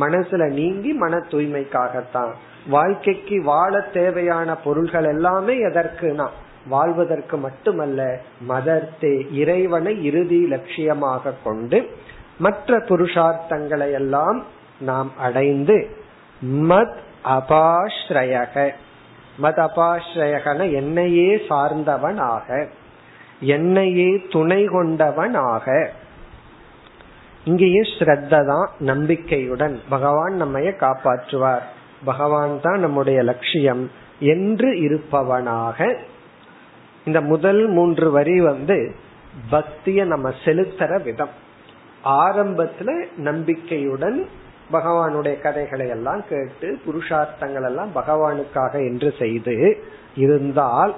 மனசுல 0.00 0.44
நீங்கி 0.60 0.92
மன 1.02 1.16
தூய்மைக்காகத்தான். 1.32 2.32
வாழ்க்கைக்கு 2.68 3.42
வாழ 3.42 3.80
தேவையான 3.80 4.56
பொருள்கள் 4.56 5.04
எல்லாமே 5.04 5.54
எதற்குனா 5.64 6.26
வாழ்வதற்கு 6.68 7.36
மட்டுமல்ல 7.36 8.00
மதர்த்தே 8.48 9.14
இறைவனை 9.32 10.04
இறுதி 10.04 10.40
லட்சியமாக 10.50 11.32
கொண்டு 11.44 11.78
மற்ற 12.38 12.78
புருஷார்த்தங்களை 12.78 13.92
எல்லாம் 13.92 14.44
நாம் 14.80 15.12
அடைந்து 15.18 15.76
மத் 16.42 16.98
அபாஸ்ரயக 17.38 18.72
மத் 19.42 19.60
அபாஸ்ரயகன 19.66 20.60
என்னையே 20.72 21.30
சார்ந்தவன் 21.48 22.20
ஆக 22.34 22.68
என்னையே 23.40 24.10
துணை 24.30 24.64
கொண்டவன் 24.64 25.34
ஆக. 25.34 25.66
இங்கேயே 27.44 27.82
ஸ்ரத்த 27.98 28.44
தான் 28.46 28.68
நம்பிக்கையுடன் 28.78 29.80
பகவான் 29.88 30.34
நம்மைய 30.42 30.70
காப்பாற்றுவார். 30.76 31.66
பகவான் 32.04 32.60
தான் 32.62 32.78
நம்முடைய 32.78 33.22
லட்சியம் 33.22 33.90
என்று 34.18 34.80
இருப்பவனாக. 34.80 35.96
இந்த 37.04 37.20
முதல் 37.20 37.66
மூன்று 37.66 38.10
வரி 38.10 38.40
வந்து 38.40 38.94
பக்திய 39.50 40.04
நம்ம 40.04 40.32
செலுத்துற 40.44 41.02
விதம். 41.02 41.46
ஆரம்பத்துல 42.04 43.04
நம்பிக்கையுடன் 43.16 44.28
பகவானுடைய 44.72 45.40
கதைகளை 45.40 45.88
எல்லாம் 45.88 46.24
கேட்டு 46.28 46.80
புருஷார்த்தங்கள் 46.86 47.64
எல்லாம் 47.64 47.90
பகவானுக்காக 47.94 48.72
என்று 48.72 49.14
செய்து 49.18 49.82
இருந்தால் 50.16 50.94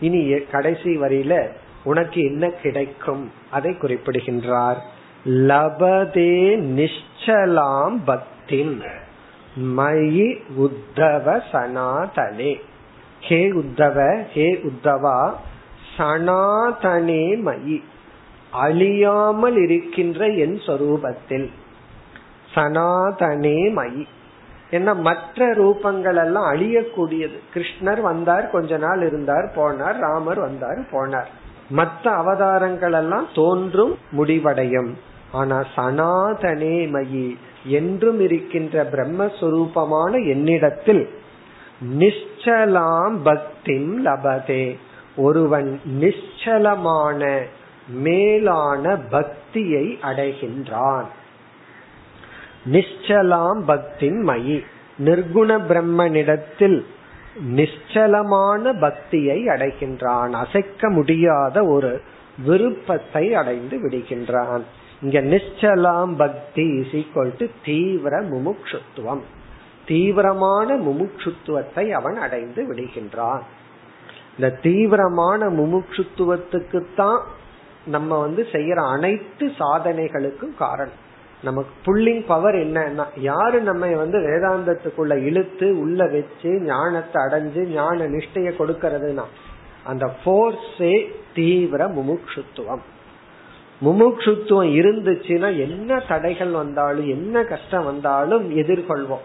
இனி 0.00 0.38
கடைசி 0.38 0.96
வரியில 0.98 1.48
உனக்கு 1.84 2.24
என்ன 2.24 2.50
கிடைக்கும்? 2.50 3.30
அதை 3.50 3.76
குறிப்பிடுகின்றார். 3.76 4.82
லபதே 5.24 6.58
நிச்சலாம் 6.76 7.98
பக்தின். 8.06 9.02
மயி 9.58 10.38
உத்தவ 10.58 11.42
சனாதனே. 11.52 12.60
ஹே 13.20 13.52
உத்தவ 13.52 14.22
ஹே 14.22 14.60
உத்தவா 14.62 15.34
சனாதனே 15.96 17.36
மயி. 17.36 17.82
அழியாமல் 18.50 19.56
இருக்கின்ற 19.56 20.26
என் 20.28 20.58
சொரூபத்தில். 20.66 21.50
சனாதனே 22.54 23.70
மயி. 23.70 24.06
என்ன 24.70 24.94
மற்ற 24.94 25.54
ரூபங்கள் 25.54 26.16
எல்லாம் 26.16 26.52
அழியக்கூடியது. 26.52 27.38
கிருஷ்ணர் 27.54 28.00
வந்தார் 28.00 28.50
கொஞ்ச 28.50 28.76
நாள் 28.76 29.02
இருந்தார் 29.02 29.52
போனார் 29.56 29.98
ராமர் 29.98 30.40
வந்தார் 30.40 30.80
போனார். 30.92 31.28
மற்ற 31.68 32.10
அவதாரங்கள் 32.10 32.92
எல்லாம் 32.92 33.26
தோன்றும் 33.34 33.98
முடிவடையும். 34.10 34.98
ஆனா 35.32 35.64
சனாதனே 35.76 36.86
மயி 36.86 37.36
என்றும் 37.64 38.20
இருக்கின்ற 38.20 38.84
பிரம்மஸ்வரூபமான 38.84 40.28
என்னிடத்தில் 40.28 41.08
நிச்சலாம் 41.98 43.16
பக்திம் 43.22 44.06
லபதே. 44.06 44.76
ஒருவன் 45.16 45.80
நிச்சலமான 46.00 47.42
மேலான 47.88 48.96
பக்தியை 48.96 49.98
அடைகின்றான். 50.02 51.04
நிச்சலாம் 52.72 53.62
பக்தின் 53.68 54.28
மயி. 54.28 54.64
நிர்குண 54.98 55.60
பிரம்மனிடத்தில் 55.68 56.84
நிச்சலமான 57.54 58.80
பக்தியை 58.80 59.46
அடைகின்றான். 59.46 60.30
அசைக்க 60.30 60.90
முடியாத 60.90 61.64
ஒரு 61.64 62.00
விருப்பத்தை 62.46 63.34
அடைந்து 63.34 63.88
விடுகின்றான். 63.88 64.62
இங்க 65.02 65.20
நிச்சலாம் 65.20 66.16
பக்தி 66.16 66.86
டு 67.38 67.46
தீவிர 67.64 68.20
முமுட்சுத்துவம். 68.20 69.20
தீவிரமான 69.86 70.76
முமுட்சுத்துவத்தை 70.76 71.90
அவன் 71.90 72.16
அடைந்து 72.16 72.74
விடுகின்றான். 72.74 73.40
இந்த 74.38 74.50
தீவிரமான 74.62 75.48
முமுட்சுத்துவத்துக்குத்தான் 75.48 77.20
நம்ம 77.86 78.20
வந்து 78.20 78.46
செய்யற 78.52 78.74
அனைத்து 78.74 79.46
சாதனைகளுக்கும் 79.46 80.54
காரணம். 80.54 81.02
நமக்கு 81.42 81.72
புல்லிங் 81.84 82.26
பவர் 82.26 82.54
என்னன்னா 82.54 83.04
யாரு 83.16 83.60
நம்ம 83.60 83.86
வந்து 83.86 84.18
வேதாந்தத்துக்குள்ள 84.18 85.24
இழுத்து 85.24 85.78
உள்ள 85.78 86.06
வச்சு 86.06 86.60
ஞானத்தை 86.60 87.22
அடைஞ்சு 87.22 87.66
ஞான 87.66 88.06
நிஷ்டைய 88.06 88.50
கொடுக்கறதுனா 88.58 89.24
அந்த 89.84 90.14
போர்ஸே 90.24 91.10
தீவிர 91.34 91.88
முமுட்சுத்துவம். 91.88 92.84
முமுட்சுத்துவம் 93.82 94.72
இருந்துச்சுன்னா 94.80 95.58
என்ன 95.58 95.98
தடைகள் 95.98 96.50
வந்தாலும் 96.50 97.08
என்ன 97.08 97.44
கஷ்டம் 97.44 97.84
வந்தாலும் 97.84 98.56
எதிர்கொள்வோம். 98.56 99.24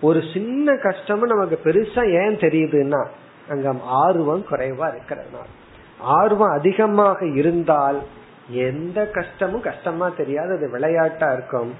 ஒரு 0.00 0.22
சின்ன 0.32 0.76
கஷ்டமும் 0.76 1.28
நமக்கு 1.28 1.60
பெருசா 1.64 2.24
ஏன் 2.24 2.36
தெரியுதுன்னா 2.36 3.06
அங்க 3.48 3.74
ஆர்வம் 3.82 4.44
குறைவா 4.50 4.92
இருக்கிறதுனால. 4.92 5.48
ஆர்வம் 5.98 6.58
அதிகமாக 6.58 7.26
இருந்தால் 7.26 8.02
எந்த 8.50 9.06
கஷ்டமும் 9.06 9.60
கஷ்டமா 9.60 10.08
தெரியாது 10.08 10.56
அது 10.56 10.70
விளையாட்டா 10.70 11.32
இருக்கும். 11.32 11.74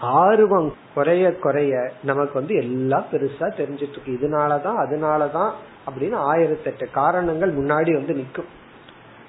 ஆர்வம் 0.00 0.74
குறைய 0.94 1.36
குறைய 1.36 1.92
நமக்கு 2.02 2.32
வந்து 2.34 2.54
எல்லாம் 2.54 3.04
பெருசா 3.12 3.40
தெரிஞ்சிட்டு 3.40 3.98
இருக்கு. 4.02 4.18
இதனாலதான் 4.20 4.76
அதனாலதான் 4.76 5.50
அப்படின்னு 5.86 6.14
ஆயிரத்தி 6.14 6.64
எட்டு 6.64 6.88
காரணங்கள் 6.90 7.56
முன்னாடி 7.56 7.92
வந்து 7.92 8.14
நிற்கும். 8.14 8.44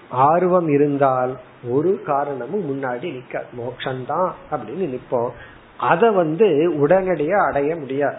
ஆர்வம் 0.10 0.68
இருந்தால் 0.68 1.38
ஒரு 1.70 2.02
காரணமும் 2.06 2.66
முன்னாடி 2.70 3.20
நிக்க 3.20 3.42
மோட்சம்தான் 3.58 4.32
அப்படின்னு 4.52 4.98
நிப்போம் 4.98 5.30
அத 5.78 6.12
வந்து 6.12 6.74
உடனடியா 6.74 7.48
அடைய 7.48 7.76
முடியாது. 7.76 8.18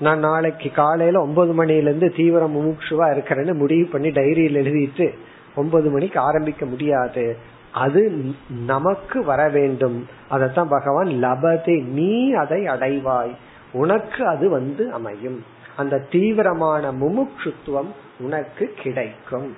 நான் 0.00 0.18
நாளைக்கு 0.18 0.70
காலையில 0.70 1.20
ஒன்பது 1.20 1.64
மணில 1.64 1.76
இருந்து 1.76 2.12
தீவிர 2.12 2.46
முமுட்சுவா 2.46 3.14
இருக்கிறேன்னு 3.14 3.54
முடிவு 3.54 3.88
பண்ணி 3.92 4.08
டைரியில் 4.08 4.56
எழுதிட்டு 4.56 5.14
ஒன்பது 5.56 5.90
மணிக்கு 5.90 6.20
ஆரம்பிக்க 6.20 6.66
முடியாது. 6.66 7.36
அது 7.72 8.24
நமக்கு 8.66 9.24
வர 9.24 9.48
வேண்டும். 9.48 10.06
அதத்தான் 10.30 10.68
பகவான் 10.68 11.08
லபதே 11.08 11.84
நீ 11.84 12.32
அதை 12.32 12.64
அடைவாய். 12.64 13.34
உனக்கு 13.72 14.26
அது 14.26 14.50
வந்து 14.50 14.92
அமையும். 14.92 15.44
அந்த 15.76 15.98
தீவிரமான 15.98 16.92
முமுட்சுத்துவம் 16.92 17.90
உனக்கு 18.18 18.74
கிடைக்கும். 18.76 19.56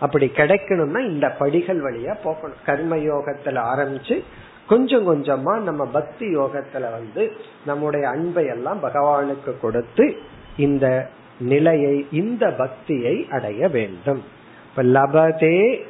அப்படி 0.00 0.30
கிடைக்கணும்னா 0.34 1.08
இந்த 1.08 1.30
படிகள் 1.30 1.82
வழியா 1.82 2.16
போகணும். 2.22 2.56
கர்ம 2.66 2.96
யோகத்துல 2.96 3.62
ஆரம்பிச்சு 3.72 4.22
கொஞ்சம் 4.68 5.06
கொஞ்சமா 5.14 5.60
நம்ம 5.60 5.84
பக்தி 5.84 6.26
யோகத்துல 6.36 6.90
வந்து 6.90 7.32
நம்முடைய 7.66 8.08
அன்பை 8.08 8.46
எல்லாம் 8.46 8.82
பகவானுக்கு 8.82 9.60
கொடுத்து 9.60 10.16
இந்த 10.56 11.10
நிலையை 11.40 12.06
இந்த 12.12 12.50
பக்தியை 12.50 13.26
அடைய 13.30 13.68
வேண்டும். 13.68 14.22
இப்ப 14.70 14.82
லபதே 14.82 15.84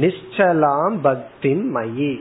நிச்சலாம் 0.00 0.96
பக்தின் 1.04 1.64
மயி. 1.74 2.20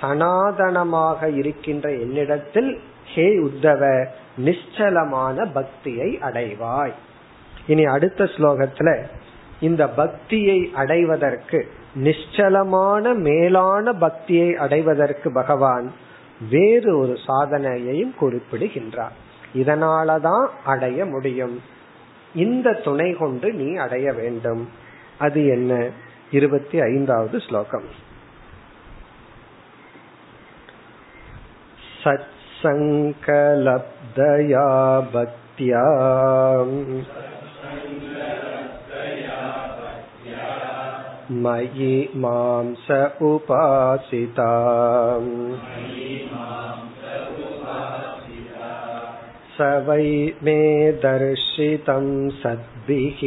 சனாதனமாக 0.00 1.28
இருக்கின்ற 1.30 1.90
என்னிடத்தில் 1.90 2.80
ஹே 3.14 3.26
உத்தவ 3.38 4.06
நிச்சலமான 4.44 5.52
பக்தியை 5.52 6.18
அடைவாய். 6.22 6.92
இனி 7.66 7.84
அடுத்த 7.84 8.24
ஸ்லோகத்துல 8.24 9.02
இந்த 9.61 9.83
பக்தியை 9.91 10.59
அடைவதற்கு 10.73 11.59
நிச்சலமான 12.03 13.13
மேலான 13.19 13.93
பக்தியை 13.97 14.49
அடைவதற்கு 14.55 15.29
பகவான் 15.31 15.87
வேறு 16.49 16.91
ஒரு 16.97 17.15
சாதனையையும் 17.27 18.13
குறிப்பிடுகின்றார் 18.19 19.15
இதனாலதான் 19.55 20.47
அடைய 20.63 20.99
முடியும் 21.05 21.55
இந்த 22.35 22.73
துணை 22.83 23.09
கொண்டு 23.13 23.47
நீ 23.53 23.69
அடைய 23.75 24.07
வேண்டும் 24.13 24.63
அது 25.17 25.41
என்ன 25.47 25.73
இருபத்தி 26.31 26.77
ஐந்தாவது 26.87 27.37
ஸ்லோகம் 27.39 27.87
सत्सङ्कलब्धया 33.39 34.65
भक्त्या 35.13 35.83
मयि 41.43 41.95
मां 42.23 42.65
स 42.85 42.97
उपासिता 43.29 44.51
स 49.57 49.67
वै 49.87 50.09
मे 50.43 50.59
दर्शितं 51.05 52.07
सद्भिः 52.41 53.21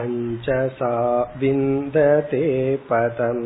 अञ्जसा 0.00 0.94
विन्दते 1.40 2.44
पदम् 2.90 3.44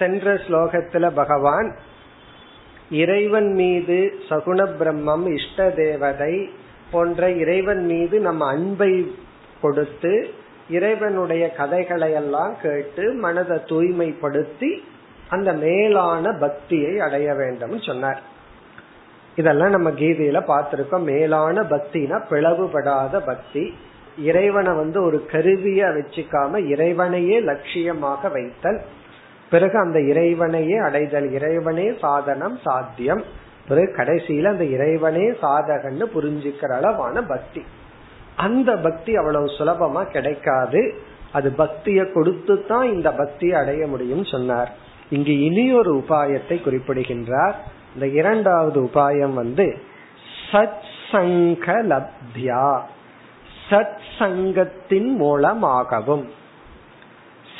சென்ற 0.00 0.34
ஸ்லோகத்துல 0.46 1.06
பகவான் 1.14 1.70
இறைவன் 2.90 3.50
மீது 3.52 3.98
சகுண 4.28 4.60
பிரம்மம் 4.80 5.26
இஷ்ட 5.32 5.70
தேவதை 5.70 6.34
போன்ற 6.92 7.30
இறைவன் 7.42 7.84
மீது 7.84 8.16
நம்ம 8.20 8.46
அன்பை 8.46 8.92
கொடுத்து 9.62 10.12
இறைவனுடைய 10.70 11.44
கதைகளை 11.52 12.12
எல்லாம் 12.12 12.54
கேட்டு 12.62 13.04
மனதை 13.24 13.58
தூய்மைப்படுத்தி 13.66 14.70
அந்த 15.28 15.52
மேலான 15.52 16.32
பக்தியை 16.40 16.92
அடைய 17.06 17.34
வேண்டும் 17.34 17.76
சொன்னார். 17.78 18.20
இதெல்லாம் 19.36 19.70
நம்ம 19.70 19.88
கீதையில 19.90 20.38
பார்த்திருக்கோம். 20.52 21.08
மேலான 21.12 21.62
பக்தினா 21.62 22.18
பிளவுபடாத 22.30 23.20
பக்தி. 23.26 23.64
இறைவனை 24.18 24.72
வந்து 24.74 24.98
ஒரு 25.02 25.18
கருவிய 25.32 25.82
வச்சுக்காம 25.96 26.62
இறைவனையே 26.68 27.38
லட்சியமாக 27.40 28.32
வைத்தல். 28.32 28.80
பிறகு 29.50 29.78
அந்த 29.78 30.00
இறைவனையே 30.00 30.76
அடைதல். 30.76 31.30
இறைவனே 31.30 31.92
சாதனம் 32.00 32.58
சாத்தியம். 32.64 33.24
பிறகு 33.68 33.94
கடைசியில 33.96 34.44
அந்த 34.44 34.64
இறைவனே 34.64 35.30
சாதகன்னு 35.30 36.04
புரிஞ்சுக்கிற 36.14 36.76
அளவான 36.76 37.22
பக்தி. 37.22 37.62
அந்த 38.36 38.76
பக்தி 38.76 39.16
அவ்வளவு 39.16 39.44
சுலபமா 39.44 40.10
கிடைக்காது. 40.10 40.94
அது 41.32 41.54
பக்திய 41.58 42.12
கொடுத்து 42.12 42.66
தான் 42.66 42.92
இந்த 42.92 43.12
பக்தியை 43.12 43.60
அடைய 43.60 43.86
முடியும் 43.86 44.24
சொன்னார். 44.24 44.72
இங்கு 45.10 45.40
இனி 45.40 45.74
ஒரு 45.74 45.94
உபாயத்தை 45.96 46.62
குறிப்பிடுகின்றார். 46.62 47.54
இந்த 47.94 48.06
இரண்டாவது 48.06 48.80
உபாயம் 48.80 49.34
வந்து 49.34 49.78
சத் 50.52 50.82
சங்க 51.10 51.82
லப்தியா. 51.82 52.80
சத் 53.70 53.98
சங்கத்தின் 54.18 55.16
மூலமாகவும். 55.16 56.30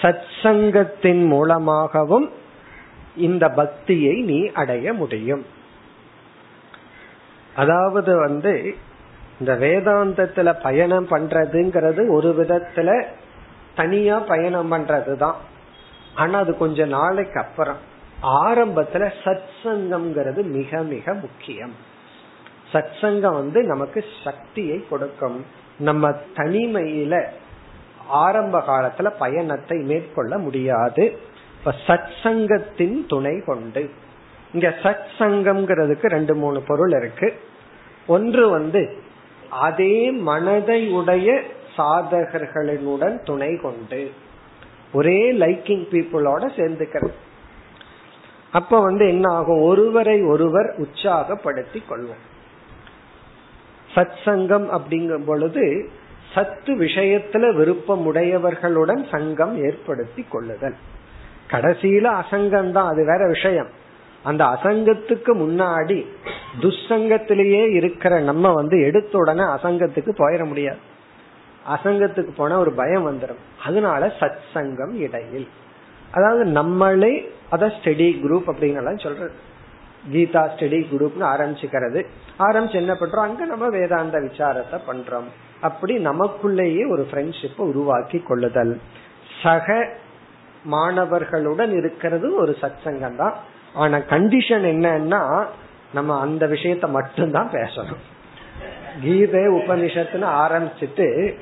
சத் 0.03 0.23
சங்கத்தின் 0.43 1.25
மூலமாகவும் 1.25 2.31
இந்த 3.17 3.49
பக்தியை 3.49 4.23
நீ 4.23 4.47
அடைய 4.47 4.93
முடியும். 4.93 5.47
அதாவது 7.57 8.17
வந்து 8.17 8.75
இந்த 9.41 9.55
வேதாந்தத்துல 9.55 10.63
பயணம் 10.63 11.09
பண்றதுங்கிறது 11.09 12.11
ஒரு 12.11 12.35
விதத்துல 12.39 13.05
தனியா 13.77 14.19
பயணம் 14.19 14.73
பண்றதுதான். 14.73 15.35
ஆனா 16.15 16.39
அது 16.39 16.57
கொஞ்ச 16.57 16.85
நாளைக்கு 16.85 17.41
அப்புறம். 17.41 17.77
ஆரம்பத்துல 18.23 19.11
சத் 19.25 19.49
சங்கம்ங்கிறது 19.63 20.43
மிக 20.43 20.83
மிக 20.83 21.15
முக்கியம். 21.15 21.73
சத் 22.73 23.01
சங்கம் 23.01 23.35
வந்து 23.35 23.63
நமக்கு 23.63 24.05
சக்தியை 24.25 24.85
கொடுக்கும். 24.89 25.45
நம்ம 25.79 26.11
தனிமையில 26.37 27.29
ஆரம்ப 28.11 28.59
காலத்துல 28.59 29.13
பயணத்தை 29.19 29.79
மேற்கொள்ள 29.79 30.39
முடியாது. 30.39 31.19
இப்ப 31.59 31.75
சத் 31.87 32.11
சங்கத்தின் 32.23 33.07
துணை 33.07 33.43
கொண்டு. 33.47 33.91
இங்க 34.53 34.75
சத் 34.83 35.07
சங்கம்ங்கிறதுக்கு 35.19 36.07
ரெண்டு 36.07 36.35
மூணு 36.35 36.63
பொருள் 36.63 36.91
இருக்கு. 36.91 37.41
ஒன்று 38.07 38.51
வந்து 38.51 39.03
அதே 39.51 40.11
மனதை 40.11 40.89
உடைய 40.89 41.43
சாதகர்களுடன் 41.77 43.25
துணை 43.25 43.57
கொண்டு. 43.57 44.13
ஒரே 44.93 45.33
லைக்கிங் 45.33 45.87
பீப்புளோட 45.91 46.51
சேர்ந்துக்கிறது. 46.57 47.13
அப்ப 48.53 48.81
வந்து 48.81 49.09
என்ன 49.09 49.35
ஆகும்? 49.35 49.63
ஒருவரை 49.63 50.23
ஒருவர் 50.23 50.75
உற்சாகப்படுத்தி 50.79 51.83
கொள்வோம். 51.91 52.25
சத் 53.95 54.23
சங்கம் 54.25 54.71
அப்படிங்கும் 54.71 55.25
பொழுது 55.25 55.91
சத்து 56.35 56.75
விஷயத்துல 56.75 57.55
விருப்பம் 57.55 58.15
உடையவர்களுடன் 58.15 59.09
சங்கம் 59.11 59.65
ஏற்படுத்தி 59.65 60.27
கொள்ளுதல். 60.31 60.75
கடைசியில 61.51 62.23
அசங்கம் 62.23 62.71
தான் 62.71 62.89
அது 62.89 63.05
வேற 63.05 63.27
விஷயம். 63.27 63.67
அந்த 64.23 64.45
அசங்கத்துக்கு 64.45 65.33
முன்னாடி 65.35 66.07
துசங்கத்திலேயே 66.61 67.75
இருக்கிற 67.75 68.21
நம்ம 68.21 68.53
வந்து 68.53 68.81
எடுத்த 68.81 69.19
உடனே 69.19 69.43
அசங்கத்துக்கு 69.43 70.11
போயிட 70.19 70.45
முடியாது. 70.45 70.79
அசங்கத்துக்கு 71.69 72.29
போனா 72.37 72.59
ஒரு 72.59 72.73
பயம் 72.73 73.07
வந்துடும் 73.11 73.65
அதனால 73.65 74.13
சத் 74.21 74.39
சங்கம் 74.53 74.99
இடையில். 74.99 75.49
அதாவது 76.11 76.45
நம்மளே 76.45 77.33
அத 77.51 77.67
ஸ்டடி 77.67 78.21
குரூப் 78.23 78.43
அப்படிங்கலாம் 78.47 79.03
சொல்றது. 79.03 79.33
கீதா 80.13 80.49
ஸ்டடி 80.57 80.87
குரூப்னு 80.93 81.21
ஆரம்பிச்சுக்கிறது. 81.21 82.07
ஆரம்பிச்சு 82.39 82.75
என்ன 82.75 82.93
பண்றோம்? 82.93 83.27
அங்க 83.29 83.45
நம்ம 83.45 83.69
வேதாந்த 83.69 84.19
விசாரத்தை 84.19 84.79
பண்றோம். 84.93 85.29
அப்படி 85.61 86.05
நமக்குள்ளேயே 86.05 86.91
ஒரு 86.91 87.07
ஃப்ரெண்ட்ஷிப்பை 87.11 87.59
உருவாக்கி 87.59 88.19
கொள்ளுதல். 88.19 88.81
சக 89.43 89.89
மாணவர்களுடன் 90.73 91.77
இருக்கிறது 91.77 92.35
ஒரு 92.35 92.57
சத் 92.61 92.83
சங்கம் 92.85 93.17
தான். 93.17 93.35
ஆனா 93.75 93.97
கண்டிஷன் 93.97 94.67
என்னன்னா 94.73 95.45
நம்ம 95.95 96.21
அந்த 96.21 96.47
விஷயத்த 96.47 96.89
மட்டும்தான் 96.89 97.51
பேசணும். 97.51 98.03
கீதை 99.03 99.41
உபனிஷத்துன்னு 99.41 100.29
ஆரம்பிச்சுட்டு 100.43 101.35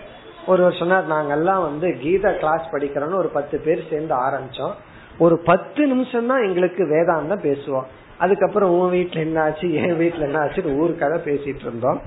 ஒரு 0.46 0.72
சொன்னார் 0.72 1.10
நாங்கெல்லாம் 1.10 1.62
வந்து 1.62 1.88
கீதா 1.88 2.38
கிளாஸ் 2.38 2.72
படிக்கிறோம்னு 2.72 3.14
ஒரு 3.14 3.28
பத்து 3.28 3.60
பேர் 3.60 3.88
சேர்ந்து 3.90 4.14
ஆரம்பிச்சோம். 4.14 4.72
ஒரு 5.18 5.38
பத்து 5.38 5.86
நிமிஷம் 5.86 6.26
தான் 6.26 6.42
எங்களுக்கு 6.42 6.84
வேதாந்தம் 6.84 7.44
பேசுவோம். 7.48 7.84
அதுக்கப்புறம் 8.18 8.78
உன் 8.78 8.92
வீட்டுல 8.92 9.16
என்ன 9.16 9.42
ஆச்சு 9.42 9.72
என் 9.72 9.98
வீட்டுல 9.98 10.18
என்ன 10.18 10.38
ஆச்சு 10.38 10.62
ஊருக்காக 10.62 11.16
பேசிட்டு 11.28 11.60
இருந்தோம். 11.60 12.00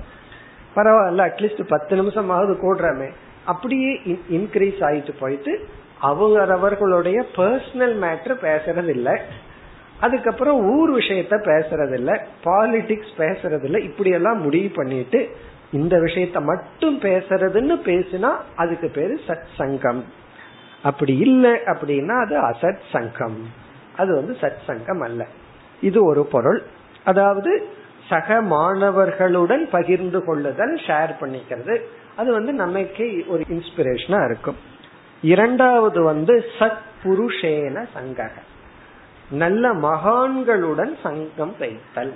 பரவாயில்ல 0.76 1.24
அட்லீஸ்ட் 1.28 1.62
பத்து 1.68 2.02
நிமிஷமாவது 2.02 2.54
கூடுறமே. 2.62 3.10
அப்படியே 3.44 4.00
இன்க்ரீஸ் 4.30 4.80
ஆயிட்டு 4.80 5.14
போயிட்டு 5.20 5.66
அவங்கவர்களுடைய 6.02 7.22
பர்சனல் 7.36 7.96
மேட்ரு 8.02 8.34
பேசுறது 8.42 8.88
இல்ல 8.88 9.20
அதுக்கப்புறம் 10.00 10.64
ஊர் 10.64 10.92
விஷயத்த 10.92 11.34
பேசுறது 11.48 11.92
இல்ல 11.92 12.26
பாலிடிக்ஸ் 12.44 13.12
பேசுறது 13.18 13.64
இல்ல 13.64 13.78
இப்படி 13.78 14.10
எல்லாம் 14.10 14.40
முடிவு 14.40 14.70
பண்ணிட்டு 14.74 15.36
இந்த 15.72 15.96
விஷயத்த 15.96 16.42
மட்டும் 16.42 17.00
பேசுறதுன்னு 17.00 17.80
பேசினா 17.84 18.30
அதுக்கு 18.56 18.88
பேரு 18.88 19.20
சத் 19.26 19.44
சங்கம். 19.56 20.04
அப்படி 20.82 21.18
இல்லை 21.18 21.50
அப்படின்னா 21.50 22.20
அது 22.20 22.40
அசத் 22.40 22.80
சங்கம். 22.92 23.36
அது 23.96 24.14
வந்து 24.14 24.36
சத் 24.40 24.64
சங்கம் 24.66 25.00
அல்ல. 25.00 25.26
இது 25.80 26.04
ஒரு 26.04 26.26
பொருள். 26.26 26.62
அதாவது 27.04 27.66
சக 28.08 28.42
மாணவர்களுடன் 28.42 29.68
பகிர்ந்து 29.70 30.24
கொள்ளுதல் 30.24 30.74
ஷேர் 30.74 31.10
பண்ணிக்கிறது. 31.20 31.80
அது 32.16 32.32
வந்து 32.32 32.52
நமக்கே 32.52 33.24
ஒரு 33.28 33.44
இன்ஸ்பிரேஷனா 33.48 34.24
இருக்கும். 34.24 34.56
இரண்டாவது 35.22 36.02
வந்து 36.02 36.44
சத் 36.58 36.82
புருஷேன 37.04 37.86
சங்கக. 37.94 38.30
நல்ல 39.30 39.74
மகான்களுடன் 39.74 40.96
சங்கம் 41.02 41.54
வைத்தல். 41.58 42.14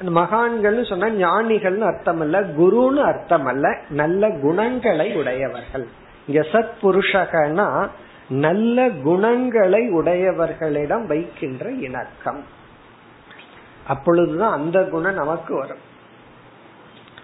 மகான்கள் 0.00 0.84
சொன்னா 0.84 1.06
ஞானிகள்னு 1.06 1.94
அர்த்தம் 1.94 2.20
அல்ல 2.20 2.40
குருன்னு 2.40 3.02
அர்த்தம் 3.02 3.44
அல்ல 3.44 3.78
நல்ல 3.88 4.30
குணங்களை 4.30 5.14
உடையவர்கள். 5.14 5.86
இங்க 6.26 6.40
சத் 6.40 6.70
புருஷகனா 6.82 7.88
நல்ல 8.28 8.90
குணங்களை 8.90 9.88
உடையவர்களிடம் 9.92 11.06
வைக்கின்ற 11.06 11.70
இணக்கம். 11.70 12.44
அப்பொழுதுதான் 13.86 14.52
அந்த 14.52 14.84
குணம் 14.84 15.14
நமக்கு 15.14 15.54
வரும். 15.54 15.88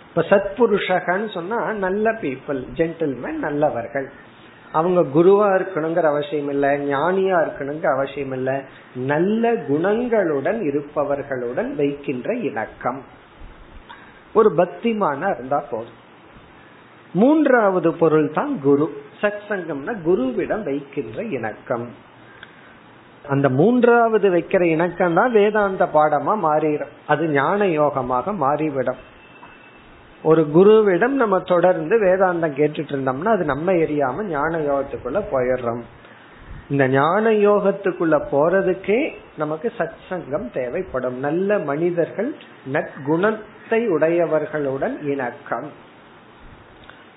இப்ப 0.09 0.23
சத்புருஷகன்னு 0.23 1.31
சொன்னா 1.31 1.73
நல்ல 1.73 2.13
பீப்புள் 2.13 2.65
ஜென்டில்மேன் 2.75 3.33
நல்லவர்கள். 3.33 4.11
அவங்க 4.73 5.01
குருவா 5.01 5.61
இருக்கணுங்கிற 5.61 6.03
அவசியம் 6.03 6.49
இல்ல 6.49 6.79
ஞானியா 6.79 7.49
இருக்கணுங்கிற 7.49 7.87
அவசியம் 7.87 8.33
இல்ல. 8.33 8.65
நல்ல 8.95 9.53
குணங்களுடன் 9.53 10.61
இருப்பவர்களுடன் 10.63 11.75
வைக்கின்ற 11.75 12.35
இணக்கம். 12.35 13.03
ஒரு 14.35 14.53
பக்திமான 14.57 15.31
இருந்தா 15.31 15.65
போதும். 15.71 16.05
மூன்றாவது 17.13 17.95
பொருள் 17.95 18.33
தான் 18.33 18.61
குரு. 18.61 19.03
சத் 19.21 19.41
சங்கம்னா 19.49 19.97
குருவிடம் 20.07 20.63
வைக்கின்ற 20.63 21.23
இணக்கம். 21.23 22.05
அந்த 23.29 23.49
மூன்றாவது 23.49 24.31
வைக்கிற 24.31 24.63
இணக்கம் 24.63 25.15
தான் 25.15 25.33
வேதாந்த 25.33 25.89
பாடமா 25.95 26.37
மாறிடும். 26.43 26.95
அது 27.07 27.29
ஞான 27.29 27.65
யோகமாக 27.65 28.35
மாறிவிடும். 28.35 28.97
ஒரு 30.23 30.47
குருவிடம் 30.55 31.17
நம்ம 31.23 31.41
தொடர்ந்து 31.41 32.01
வேதாந்தம் 32.01 32.57
கேட்டுட்டு 32.59 32.93
இருந்தோம்னா 32.93 33.25
அது 33.25 33.45
நம்ம 33.45 33.73
எரியாம 33.73 34.25
ஞான 34.25 34.59
யோகத்துக்குள்ள 34.59 35.23
போயிடுறோம். 35.33 35.81
இந்த 36.71 36.89
ஞான 36.89 37.31
யோகத்துக்குள்ள 37.31 38.21
போறதுக்கே 38.33 39.13
நமக்கு 39.37 39.73
சத் 39.79 40.01
சங்கம் 40.09 40.51
தேவைப்படும். 40.53 41.19
நல்ல 41.19 41.59
மனிதர்கள் 41.59 42.35
நற்குணத்தை 42.73 43.89
உடையவர்களுடன் 43.89 45.05
இணக்கம். 45.05 45.69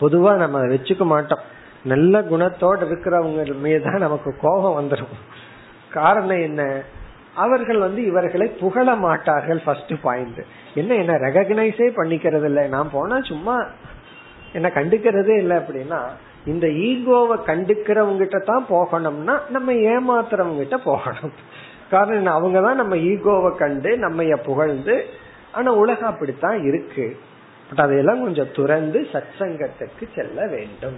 பொதுவா 0.01 0.35
நம்ம 0.35 0.59
வச்சுக்க 0.59 1.05
மாட்டோம். 1.05 1.39
நல்ல 1.83 2.21
குணத்தோடு 2.21 2.85
இருக்கிறவங்க 2.85 3.59
மீதுதான் 3.59 3.97
நமக்கு 3.97 4.35
கோபம் 4.41 4.77
வந்துடும் 4.79 5.15
காரணம் 5.93 6.41
என்ன? 6.41 6.81
அவர்கள் 7.35 7.77
வந்து 7.77 8.05
இவர்களை 8.05 8.47
புகழ 8.47 8.95
மாட்டார்கள் 8.95 9.61
ஃபர்ஸ்ட் 9.65 9.93
பாயிண்ட் 10.01 10.39
என்ன 10.73 10.95
என்ன 10.95 11.13
ரெகக்னைஸே 11.13 11.87
பண்ணிக்கிறது 11.95 12.45
இல்லை 12.45 12.67
நான் 12.67 12.89
போனா 12.91 13.21
சும்மா 13.21 13.65
என்ன 14.53 14.71
கண்டுக்கிறதே 14.75 15.37
இல்லை 15.37 15.57
அப்படின்னா 15.57 15.99
இந்த 16.45 16.67
ஈகோவை 16.67 17.37
கண்டுக்கிறவங்கிட்ட 17.45 18.43
தான் 18.43 18.65
போகணும்னா 18.69 19.49
நம்ம 19.49 19.71
ஏமாத்துறவங்கிட்ட 19.71 20.75
போகணும். 20.75 21.31
காரணம் 21.89 22.33
அவங்க 22.33 22.61
தான் 22.61 22.75
நம்ம 22.75 22.95
ஈகோவை 22.95 23.55
கண்டு 23.55 23.97
நம்ம 23.97 24.35
புகழ்ந்து 24.35 25.05
ஆனா 25.51 25.71
உலகம் 25.71 26.09
அப்படித்தான் 26.09 26.63
இருக்கு. 26.63 27.19
பட் 27.69 27.85
அதையெல்லாம் 27.85 28.21
கொஞ்சம் 28.21 28.51
துறந்து 28.55 29.07
சத் 29.13 29.35
சங்கத்துக்கு 29.39 30.07
செல்ல 30.15 30.45
வேண்டும். 30.45 30.97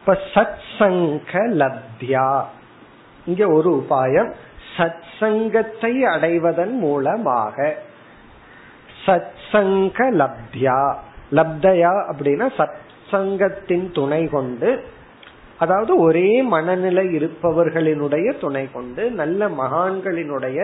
இப்ப 0.00 0.18
சத் 0.34 0.60
சங்க 0.78 1.38
லப்தியா. 1.38 2.42
இங்க 3.30 3.44
ஒரு 3.48 3.70
உபாயம் 3.80 4.30
சத் 4.76 5.08
சங்கத்தை 5.20 5.92
அடைவதன் 6.04 6.74
மூலமாக. 6.78 7.56
சத் 9.06 9.34
சங்க 9.52 9.98
லப்தியா. 10.12 10.80
லப்தயா 11.32 11.92
அப்படின்னா 12.10 12.46
சத் 12.58 12.80
சங்கத்தின் 13.10 13.86
துணை 13.92 14.22
கொண்டு 14.28 14.68
அதாவது 15.58 15.92
ஒரே 16.00 16.42
மனநிலை 16.42 17.04
இருப்பவர்களினுடைய 17.16 18.28
துணை 18.38 18.64
கொண்டு 18.72 19.10
நல்ல 19.10 19.48
மகான்களினுடைய 19.48 20.58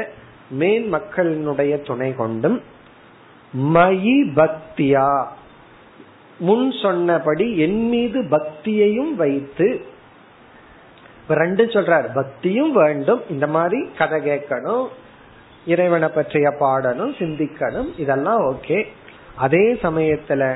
மேன் 0.50 0.86
மக்களினுடைய 0.94 1.72
துணை 1.86 2.10
கொண்டும் 2.14 2.58
மயி 3.74 4.16
பக்தியா. 4.36 5.10
முன் 6.38 6.66
சொன்னபடி 6.82 7.46
என் 7.58 7.82
மீது 7.88 8.18
பக்தியையும் 8.22 9.12
வைத்து 9.16 9.68
ரெண்டும் 11.28 11.72
சொல்றாரு. 11.72 12.14
பக்தியும் 12.14 12.72
வேண்டும். 12.72 13.22
இந்த 13.30 13.46
மாதிரி 13.46 13.90
கதை 13.98 14.28
கேட்கணும். 14.28 14.88
இறைவனை 15.66 16.08
பற்றிய 16.08 16.48
பாடணும் 16.48 17.14
சிந்திக்கணும். 17.18 17.88
இதெல்லாம் 17.96 18.40
ஓகே. 18.40 18.86
அதே 19.36 19.72
சமயத்துல 19.72 20.54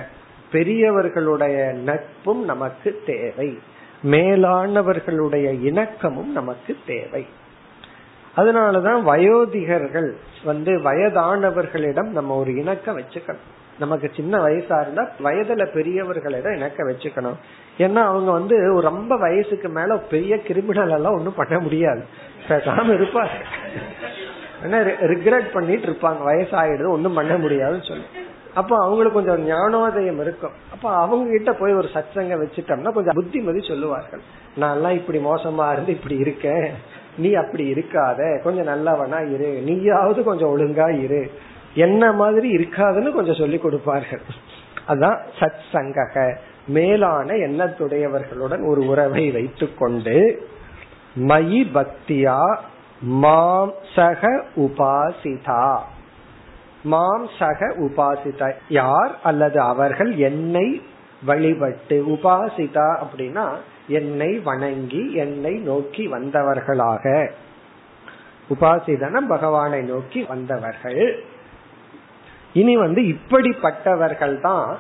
பெரியவர்களுடைய 0.52 1.64
நட்பும் 1.64 2.44
நமக்கு 2.44 3.02
தேவை. 3.06 3.58
மேலானவர்களுடைய 4.04 5.62
இணக்கமும் 5.64 6.24
நமக்கு 6.24 6.76
தேவை. 6.86 7.26
அதனாலதான் 8.36 9.02
வயோதிகர்கள் 9.02 10.12
வந்து 10.44 10.78
வயதானவர்களிடம் 10.78 12.08
நம்ம 12.08 12.36
ஒரு 12.36 12.54
இணக்கம் 12.54 12.98
வச்சுக்கணும். 12.98 13.48
நமக்கு 13.80 14.10
சின்ன 14.16 14.38
வயசா 14.38 14.80
இருந்தா 14.80 15.08
வயதுல 15.24 15.64
பெரியவர்களிடம் 15.64 16.56
இணக்க 16.56 16.76
வச்சுக்கணும். 16.78 17.34
ஏன்னா 17.78 17.94
அவங்க 17.94 18.30
வந்து 18.30 18.80
ரொம்ப 18.80 19.16
வயசுக்கு 19.16 19.68
மேல 19.68 19.96
பெரிய 19.96 20.42
கிரிமினல் 20.42 20.90
எல்லாம் 20.90 21.14
ஒண்ணும் 21.14 21.34
பண்ண 21.34 21.58
முடியாது. 21.58 22.02
பேசாம 22.48 22.98
இருப்பாங்க. 22.98 23.28
ரிக்ரெட் 25.02 25.52
பண்ணிட்டு 25.52 25.86
இருப்பாங்க. 25.86 26.16
வயசாயிடுது 26.26 26.88
ஒன்றும் 26.88 27.14
பண்ண 27.14 27.36
முடியாதுன்னு 27.36 27.84
சொல்லி. 27.84 28.04
அப்போ 28.54 28.76
அவங்களுக்கு 28.76 29.24
கொஞ்சம் 29.24 29.46
ஞானோதயம் 29.46 30.20
இருக்கும். 30.20 30.52
அப்ப 30.72 30.90
அவங்க 30.90 31.30
கிட்ட 31.30 31.52
போய் 31.52 31.74
ஒரு 31.74 31.88
சச்சங்க 31.94 32.44
வச்சுட்டோம்னா 32.44 32.92
கொஞ்சம் 32.92 33.14
புத்திமதி 33.14 33.60
சொல்லுவார்கள். 33.68 34.20
நான் 34.56 34.74
எல்லாம் 34.74 34.92
இப்படி 34.92 35.18
மோசமா 35.18 35.72
இருந்து 35.72 35.92
இப்படி 35.92 36.16
இருக்கேன். 36.16 36.72
நீ 37.16 37.32
அப்படி 37.32 37.72
இருக்காத. 37.72 38.42
கொஞ்சம் 38.42 38.64
நல்லவனா 38.64 39.18
இரு. 39.18 39.62
நீயாவது 39.64 40.22
கொஞ்சம் 40.22 40.58
ஒழுங்கா 40.58 41.02
இரு. 41.02 41.30
என்ன 41.74 42.12
மாதிரி 42.12 42.56
இருக்காதுன்னு 42.56 43.10
கொஞ்சம் 43.10 43.34
சொல்லி 43.34 43.58
கொடுப்பார்கள். 43.58 44.22
அதான் 44.88 45.18
சத் 45.40 45.60
சங்கக 45.72 46.36
மேலான 46.66 47.34
எண்ணத்துடையவர்களுடன் 47.34 48.66
ஒரு 48.66 48.86
உறவை 48.86 49.30
வைத்துக் 49.30 49.78
கொண்டு 49.78 50.46
மயி 51.18 51.70
பக்தியா 51.74 52.56
மாம் 53.00 53.72
சக 53.94 54.44
உபாசிதா. 54.56 55.78
மாம் 56.82 57.28
சக 57.38 57.66
உபாசிதா. 57.66 58.52
யார் 58.68 59.18
அல்லது 59.22 59.60
அவர்கள் 59.60 60.16
என்னை 60.16 60.82
வழிபட்டு 61.24 62.04
உபாசிதா 62.08 62.96
அப்படின்னா 63.02 63.48
என்னை 63.88 64.38
வணங்கி 64.38 65.14
என்னை 65.14 65.54
நோக்கி 65.54 66.08
வந்தவர்களாக. 66.12 67.30
உபாசிதன 68.50 69.20
பகவானை 69.28 69.80
நோக்கி 69.80 70.22
வந்தவர்கள். 70.22 71.24
இனி 72.52 72.76
வந்து 72.76 73.02
இப்படிப்பட்டவர்கள் 73.02 74.40
தான் 74.40 74.78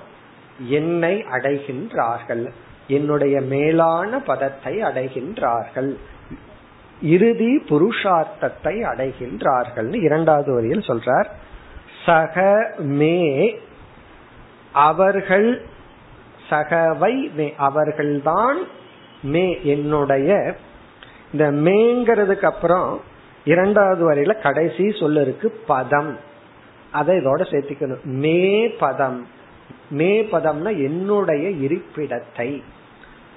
என்னை 0.68 1.24
அடைகின்றார்கள். 1.30 2.50
என்னுடைய 2.88 3.40
மேலான 3.40 4.18
பதத்தை 4.18 4.82
அடைகின்றார்கள். 4.82 5.96
இறுதி 7.02 7.56
புருஷார்த்தத்தை 7.68 8.74
அடைகின்றார்கள் 8.92 9.94
இரண்டாவது 9.94 10.54
வரியில் 10.54 10.88
சொல்றார். 10.88 11.28
சக 12.06 12.66
மே 12.78 13.60
அவர்கள் 14.72 15.62
சகவை 16.50 17.32
மே 17.34 17.54
அவர்கள்தான் 17.56 18.58
மே 19.22 19.58
என்னுடைய. 19.62 20.56
இந்த 21.32 21.52
மேங்கிறதுக்கு 21.52 22.44
அப்புறம் 22.44 23.00
இரண்டாவது 23.44 24.02
வரையில 24.10 24.42
கடைசி 24.42 24.92
சொல்ல 25.00 25.20
இருக்கு 25.20 25.50
பதம். 25.66 26.28
அதை 26.92 27.18
இதோட 27.18 27.42
சேர்த்திக்கணும். 27.50 28.02
மே 28.04 28.68
பதம். 28.68 29.26
மே 29.90 30.22
பதம்னா 30.22 30.68
என்னுடைய 30.68 31.48
இருப்பிடத்தை. 31.48 32.62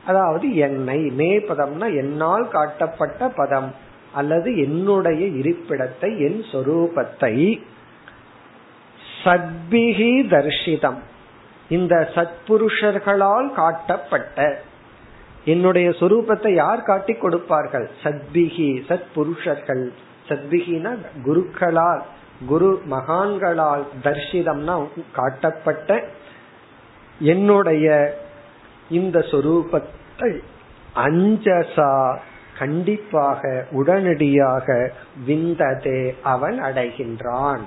அதாவது 0.08 0.56
என்னை. 0.56 1.00
மே 1.00 1.40
பதம்னா 1.40 1.96
என்னால் 1.96 2.48
காட்டப்பட்ட 2.48 3.28
பதம் 3.28 3.76
அல்லது 4.14 4.58
என்னுடைய 4.58 5.26
இருப்பிடத்தை 5.26 6.18
என் 6.18 6.44
சொரூபத்தை. 6.52 7.62
சத்பிகி 9.24 10.12
தர்ஷிதம். 10.28 11.00
இந்த 11.70 12.12
சத்புருஷர்களால் 12.16 13.52
காட்டப்பட்ட. 13.52 14.62
என்னுடைய 15.46 15.90
சொரூபத்தை 15.90 16.54
யார் 16.54 16.82
காட்டி 16.82 17.14
கொடுப்பார்கள்? 17.14 17.90
சத்பிகி 18.04 18.82
சத்புருஷர்கள். 18.90 19.90
சத்பிகினா 20.30 20.98
குருக்களால். 21.26 22.02
குரு 22.48 22.82
மகான்களால் 22.90 23.88
தர்ஷிதம்னா 24.04 24.88
காட்டப்பட்ட 25.14 26.04
என்னுடைய 27.20 28.18
இந்த 28.90 29.20
சொரூபத்தை 29.20 30.40
அஞ்சசா 30.96 32.18
கண்டிப்பாக 32.60 33.66
உடனடியாக 33.72 34.92
விந்ததே 35.26 36.16
அவன் 36.24 36.64
அடைகின்றான். 36.64 37.60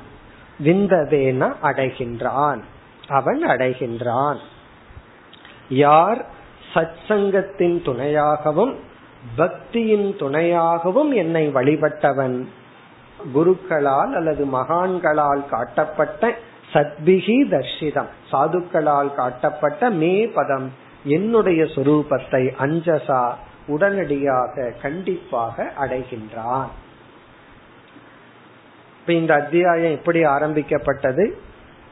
விந்ததேனா 0.65 1.53
அடைகின்றான். 1.63 2.61
அவன் 3.09 3.47
அடைகின்றான். 3.47 4.37
யார் 5.69 6.27
சச்சங்கத்தின் 6.75 7.83
துணையாகவும் 7.83 8.75
பக்தியின் 9.37 10.13
துணையாகவும் 10.19 11.15
என்னை 11.15 11.49
வழிபட்டவன்? 11.49 12.47
குருக்களால் 13.35 14.13
அல்லது 14.13 14.45
மகான்களால் 14.45 15.49
காட்டப்பட்ட 15.49 16.35
சத்பிகி 16.73 17.37
தர்ஷிதம். 17.51 18.07
சாதுக்களால் 18.33 19.15
காட்டப்பட்ட 19.15 19.91
மே 19.91 20.27
பதம். 20.27 20.73
என்னுடைய 21.05 21.65
சொரூபத்தை 21.65 22.51
அஞ்சசா 22.59 23.31
உடனடியாக 23.67 24.73
கண்டிப்பாக 24.83 25.73
அடைகின்றான். 25.81 26.69
இப்ப 29.01 29.13
இந்த 29.13 29.35
அத்தியாயம் 29.35 29.91
எப்படி 29.91 30.25
ஆரம்பிக்கப்பட்டது. 30.25 31.39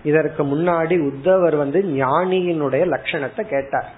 இதற்கு 0.05 0.45
முன்னாடி 0.45 1.11
உத்தவர் 1.11 1.57
வந்து 1.57 1.83
ஞானியினுடைய 1.83 2.85
லட்சணத்தை 2.85 3.41
கேட்டார். 3.41 3.93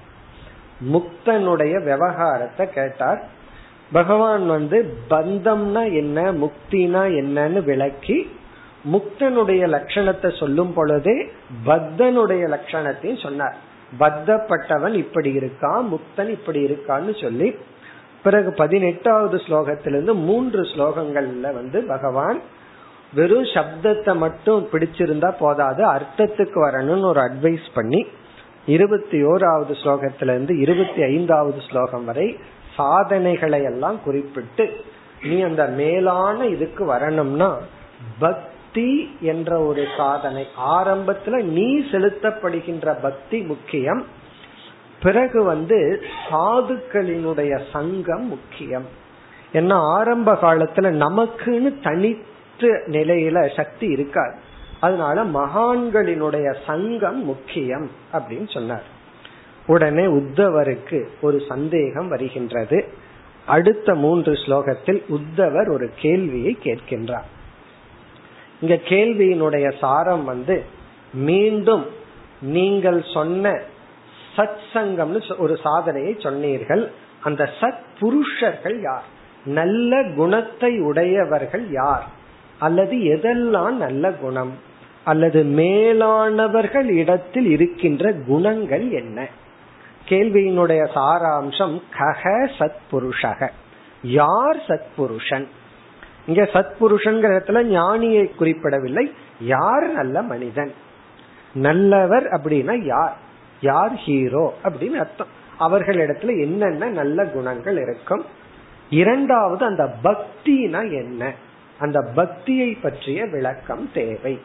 முக்தனுடைய 0.92 1.84
விவகாரத்தை 1.84 2.72
கேட்டார். 2.72 3.24
பகவான் 3.92 4.46
வந்து 4.46 4.94
பந்தம்னா 5.10 5.92
என்ன 5.92 6.32
முக்தினா 6.32 7.02
என்னன்னு 7.20 7.64
விளக்கி 7.64 8.30
முக்தனுடைய 8.92 9.62
லட்சணத்தை 9.74 10.38
சொல்லும் 10.38 10.72
பொழுதே 10.72 11.26
பத்தனுடைய 11.66 12.42
லட்சணத்தையும் 12.54 13.22
சொன்னார். 13.22 13.56
பத்தப்பட்டவன் 13.98 14.94
இப்படி 14.94 15.36
இருக்கான் 15.36 15.84
முக்தன் 15.92 16.28
இப்படி 16.28 16.66
இருக்கான்னு 16.66 17.22
சொல்லி 17.22 17.54
பிறகு 18.22 18.52
பதினெட்டாவது 18.52 19.36
ஸ்லோகத்திலிருந்து 19.36 20.14
மூன்று 20.14 20.62
ஸ்லோகங்கள்ல 20.62 21.52
வந்து 21.54 21.82
பகவான் 21.82 22.40
வெறும் 23.14 23.42
சப்தத்தை 23.42 24.16
மட்டும் 24.16 24.68
பிடிச்சிருந்தா 24.72 25.34
போதாது 25.38 25.84
அர்த்தத்துக்கு 25.84 26.58
வரணும்னு 26.68 27.04
ஒரு 27.04 27.20
அட்வைஸ் 27.20 27.68
பண்ணி 27.74 28.06
இருபத்தி 28.66 29.24
ஓராவது 29.24 29.74
ஸ்லோகத்திலிருந்து 29.82 30.60
இருபத்தி 30.60 31.02
ஐந்தாவது 31.02 31.60
ஸ்லோகம் 31.70 32.04
வரை 32.04 32.36
சாதனைகளை 32.76 33.62
எல்லாம் 33.62 34.02
குறிப்பிட்டு 34.02 34.84
நீ 35.22 35.40
அந்த 35.40 35.66
மேலான 35.66 36.46
இதுக்கு 36.46 36.84
வரணும்னா 36.84 37.58
பக்தி 38.18 39.16
என்ற 39.20 39.60
ஒரு 39.60 39.86
சாதனை. 39.96 40.46
ஆரம்பத்துல 40.60 41.42
நீ 41.42 41.80
செலுத்தப்படுகின்ற 41.80 42.96
பக்தி 43.02 43.40
முக்கியம். 43.40 44.04
பிறகு 45.02 45.44
வந்து 45.44 46.02
சாதுக்களினுடைய 46.30 47.60
சங்கம் 47.72 48.26
முக்கியம். 48.26 48.86
ஏன்னா 49.52 49.72
ஆரம்ப 49.72 50.32
காலத்துல 50.32 51.02
நமக்குன்னு 51.04 51.82
தனித்த 51.82 52.66
நிலையில 52.86 53.56
சக்தி 53.56 53.86
இருக்காது. 53.86 54.38
அதனால 54.80 55.24
மகான்களினுடைய 55.24 56.56
சங்கம் 56.66 57.24
முக்கியம் 57.24 57.90
அப்படின்னு 58.12 58.52
சொன்னார். 58.52 58.94
உடனே 59.66 60.04
உத்தவருக்கு 60.04 61.06
ஒரு 61.20 61.42
சந்தேகம் 61.48 62.08
வருகின்றது. 62.08 62.84
அடுத்த 63.46 63.94
மூன்று 63.94 64.32
ஸ்லோகத்தில் 64.32 65.02
உத்தவர் 65.08 65.72
ஒரு 65.72 65.90
கேள்வியை 65.96 66.58
கேட்கின்றார். 66.62 67.26
இங்க 68.60 68.74
கேள்வியினுடைய 68.74 69.78
சாரம் 69.78 70.24
வந்து 70.24 70.64
மீண்டும் 71.14 71.86
நீங்கள் 72.40 73.04
சொன்ன 73.14 73.60
சத் 74.36 74.56
சங்கம்னு 74.74 75.38
ஒரு 75.38 75.58
சாதனையை 75.62 76.16
சொன்னீர்கள். 76.18 76.90
அந்த 77.22 77.50
சத் 77.60 77.84
புருஷர்கள் 78.00 78.80
யார்? 78.80 79.04
நல்ல 79.44 80.02
குணத்தை 80.16 80.80
உடையவர்கள் 80.80 81.70
யார்? 81.70 82.06
அல்லது 82.58 82.96
எதெல்லாம் 82.96 83.70
நல்ல 83.70 84.12
குணம்? 84.12 84.52
அல்லது 85.04 85.42
மேலானவர்கள் 85.42 86.88
இடத்தில் 86.88 87.46
இருக்கின்ற 87.46 88.12
குணங்கள் 88.12 88.90
என்ன? 88.90 89.26
கேள்வியினுடைய 90.08 90.88
சாராம்சம் 90.94 91.82
கக 91.98 92.50
சத்புருஷக. 92.58 93.48
யார் 94.02 94.56
சத்புருஷன்? 94.56 95.46
இங்க 96.26 96.42
சத்புருஷன் 96.42 97.20
இடத்துல 97.28 97.62
ஞானியை 97.74 98.34
குறிப்பிடவில்லை. 98.34 99.12
யார் 99.40 99.92
நல்ல 99.92 100.22
மனிதன்? 100.22 100.74
நல்லவர் 101.54 102.26
அப்படின்னா 102.26 102.84
யார்? 102.84 103.16
யார் 103.60 103.94
ஹீரோ 103.94 104.54
அப்படின்னு 104.64 104.94
அர்த்தம். 104.94 105.26
அவர்களிடத்துல 105.60 106.40
என்னென்ன 106.40 106.88
நல்ல 106.88 107.24
குணங்கள் 107.24 107.78
இருக்கும்? 107.78 108.24
இரண்டாவது 108.90 109.64
அந்த 109.64 109.94
பக்தினா 110.04 110.82
என்ன? 110.82 111.32
அந்த 111.78 112.00
பக்தியை 112.14 112.78
பற்றிய 112.82 113.26
விளக்கம் 113.26 113.90
தேவை. 113.94 114.40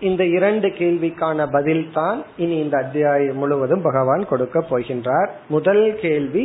இந்த 0.00 0.22
இரண்டு 0.28 0.68
கேள்விக்கான 0.70 1.46
பதில் 1.50 1.86
தான் 1.92 2.18
இனி 2.36 2.56
இந்த 2.58 2.76
அத்தியாயம் 2.76 3.36
முழுவதும் 3.36 3.82
பகவான் 3.82 4.24
கொடுக்க 4.26 4.58
போகின்றார் 4.70 5.30
முதல் 5.48 5.86
கேள்வி 6.00 6.44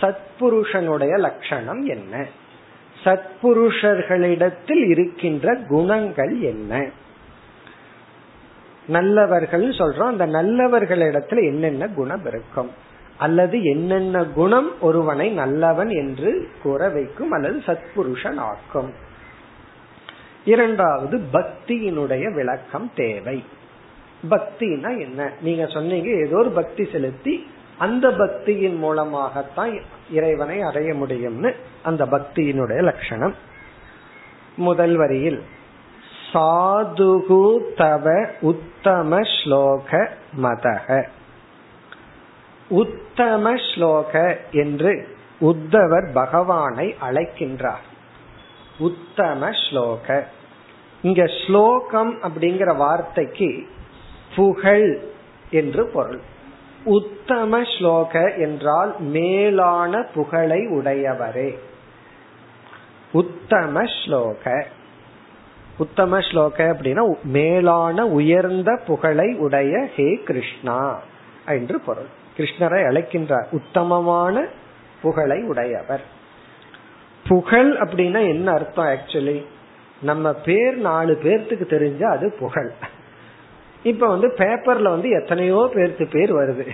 சத்புருஷனுடைய 0.00 1.14
லட்சணம் 1.18 1.82
என்ன 1.86 2.14
சத்புருஷர்களிடத்தில் 2.96 4.84
இருக்கின்ற 4.86 5.54
குணங்கள் 5.68 6.34
என்ன 6.44 6.72
நல்லவர்கள் 8.87 9.69
சொல்றோம் 9.69 10.19
அந்த 10.19 10.27
நல்லவர்களிடத்துல 10.27 11.43
என்னென்ன 11.45 11.87
குணம் 11.87 12.25
இருக்கும்? 12.25 12.71
அல்லது 13.17 13.63
என்னென்ன 13.63 14.23
குணம் 14.23 14.81
ஒருவனை 14.81 15.29
நல்லவன் 15.29 15.89
என்று 15.89 16.49
கூற 16.63 16.89
வைக்கும் 16.89 17.31
அல்லது 17.31 17.61
சத்புருஷன் 17.65 18.35
ஆக்கும்? 18.35 18.93
இரண்டாவது 20.45 21.21
பக்தியினுடைய 21.33 22.33
விளக்கம் 22.33 22.91
தேவை. 22.95 23.43
பக்தினா 24.29 24.99
என்ன? 24.99 25.31
நீங்க 25.41 25.65
சொன்னீங்க 25.65 26.09
ஏதோ 26.09 26.37
ஒரு 26.37 26.49
பக்தி 26.49 26.87
செலுத்தி 26.91 27.47
அந்த 27.77 28.07
பக்தியின் 28.07 28.77
மூலமாகத்தான் 28.77 29.81
இறைவனை 30.11 30.61
அடைய 30.61 30.93
முடியும்னு 30.93 31.53
அந்த 31.83 32.05
பக்தியினுடைய 32.05 32.81
லட்சணம். 32.81 33.35
முதல் 34.55 34.95
வரியில் 34.95 35.43
சாதுகு 36.33 37.59
தவ 37.75 38.29
உத்தம 38.41 39.21
ஸ்லோக 39.21 40.07
மதக 40.41 41.03
உத்தம 42.69 43.53
ஸ்லோக 43.53 44.37
என்று 44.51 45.15
உத்தவர் 45.41 46.11
பகவானை 46.13 46.95
அழைக்கின்றார். 47.01 47.85
உத்தம 48.79 49.49
ஸ்லோக. 49.49 50.23
இங்க 51.01 51.29
ஸ்லோகம் 51.45 52.21
அப்படிங்கிற 52.21 52.77
வார்த்தைக்கு 52.77 53.67
புகழ் 54.35 54.99
என்று 55.49 55.85
பொருள். 55.85 56.19
உத்தம 56.83 57.61
ஸ்லோக 57.61 58.37
என்றால் 58.37 58.99
மேலான 58.99 60.01
புகழை 60.13 60.67
உடையவரே. 60.67 61.57
உத்தம 63.13 63.83
ஸ்லோக. 63.83 64.63
உத்தம 65.77 66.19
ஸ்லோக 66.19 66.57
அப்படின்னா 66.57 67.03
மேலான 67.23 68.05
உயர்ந்த 68.07 68.79
புகழை 68.87 69.33
உடைய 69.33 69.89
ஹே 69.95 70.21
கிருஷ்ணா 70.25 70.99
என்று 71.47 71.79
பொருள். 71.79 72.09
கிருஷ்ணரை 72.37 72.79
அழைக்கின்றார். 72.89 73.45
உத்தமமான 73.51 74.45
புகழை 75.01 75.43
உடையவர். 75.43 76.01
புகழ் 77.27 77.71
அப்படின்னா 77.71 78.27
என்ன 78.27 78.51
அர்த்தம் 78.51 78.85
ஆக்சுவலி 78.85 79.45
நம்ம 80.01 80.33
பேர் 80.33 80.75
நாலு 80.77 81.19
பேர்த்துக்கு 81.23 81.65
தெரிஞ்சா 81.65 82.09
அது 82.09 82.35
புகழ். 82.39 82.71
இப்ப 83.83 84.07
வந்து 84.07 84.27
பேப்பர்ல 84.37 84.89
வந்து 84.89 85.09
எத்தனையோ 85.09 85.69
பேர்த்து 85.73 86.05
பேர் 86.11 86.33
வருது. 86.35 86.67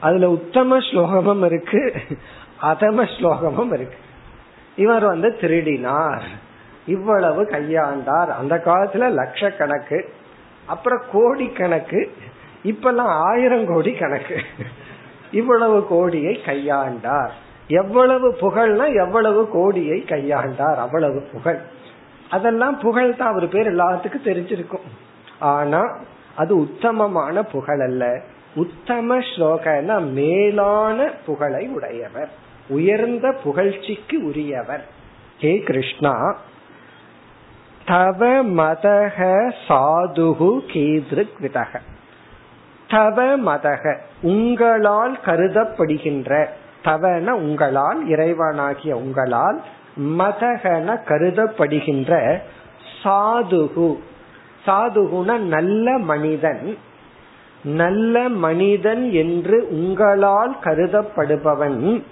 அதுல 0.00 0.30
உத்தம 0.30 0.78
ஸ்லோகமும் 0.78 1.44
இருக்கு 1.44 1.94
அதம 2.62 3.08
ஸ்லோகமும் 3.16 3.72
இருக்கு. 3.72 3.96
இவர் 4.76 5.04
வந்து 5.04 5.36
திருடினார். 5.40 6.26
இவ்வளவு 6.88 7.42
கையாண்டார். 7.42 8.26
அந்த 8.26 8.62
காலத்துல 8.64 9.12
லட்சக்கணக்கு 9.20 10.08
அப்புறம் 10.66 11.02
கோடி 11.12 11.46
கணக்கு 11.46 12.12
இப்பெல்லாம் 12.64 13.12
ஆயிரம் 13.30 13.66
கோடி 13.66 13.92
கணக்கு. 13.92 14.36
இவ்வளவு 15.32 15.86
கோடியை 15.86 16.40
கையாண்டார். 16.46 17.30
எவ்வளவு 17.68 18.36
புகழ்னா 18.40 19.06
எவ்வளவு 19.06 19.48
கோடியை 19.48 20.04
கையாண்டார். 20.06 20.76
அவ்வளவு 20.76 21.20
புகழ். 21.32 21.58
அதெல்லாம் 22.30 22.78
புகழ் 22.78 23.16
தான் 23.16 23.28
அவர் 23.28 23.48
பேர் 23.48 23.76
எல்லாத்துக்கும் 23.76 24.28
தெரிஞ்சிருக்கும். 24.28 24.86
ஆனா 25.38 25.98
அது 26.36 26.56
உத்தமமான 26.56 27.42
புகழ் 27.42 27.80
அல்ல. 27.80 28.20
உத்தம 28.54 29.18
ஸ்லோகன 29.18 30.10
மேலான 30.12 31.10
புகழை 31.26 31.68
உடையவர். 31.68 32.28
உயர்ந்த 32.68 33.34
புகழ்ச்சிக்கு 33.44 34.22
உரியவர். 34.22 34.84
ஹே 35.38 35.58
கிருஷ்ணா. 35.58 36.38
தவ 37.88 38.44
மதக 38.44 39.18
சாதுகு 39.68 40.60
கீதிருக் 40.72 41.36
விதக 41.40 41.80
தவ 42.88 43.36
மதக 43.38 43.96
உங்களால் 44.22 45.18
கருதப்படுகின்ற 45.24 46.46
தவன 46.82 47.34
உங்களால் 47.34 48.08
இறைவனாகிய 48.08 48.92
உங்களால் 48.92 49.62
மதகன 50.18 50.96
கருதப்படுகின்ற 51.08 52.40
சாதுகு 53.04 53.96
சாதுகுன 54.66 55.38
நல்ல 55.38 55.98
மனிதன். 55.98 56.78
நல்ல 57.64 58.28
மனிதன் 58.28 59.12
என்று 59.12 59.66
உங்களால் 59.70 60.56
கருதப்படுபவன் 60.64 62.02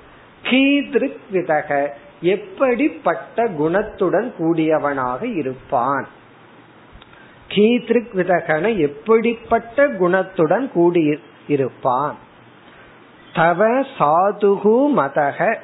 கீதிருக் 0.43 1.25
விதக 1.33 1.89
எப்படிப்பட்ட 2.27 3.45
குணத்துடன் 3.45 4.33
கூடியவனாக 4.39 5.37
இருப்பான்? 5.37 6.09
கீதிருக் 7.49 8.15
விதகன 8.15 8.77
எப்படிப்பட்ட 8.77 9.89
குணத்துடன் 9.89 10.71
கூடி 10.71 11.19
இருப்பான்? 11.49 12.17
தவ 13.35 13.67
சாதுகு 13.99 14.87
மதக. 14.97 15.57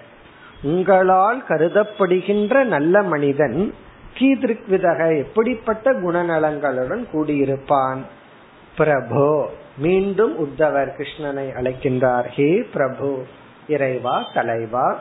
உங்களால் 0.62 1.44
கருதப்படுகின்ற 1.48 2.64
நல்ல 2.64 3.02
மனிதன் 3.02 3.74
கீதிருக் 4.18 4.64
விதக 4.70 5.18
எப்படிப்பட்ட 5.18 5.92
குணநலங்களுடன் 5.92 7.06
கூடியிருப்பான்? 7.12 7.98
பிரபோ. 8.78 9.46
மீண்டும் 9.78 10.38
உத்தவர் 10.38 10.90
கிருஷ்ணனை 10.98 11.48
அழைக்கின்றார். 11.60 12.26
ஹே 12.26 12.68
பிரபு 12.72 13.24
இறைவா 13.68 14.22
தலைவா 14.34 15.00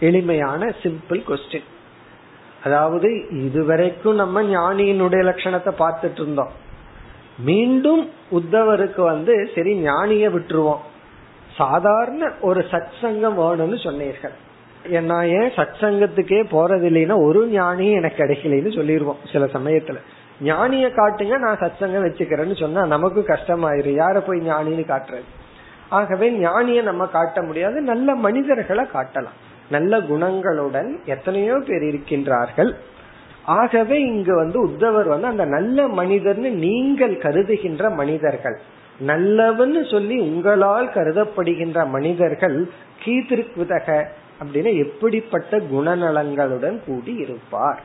எளிமையான 0.00 0.74
சிம்பிள் 0.82 1.22
கொஸ்டின் 1.28 1.68
அதாவது 2.64 3.28
இதுவரைக்கும் 3.30 4.14
நம்ம 4.14 4.42
ஞானியினுடைய 4.42 5.22
லட்சணத்தை 5.30 5.72
பார்த்துட்டு 5.78 6.20
இருந்தோம். 6.20 6.50
மீண்டும் 7.38 8.10
உத்தவருக்கு 8.32 9.00
வந்து 9.00 9.50
சரி 9.54 9.78
ஞானிய 9.78 10.28
விட்டுருவோம். 10.28 10.80
சாதாரண 11.56 12.32
ஒரு 12.40 12.66
சத் 12.70 12.92
சங்கம் 13.00 13.38
வேணும்னு 13.38 13.82
சொன்னீர்கள். 13.84 14.32
நான் 15.02 15.26
ஏன் 15.26 15.50
சத் 15.50 15.76
சங்கத்துக்கே 15.80 16.40
போறது 16.50 16.86
இல்லைன்னா 16.90 17.24
ஒரு 17.24 17.48
ஞானியும் 17.48 17.94
எனக்கு 17.94 18.24
கிடைக்கலன்னு 18.24 18.76
சொல்லிடுவோம் 18.76 19.16
சில 19.32 19.44
சமயத்துல. 19.44 19.96
ஞானிய 20.40 20.86
காட்டுங்க 20.88 21.38
நான் 21.38 21.58
சத் 21.58 21.78
சங்கம் 21.78 22.04
வச்சுக்கிறேன்னு 22.04 22.60
சொன்னா 22.60 22.86
நமக்கு 22.86 23.20
கஷ்டமாயிரு. 23.20 23.90
யார 24.02 24.20
போய் 24.20 24.40
ஞானின்னு 24.40 24.86
காட்டுறது? 24.86 25.24
ஆகவே 25.88 26.32
ஞானிய 26.32 26.82
நம்ம 26.82 27.06
காட்ட 27.06 27.42
முடியாது 27.42 27.80
நல்ல 27.80 28.14
மனிதர்களை 28.14 28.84
காட்டலாம். 28.84 29.38
நல்ல 29.70 29.98
குணங்களுடன் 29.98 31.04
எத்தனையோ 31.04 31.58
பேர் 31.66 31.82
இருக்கின்றார்கள். 31.82 32.74
ஆகவே 33.44 34.00
இங்கு 34.00 34.34
வந்து 34.34 34.68
உத்தவர் 34.68 35.08
வந்து 35.08 35.26
அந்த 35.26 35.44
நல்ல 35.44 35.86
மனிதர்னு 35.88 36.50
நீங்கள் 36.50 37.16
கருதுகின்ற 37.16 37.94
மனிதர்கள். 37.94 38.58
நல்லவன்னு 39.06 39.90
சொல்லி 39.90 40.18
உங்களால் 40.18 40.86
கருதப்படுகின்ற 40.86 41.86
மனிதர்கள் 41.86 42.68
கீதிருக்குதக 43.04 44.04
அப்படின்னா 44.40 44.76
எப்படிப்பட்ட 44.76 45.58
குணநலங்களுடன் 45.58 46.78
கூடி 46.86 47.14
இருப்பார். 47.14 47.82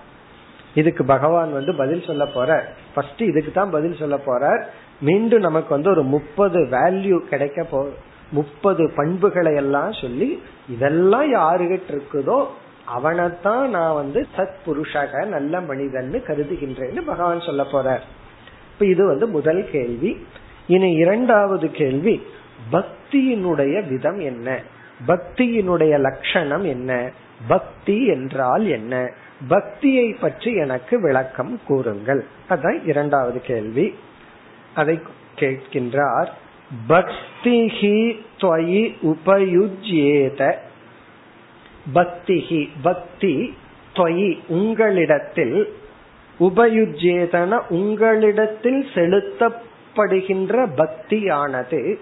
இதுக்கு 0.73 1.05
பகவான் 1.05 1.51
வந்து 1.53 1.75
பதில் 1.75 2.03
சொல்ல 2.05 2.23
போறார். 2.23 2.63
ஃபர்ஸ்ட் 2.93 3.21
இதுக்கு 3.21 3.51
தான் 3.51 3.69
பதில் 3.69 3.99
சொல்ல 3.99 4.19
போறார். 4.25 4.63
மீண்டும் 5.01 5.39
நமக்கு 5.39 5.69
வந்து 5.69 5.89
ஒரு 5.89 6.03
முப்பது 6.03 6.59
வேல்யூ 6.59 7.19
கிடைக்க 7.19 7.63
போ 7.63 7.87
முப்பது 8.31 8.91
பண்புகளை 8.95 9.55
எல்லாம் 9.55 9.93
சொல்லி 9.93 10.41
இதெல்லாம் 10.69 11.33
யாருகிட்ட 11.33 11.81
இருக்குதோ 11.89 12.45
அவனைத்தான் 12.85 13.69
நான் 13.69 13.93
வந்து 13.93 14.27
சத் 14.37 14.55
புருஷக 14.65 15.25
நல்ல 15.25 15.61
மனிதன் 15.61 16.23
கருதுகின்றேன்னு 16.27 17.01
பகவான் 17.01 17.41
சொல்ல 17.41 17.63
போறார். 17.63 17.99
இப்ப 18.73 18.85
இது 18.85 19.05
வந்து 19.05 19.27
முதல் 19.27 19.69
கேள்வி. 19.71 20.25
இனி 20.67 20.91
இரண்டாவது 20.91 21.71
கேள்வி 21.71 22.23
பக்தியினுடைய 22.71 23.87
விதம் 23.87 24.19
என்ன? 24.19 24.59
பக்தியினுடைய 25.07 25.99
லட்சணம் 25.99 26.63
என்ன? 26.63 27.11
பக்தி 27.47 28.05
என்றால் 28.05 28.67
என்ன? 28.67 29.11
பக்தியை 29.47 30.13
பற்றி 30.13 30.53
எனக்கு 30.53 31.01
விளக்கம் 31.01 31.59
கூறுங்கள். 31.67 32.25
அதான் 32.49 32.87
இரண்டாவது 32.87 33.41
கேள்வி. 33.41 33.95
அதை 34.75 34.99
கேட்கின்றார் 35.35 36.27
பக்திஹி 36.87 38.19
துவயி 38.37 38.81
உபயுஜ்யேத. 39.01 40.55
பக்திஹி 41.93 42.69
பக்தி 42.81 43.57
துவயி 43.95 44.37
உங்களிடத்தில் 44.47 45.73
உபயுஜ்யேதன 46.39 47.61
உங்களிடத்தில் 47.69 48.85
செலுத்தப்படுகின்ற 48.93 50.67
பக்தியானது 50.77 51.95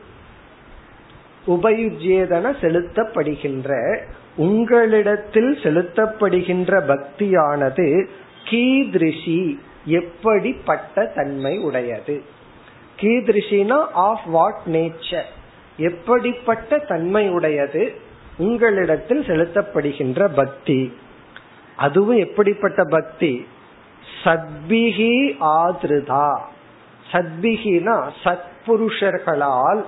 உபயுஜ்யேதன 1.48 2.56
செலுத்தப்படுகின்ற 2.62 4.00
உங்களிடத்தில் 4.36 5.58
செலுத்தப்படுகின்ற 5.64 6.72
பக்தியானது 6.88 8.08
கீதிருஷி 8.50 9.58
எப்படிப்பட்ட 9.86 11.06
தன்மை 11.06 11.58
உடையது. 11.58 12.24
கீதிருஷினா 13.00 13.86
ஆஃப் 13.94 14.26
வாட் 14.26 14.60
நேச்சர்? 14.66 15.26
எப்படிப்பட்ட 15.78 16.78
தன்மையுடையது? 16.78 17.96
உங்களிடத்தில் 18.38 19.22
செலுத்தப்படுகின்ற 19.22 20.28
பக்தி. 20.36 20.98
அதுவும் 21.76 22.18
எப்படிப்பட்ட 22.18 22.84
பக்தி? 22.84 23.48
சத்பிகி 24.24 25.36
ஆதிருதா. 25.42 26.40
சத்பிகினா 27.12 28.10
சத்புருஷர்களால் 28.24 29.84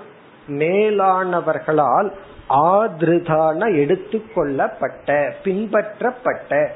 மேலானவர்களால் 0.48 2.12
ஆதிருதான 2.50 3.74
எடுத்துக்கொள்ளப்பட்ட 3.76 5.34
பின்பற்றப்பட்ட 5.44 6.70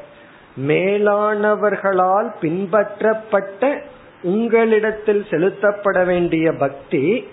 மேலானவர்களால் 0.68 2.32
பின்பற்றப்பட்ட 2.42 3.82
உங்களிடத்தில் 4.24 5.26
செலுத்தப்பட 5.30 6.05
வேண்டிய 6.05 6.51
பக்தி 6.51 7.28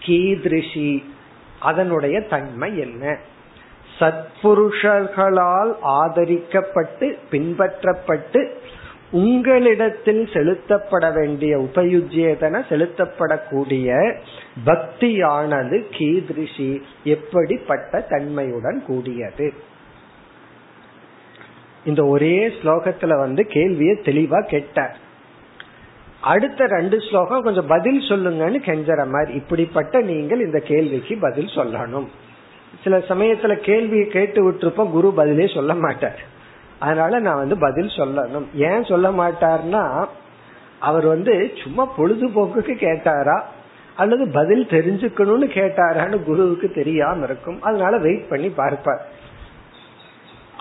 கீதிருஷி 0.00 1.02
அதனுடைய 1.60 2.20
தன்மை 2.20 2.78
என்ன? 2.78 3.18
சத்புருஷர்களால் 3.98 5.72
ஆதரிக்கப்பட்டு 5.82 7.16
பின்பற்றப்பட்டு 7.30 8.48
உங்களிடத்தில் 9.10 10.28
செலுத்தப்பட 10.32 11.12
வேண்டிய 11.12 11.58
உபயுஜேதன 11.58 12.62
செலுத்தப்படக்கூடிய 12.68 13.88
பக்தியானது 14.66 15.84
கீதிருஷி 15.98 16.82
எப்படிப்பட்ட 17.04 18.00
தன்மையுடன் 18.00 18.84
கூடியது? 18.86 19.52
இந்த 21.84 22.04
ஒரே 22.04 22.48
ஸ்லோகத்துல 22.48 23.18
வந்து 23.18 23.46
கேள்வியை 23.46 23.98
தெளிவா 24.02 24.46
கேட்டார். 24.46 24.96
அடுத்த 26.20 26.66
ரெண்டு 26.66 27.00
ஸ்லோகம் 27.00 27.42
கொஞ்சம் 27.42 27.66
பதில் 27.66 27.98
சொல்லுங்கன்னு 27.98 28.56
கெஞ்சற 28.64 29.08
மாதிரி. 29.08 29.32
இப்படிப்பட்ட 29.32 30.00
நீங்கள் 30.00 30.40
இந்த 30.40 30.58
கேள்விக்கு 30.58 31.16
பதில் 31.20 31.46
சொல்லணும். 31.46 32.06
சில 32.82 32.98
சமயத்துல 32.98 33.54
கேள்வியை 33.56 34.06
கேட்டு 34.06 34.50
விட்டுருப்போம் 34.50 34.90
குரு 34.90 35.12
பதிலே 35.12 35.46
சொல்ல 35.46 35.74
மாட்டார். 35.74 36.20
அதனால 36.78 37.18
நான் 37.18 37.36
வந்து 37.36 37.58
பதில் 37.58 37.86
சொல்லணும். 37.86 38.44
ஏன் 38.54 38.84
சொல்ல 38.84 39.10
மாட்டார்னா 39.10 40.06
அவர் 40.78 41.06
வந்து 41.06 41.52
சும்மா 41.62 41.92
பொழுதுபோக்குக்கு 41.98 42.74
கேட்டாரா? 42.76 43.40
அல்லது 43.96 44.30
பதில் 44.32 44.66
தெரிஞ்சுக்கணும்னு 44.66 45.48
கேட்டாரான்னு 45.58 46.22
குருவுக்கு 46.22 46.70
தெரியாம 46.70 47.24
இருக்கும். 47.24 47.62
அதனால 47.62 47.98
வெயிட் 47.98 48.28
பண்ணி 48.28 48.48
பார்ப்பார். 48.48 49.11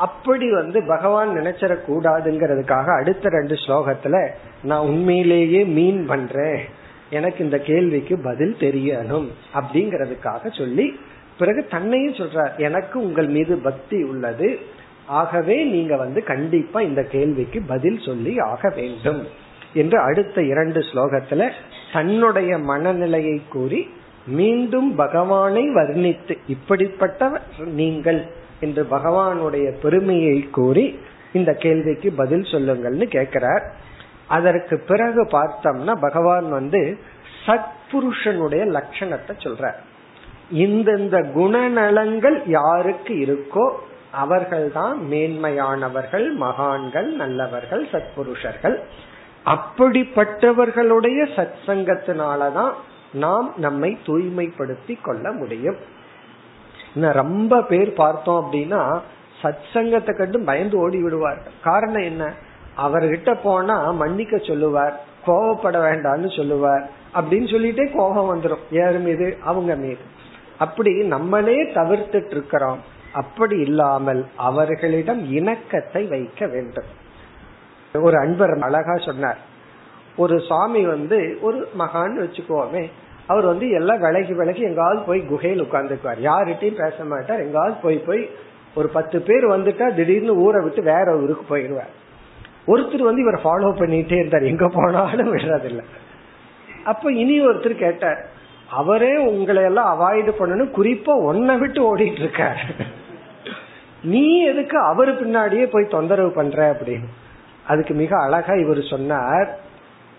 அப்படி 0.05 0.47
வந்து 0.51 0.79
பகவான் 0.87 1.31
நினைச்சிட 1.37 1.73
கூடாதுங்கிறதுக்காக 1.87 2.87
அடுத்த 2.99 3.29
ரெண்டு 3.29 3.55
ஸ்லோகத்துல 3.63 4.15
நான் 4.63 4.87
உண்மையிலேயே 4.91 5.61
மீன் 5.77 6.01
பண்றேன். 6.05 6.61
எனக்கு 7.09 7.39
இந்த 7.43 7.57
கேள்விக்கு 7.69 8.15
பதில் 8.23 8.55
தெரியணும் 8.59 9.27
அப்படிங்கறதுக்காக 9.53 10.51
சொல்லி 10.57 10.85
பிறகு 11.39 11.61
தன்னையும் 11.69 12.17
சொல்றார் 12.19 12.53
எனக்கு 12.67 12.97
உங்கள் 12.99 13.29
மீது 13.37 13.53
பக்தி 13.57 13.99
உள்ளது. 14.03 14.49
ஆகவே 15.05 15.57
நீங்க 15.75 15.93
வந்து 15.97 16.19
கண்டிப்பா 16.23 16.79
இந்த 16.89 17.01
கேள்விக்கு 17.15 17.59
பதில் 17.67 17.99
சொல்லி 18.05 18.33
ஆக 18.51 18.69
வேண்டும். 18.75 19.21
என்று 19.73 19.97
அடுத்த 19.99 20.37
இரண்டு 20.43 20.79
ஸ்லோகத்துல 20.79 21.41
தன்னுடைய 21.93 22.51
மனநிலையை 22.69 23.37
கூறி 23.49 23.81
மீண்டும் 24.37 24.89
பகவானை 24.95 25.63
வர்ணித்து 25.77 26.33
இப்படிப்பட்ட 26.47 27.29
நீங்கள் 27.79 28.19
என்று 28.61 28.87
பகவானுடைய 28.91 29.67
பெருமையை 29.81 30.49
கூறி 30.49 30.99
இந்த 31.33 31.53
கேள்விக்கு 31.53 32.11
பதில் 32.11 32.41
சொல்லுங்கள்னு 32.41 33.05
கேட்கிறார். 33.07 33.65
அதற்கு 34.27 34.83
பிறகு 34.87 35.23
பார்த்தோம்னா 35.23 35.95
பகவான் 36.01 36.49
வந்து 36.49 36.97
சத்புருஷனுடைய 37.45 38.63
லட்சணத்தை 38.77 39.33
சொல்றார். 39.37 39.79
இந்தந்த 40.53 41.17
குணநலங்கள் 41.35 42.37
யாருக்கு 42.45 43.13
இருக்கோ 43.13 43.65
அவர்கள்தான் 44.11 44.97
மேன்மையானவர்கள் 45.11 46.33
மகான்கள் 46.33 47.09
நல்லவர்கள் 47.13 47.87
சத்புருஷர்கள். 47.91 48.77
அப்படிப்பட்டவர்களுடைய 49.45 51.19
சத் 51.35 51.59
சங்கத்தினாலதான் 51.65 52.73
நாம் 53.13 53.53
நம்மை 53.57 53.97
தூய்மைப்படுத்தி 54.05 54.95
கொள்ள 55.01 55.31
முடியும். 55.31 55.75
ரொம்ப 56.95 57.63
பேர் 57.63 57.93
பார்த்தோம் 57.93 58.51
அப்படின்னா 58.51 58.99
சத் 59.41 59.57
சங்கத்தை 59.73 60.15
கண்டு 60.15 60.43
பயந்து 60.43 60.77
ஓடி 60.77 61.01
விடுவார். 61.01 61.41
காரணம் 61.63 62.01
என்ன? 62.01 62.33
அவர்கிட்ட 62.77 63.37
போனா 63.43 63.91
மன்னிக்க 63.91 64.37
சொல்லுவார் 64.37 65.03
கோவப்பட 65.27 65.79
வேண்டாம்னு 65.79 66.35
சொல்லுவார் 66.35 66.89
அப்படின்னு 67.13 67.47
சொல்லிட்டே 67.47 67.95
கோபம் 67.95 68.41
வந்துடும் 68.41 68.57
யாரு 68.71 68.99
மீது? 68.99 69.37
அவங்க 69.43 69.75
மீது. 69.75 69.97
அப்படி 70.57 71.03
நம்மளே 71.03 71.63
தவிர்த்துட்டு 71.63 72.31
இருக்கிறோம். 72.31 72.79
அப்படி 73.13 73.59
இல்லாமல் 73.59 74.27
அவர்களிடம் 74.35 75.31
இணக்கத்தை 75.31 76.05
வைக்க 76.05 76.47
வேண்டும். 76.47 76.85
ஒரு 77.93 78.17
அன்பர் 78.17 78.57
அழகா 78.59 78.95
சொன்னார். 78.95 79.37
ஒரு 80.17 80.39
சுவாமி 80.39 80.85
வந்து 80.85 81.37
ஒரு 81.41 81.69
மகான் 81.79 82.19
வச்சுக்கோமே 82.19 82.89
அவர் 83.31 83.45
வந்து 83.45 83.69
எல்லாம் 83.69 83.99
விலகி 83.99 84.33
விலகி 84.33 84.61
எங்காவது 84.61 85.01
போய் 85.01 85.25
குகையில் 85.25 85.63
உட்கார்ந்துக்குவார். 85.63 86.23
யார்கிட்டையும் 86.23 86.81
பேச 86.81 87.03
மாட்டார். 87.03 87.39
எங்காவது 87.39 87.73
போய் 87.83 87.97
போய் 87.97 88.29
ஒரு 88.75 88.87
பத்து 88.87 89.21
பேர் 89.21 89.47
வந்துட்டா 89.47 89.93
திடீர்னு 89.93 90.35
ஊரை 90.35 90.63
விட்டு 90.63 90.81
வேற 90.81 91.17
ஊருக்கு 91.17 91.57
போயிடுவார். 91.57 91.91
ஒருத்தர் 92.67 93.01
வந்து 93.01 93.21
இவர் 93.21 93.41
ஃபாலோ 93.43 93.73
பண்ணிட்டே 93.77 94.11
இருந்தார். 94.11 94.41
எங்க 94.41 94.67
போனாலும் 94.67 95.37
விடுறதில்ல. 95.37 95.81
அப்ப 96.85 97.11
இனி 97.11 97.45
ஒருத்தர் 97.45 97.75
கேட்டார் 97.75 98.25
அவரே 98.69 99.17
உங்களை 99.17 99.63
எல்லாம் 99.63 99.99
அவாய்டு 99.99 100.31
பண்ணணும். 100.39 100.71
குறிப்பா 100.77 101.13
ஒன்ன 101.29 101.57
விட்டு 101.57 101.97
ஓடிட்டு 101.97 102.19
இருக்கார். 102.19 102.65
நீ 104.03 104.45
எதுக்கு 104.45 104.77
அவரு 104.77 105.11
பின்னாடியே 105.11 105.67
போய் 105.71 105.87
தொந்தரவு 105.89 106.31
பண்ற? 106.31 106.73
அப்படின்னு. 106.73 107.07
அதுக்கு 107.67 107.93
மிக 107.93 108.21
அழகா 108.21 108.53
இவர் 108.53 108.81
சொன்னார் 108.81 109.59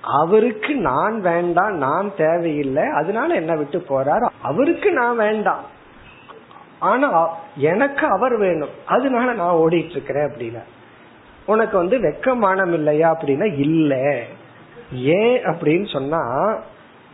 அவருக்கு 0.02 0.74
நான் 0.74 1.20
வேண்டாம் 1.20 1.76
நான் 1.76 2.12
தேவையில்லை. 2.16 2.84
அதனால 2.86 3.34
என்ன 3.34 3.56
விட்டு 3.56 3.84
போறார் 3.88 4.30
அவருக்கு 4.42 4.92
நான் 4.92 5.16
வேண்டாம். 5.16 5.64
ஆனா 6.78 7.28
எனக்கு 7.56 8.06
அவர் 8.06 8.36
வேணும். 8.36 8.68
அதனால 8.86 9.32
நான் 9.32 9.54
ஓடிட்டு 9.54 9.90
இருக்கிறேன் 9.90 10.28
அப்படின்னா. 10.28 10.62
உனக்கு 11.46 11.76
வந்து 11.76 11.98
வெக்கமானம் 11.98 12.72
இல்லையா 12.72 13.16
அப்படின்னா 13.16 13.58
இல்ல. 13.58 14.22
ஏன் 14.92 15.44
அப்படின்னு 15.44 15.92
சொன்னா 15.92 16.54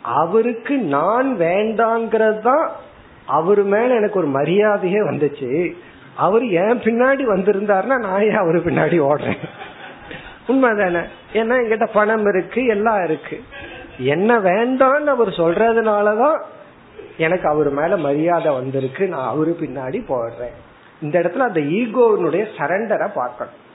அவருக்கு 0.03 0.78
நான் 0.78 1.36
வேண்டாங்கிறது 1.39 2.39
தான் 2.39 2.70
அவரு 3.26 3.64
மேல 3.64 3.95
எனக்கு 3.95 4.18
ஒரு 4.18 4.28
மரியாதையே 4.28 5.01
வந்துச்சு. 5.01 5.72
அவர் 6.16 6.47
ஏன் 6.47 6.78
பின்னாடி 6.78 7.22
வந்திருந்தாருன்னா 7.36 7.99
நான் 7.99 8.22
ஏன் 8.22 8.36
அவரு 8.36 8.59
பின்னாடி 8.59 9.11
ஓடுறேன்? 9.11 9.49
உண்மைதானே? 10.49 11.03
ஏன்னா 11.32 11.55
எங்கிட்ட 11.62 11.88
பணம் 11.92 12.26
இருக்கு 12.26 12.66
எல்லாம் 12.66 13.05
இருக்கு. 13.05 13.42
என்ன 13.99 14.38
வேண்டாம்னு 14.38 15.07
அவர் 15.07 15.28
சொல்றதுனாலதான் 15.28 16.40
எனக்கு 17.18 17.49
அவர் 17.49 17.70
மேல 17.70 17.96
மரியாதை 17.96 18.53
வந்திருக்கு. 18.53 19.07
நான் 19.07 19.28
அவரு 19.28 19.57
பின்னாடி 19.61 20.03
போடுறேன். 20.09 20.57
இந்த 21.03 21.18
இடத்துல 21.20 21.36
அந்த 21.36 21.61
ஈகோனுடைய 21.61 22.46
சரண்டரை 22.59 23.09
பார்க்கணும். 23.14 23.66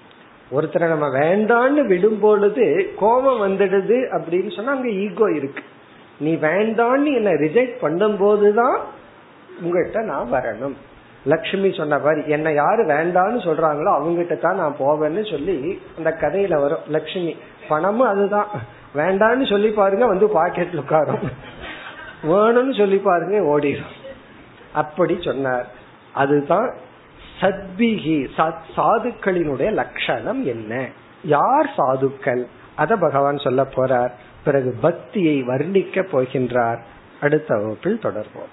ஒருத்தரை 0.52 0.88
நம்ம 0.88 1.08
வேண்டான்னு 1.08 1.86
விடும் 1.86 2.20
பொழுது 2.20 2.94
கோபம் 2.96 3.42
வந்துடுது 3.42 3.98
அப்படின்னு 4.12 4.56
சொன்னா 4.56 4.72
அங்க 4.72 4.90
ஈகோ 4.90 5.32
இருக்கு. 5.32 5.64
நீ 6.20 6.36
வேண்டான்னு 6.36 7.14
என்ன 7.14 7.30
ரிஜெக்ட் 7.30 7.80
பண்ணும் 7.82 8.18
போதுதான் 8.18 8.80
உங்ககிட்ட 9.62 10.02
நான் 10.02 10.32
வரணும். 10.32 10.74
லக்ஷ்மி 11.26 11.70
சொன்ன 11.74 11.98
மாதிரி 11.98 12.22
என்ன 12.30 12.52
யாரு 12.52 12.82
வேண்டான்னு 12.86 13.40
சொல்றாங்களோ 13.48 13.92
அவங்ககிட்ட 13.98 14.36
தான் 14.40 14.56
நான் 14.56 14.80
போவேன்னு 14.80 15.32
சொல்லி 15.32 15.58
அந்த 15.98 16.10
கதையில 16.22 16.60
வரும். 16.62 16.86
லக்ஷ்மி 16.88 17.34
பணமும் 17.68 18.08
அதுதான். 18.08 18.48
வேண்டான்னு 18.96 19.46
சொல்லி 19.50 19.70
பாருங்க 19.70 20.06
வந்து 20.06 20.28
பாக்கெட்ல 20.28 20.82
உட்காரும். 20.84 21.24
வேணும்னு 22.24 22.78
சொல்லி 22.78 22.98
பாருங்க 22.98 23.38
ஓடிடும் 23.54 23.96
அப்படி 24.74 25.16
சொன்னார். 25.20 25.68
அதுதான் 26.14 26.68
சத்பிகி 27.42 28.18
சாதுக்களினுடைய 28.76 29.70
லட்சணம் 29.72 30.42
என்ன? 30.46 30.74
யார் 31.24 31.70
சாதுக்கள்? 31.78 32.44
அத 32.76 32.96
பகவான் 32.96 33.38
சொல்ல 33.38 33.62
போறார். 33.76 34.12
பிறகு 34.44 34.76
பக்தியை 34.82 35.44
வர்ணிக்க 35.44 36.06
போகின்றார். 36.14 36.80
அடுத்த 37.22 37.56
வகுப்பில் 37.56 38.04
தொடர்போம் 38.04 38.53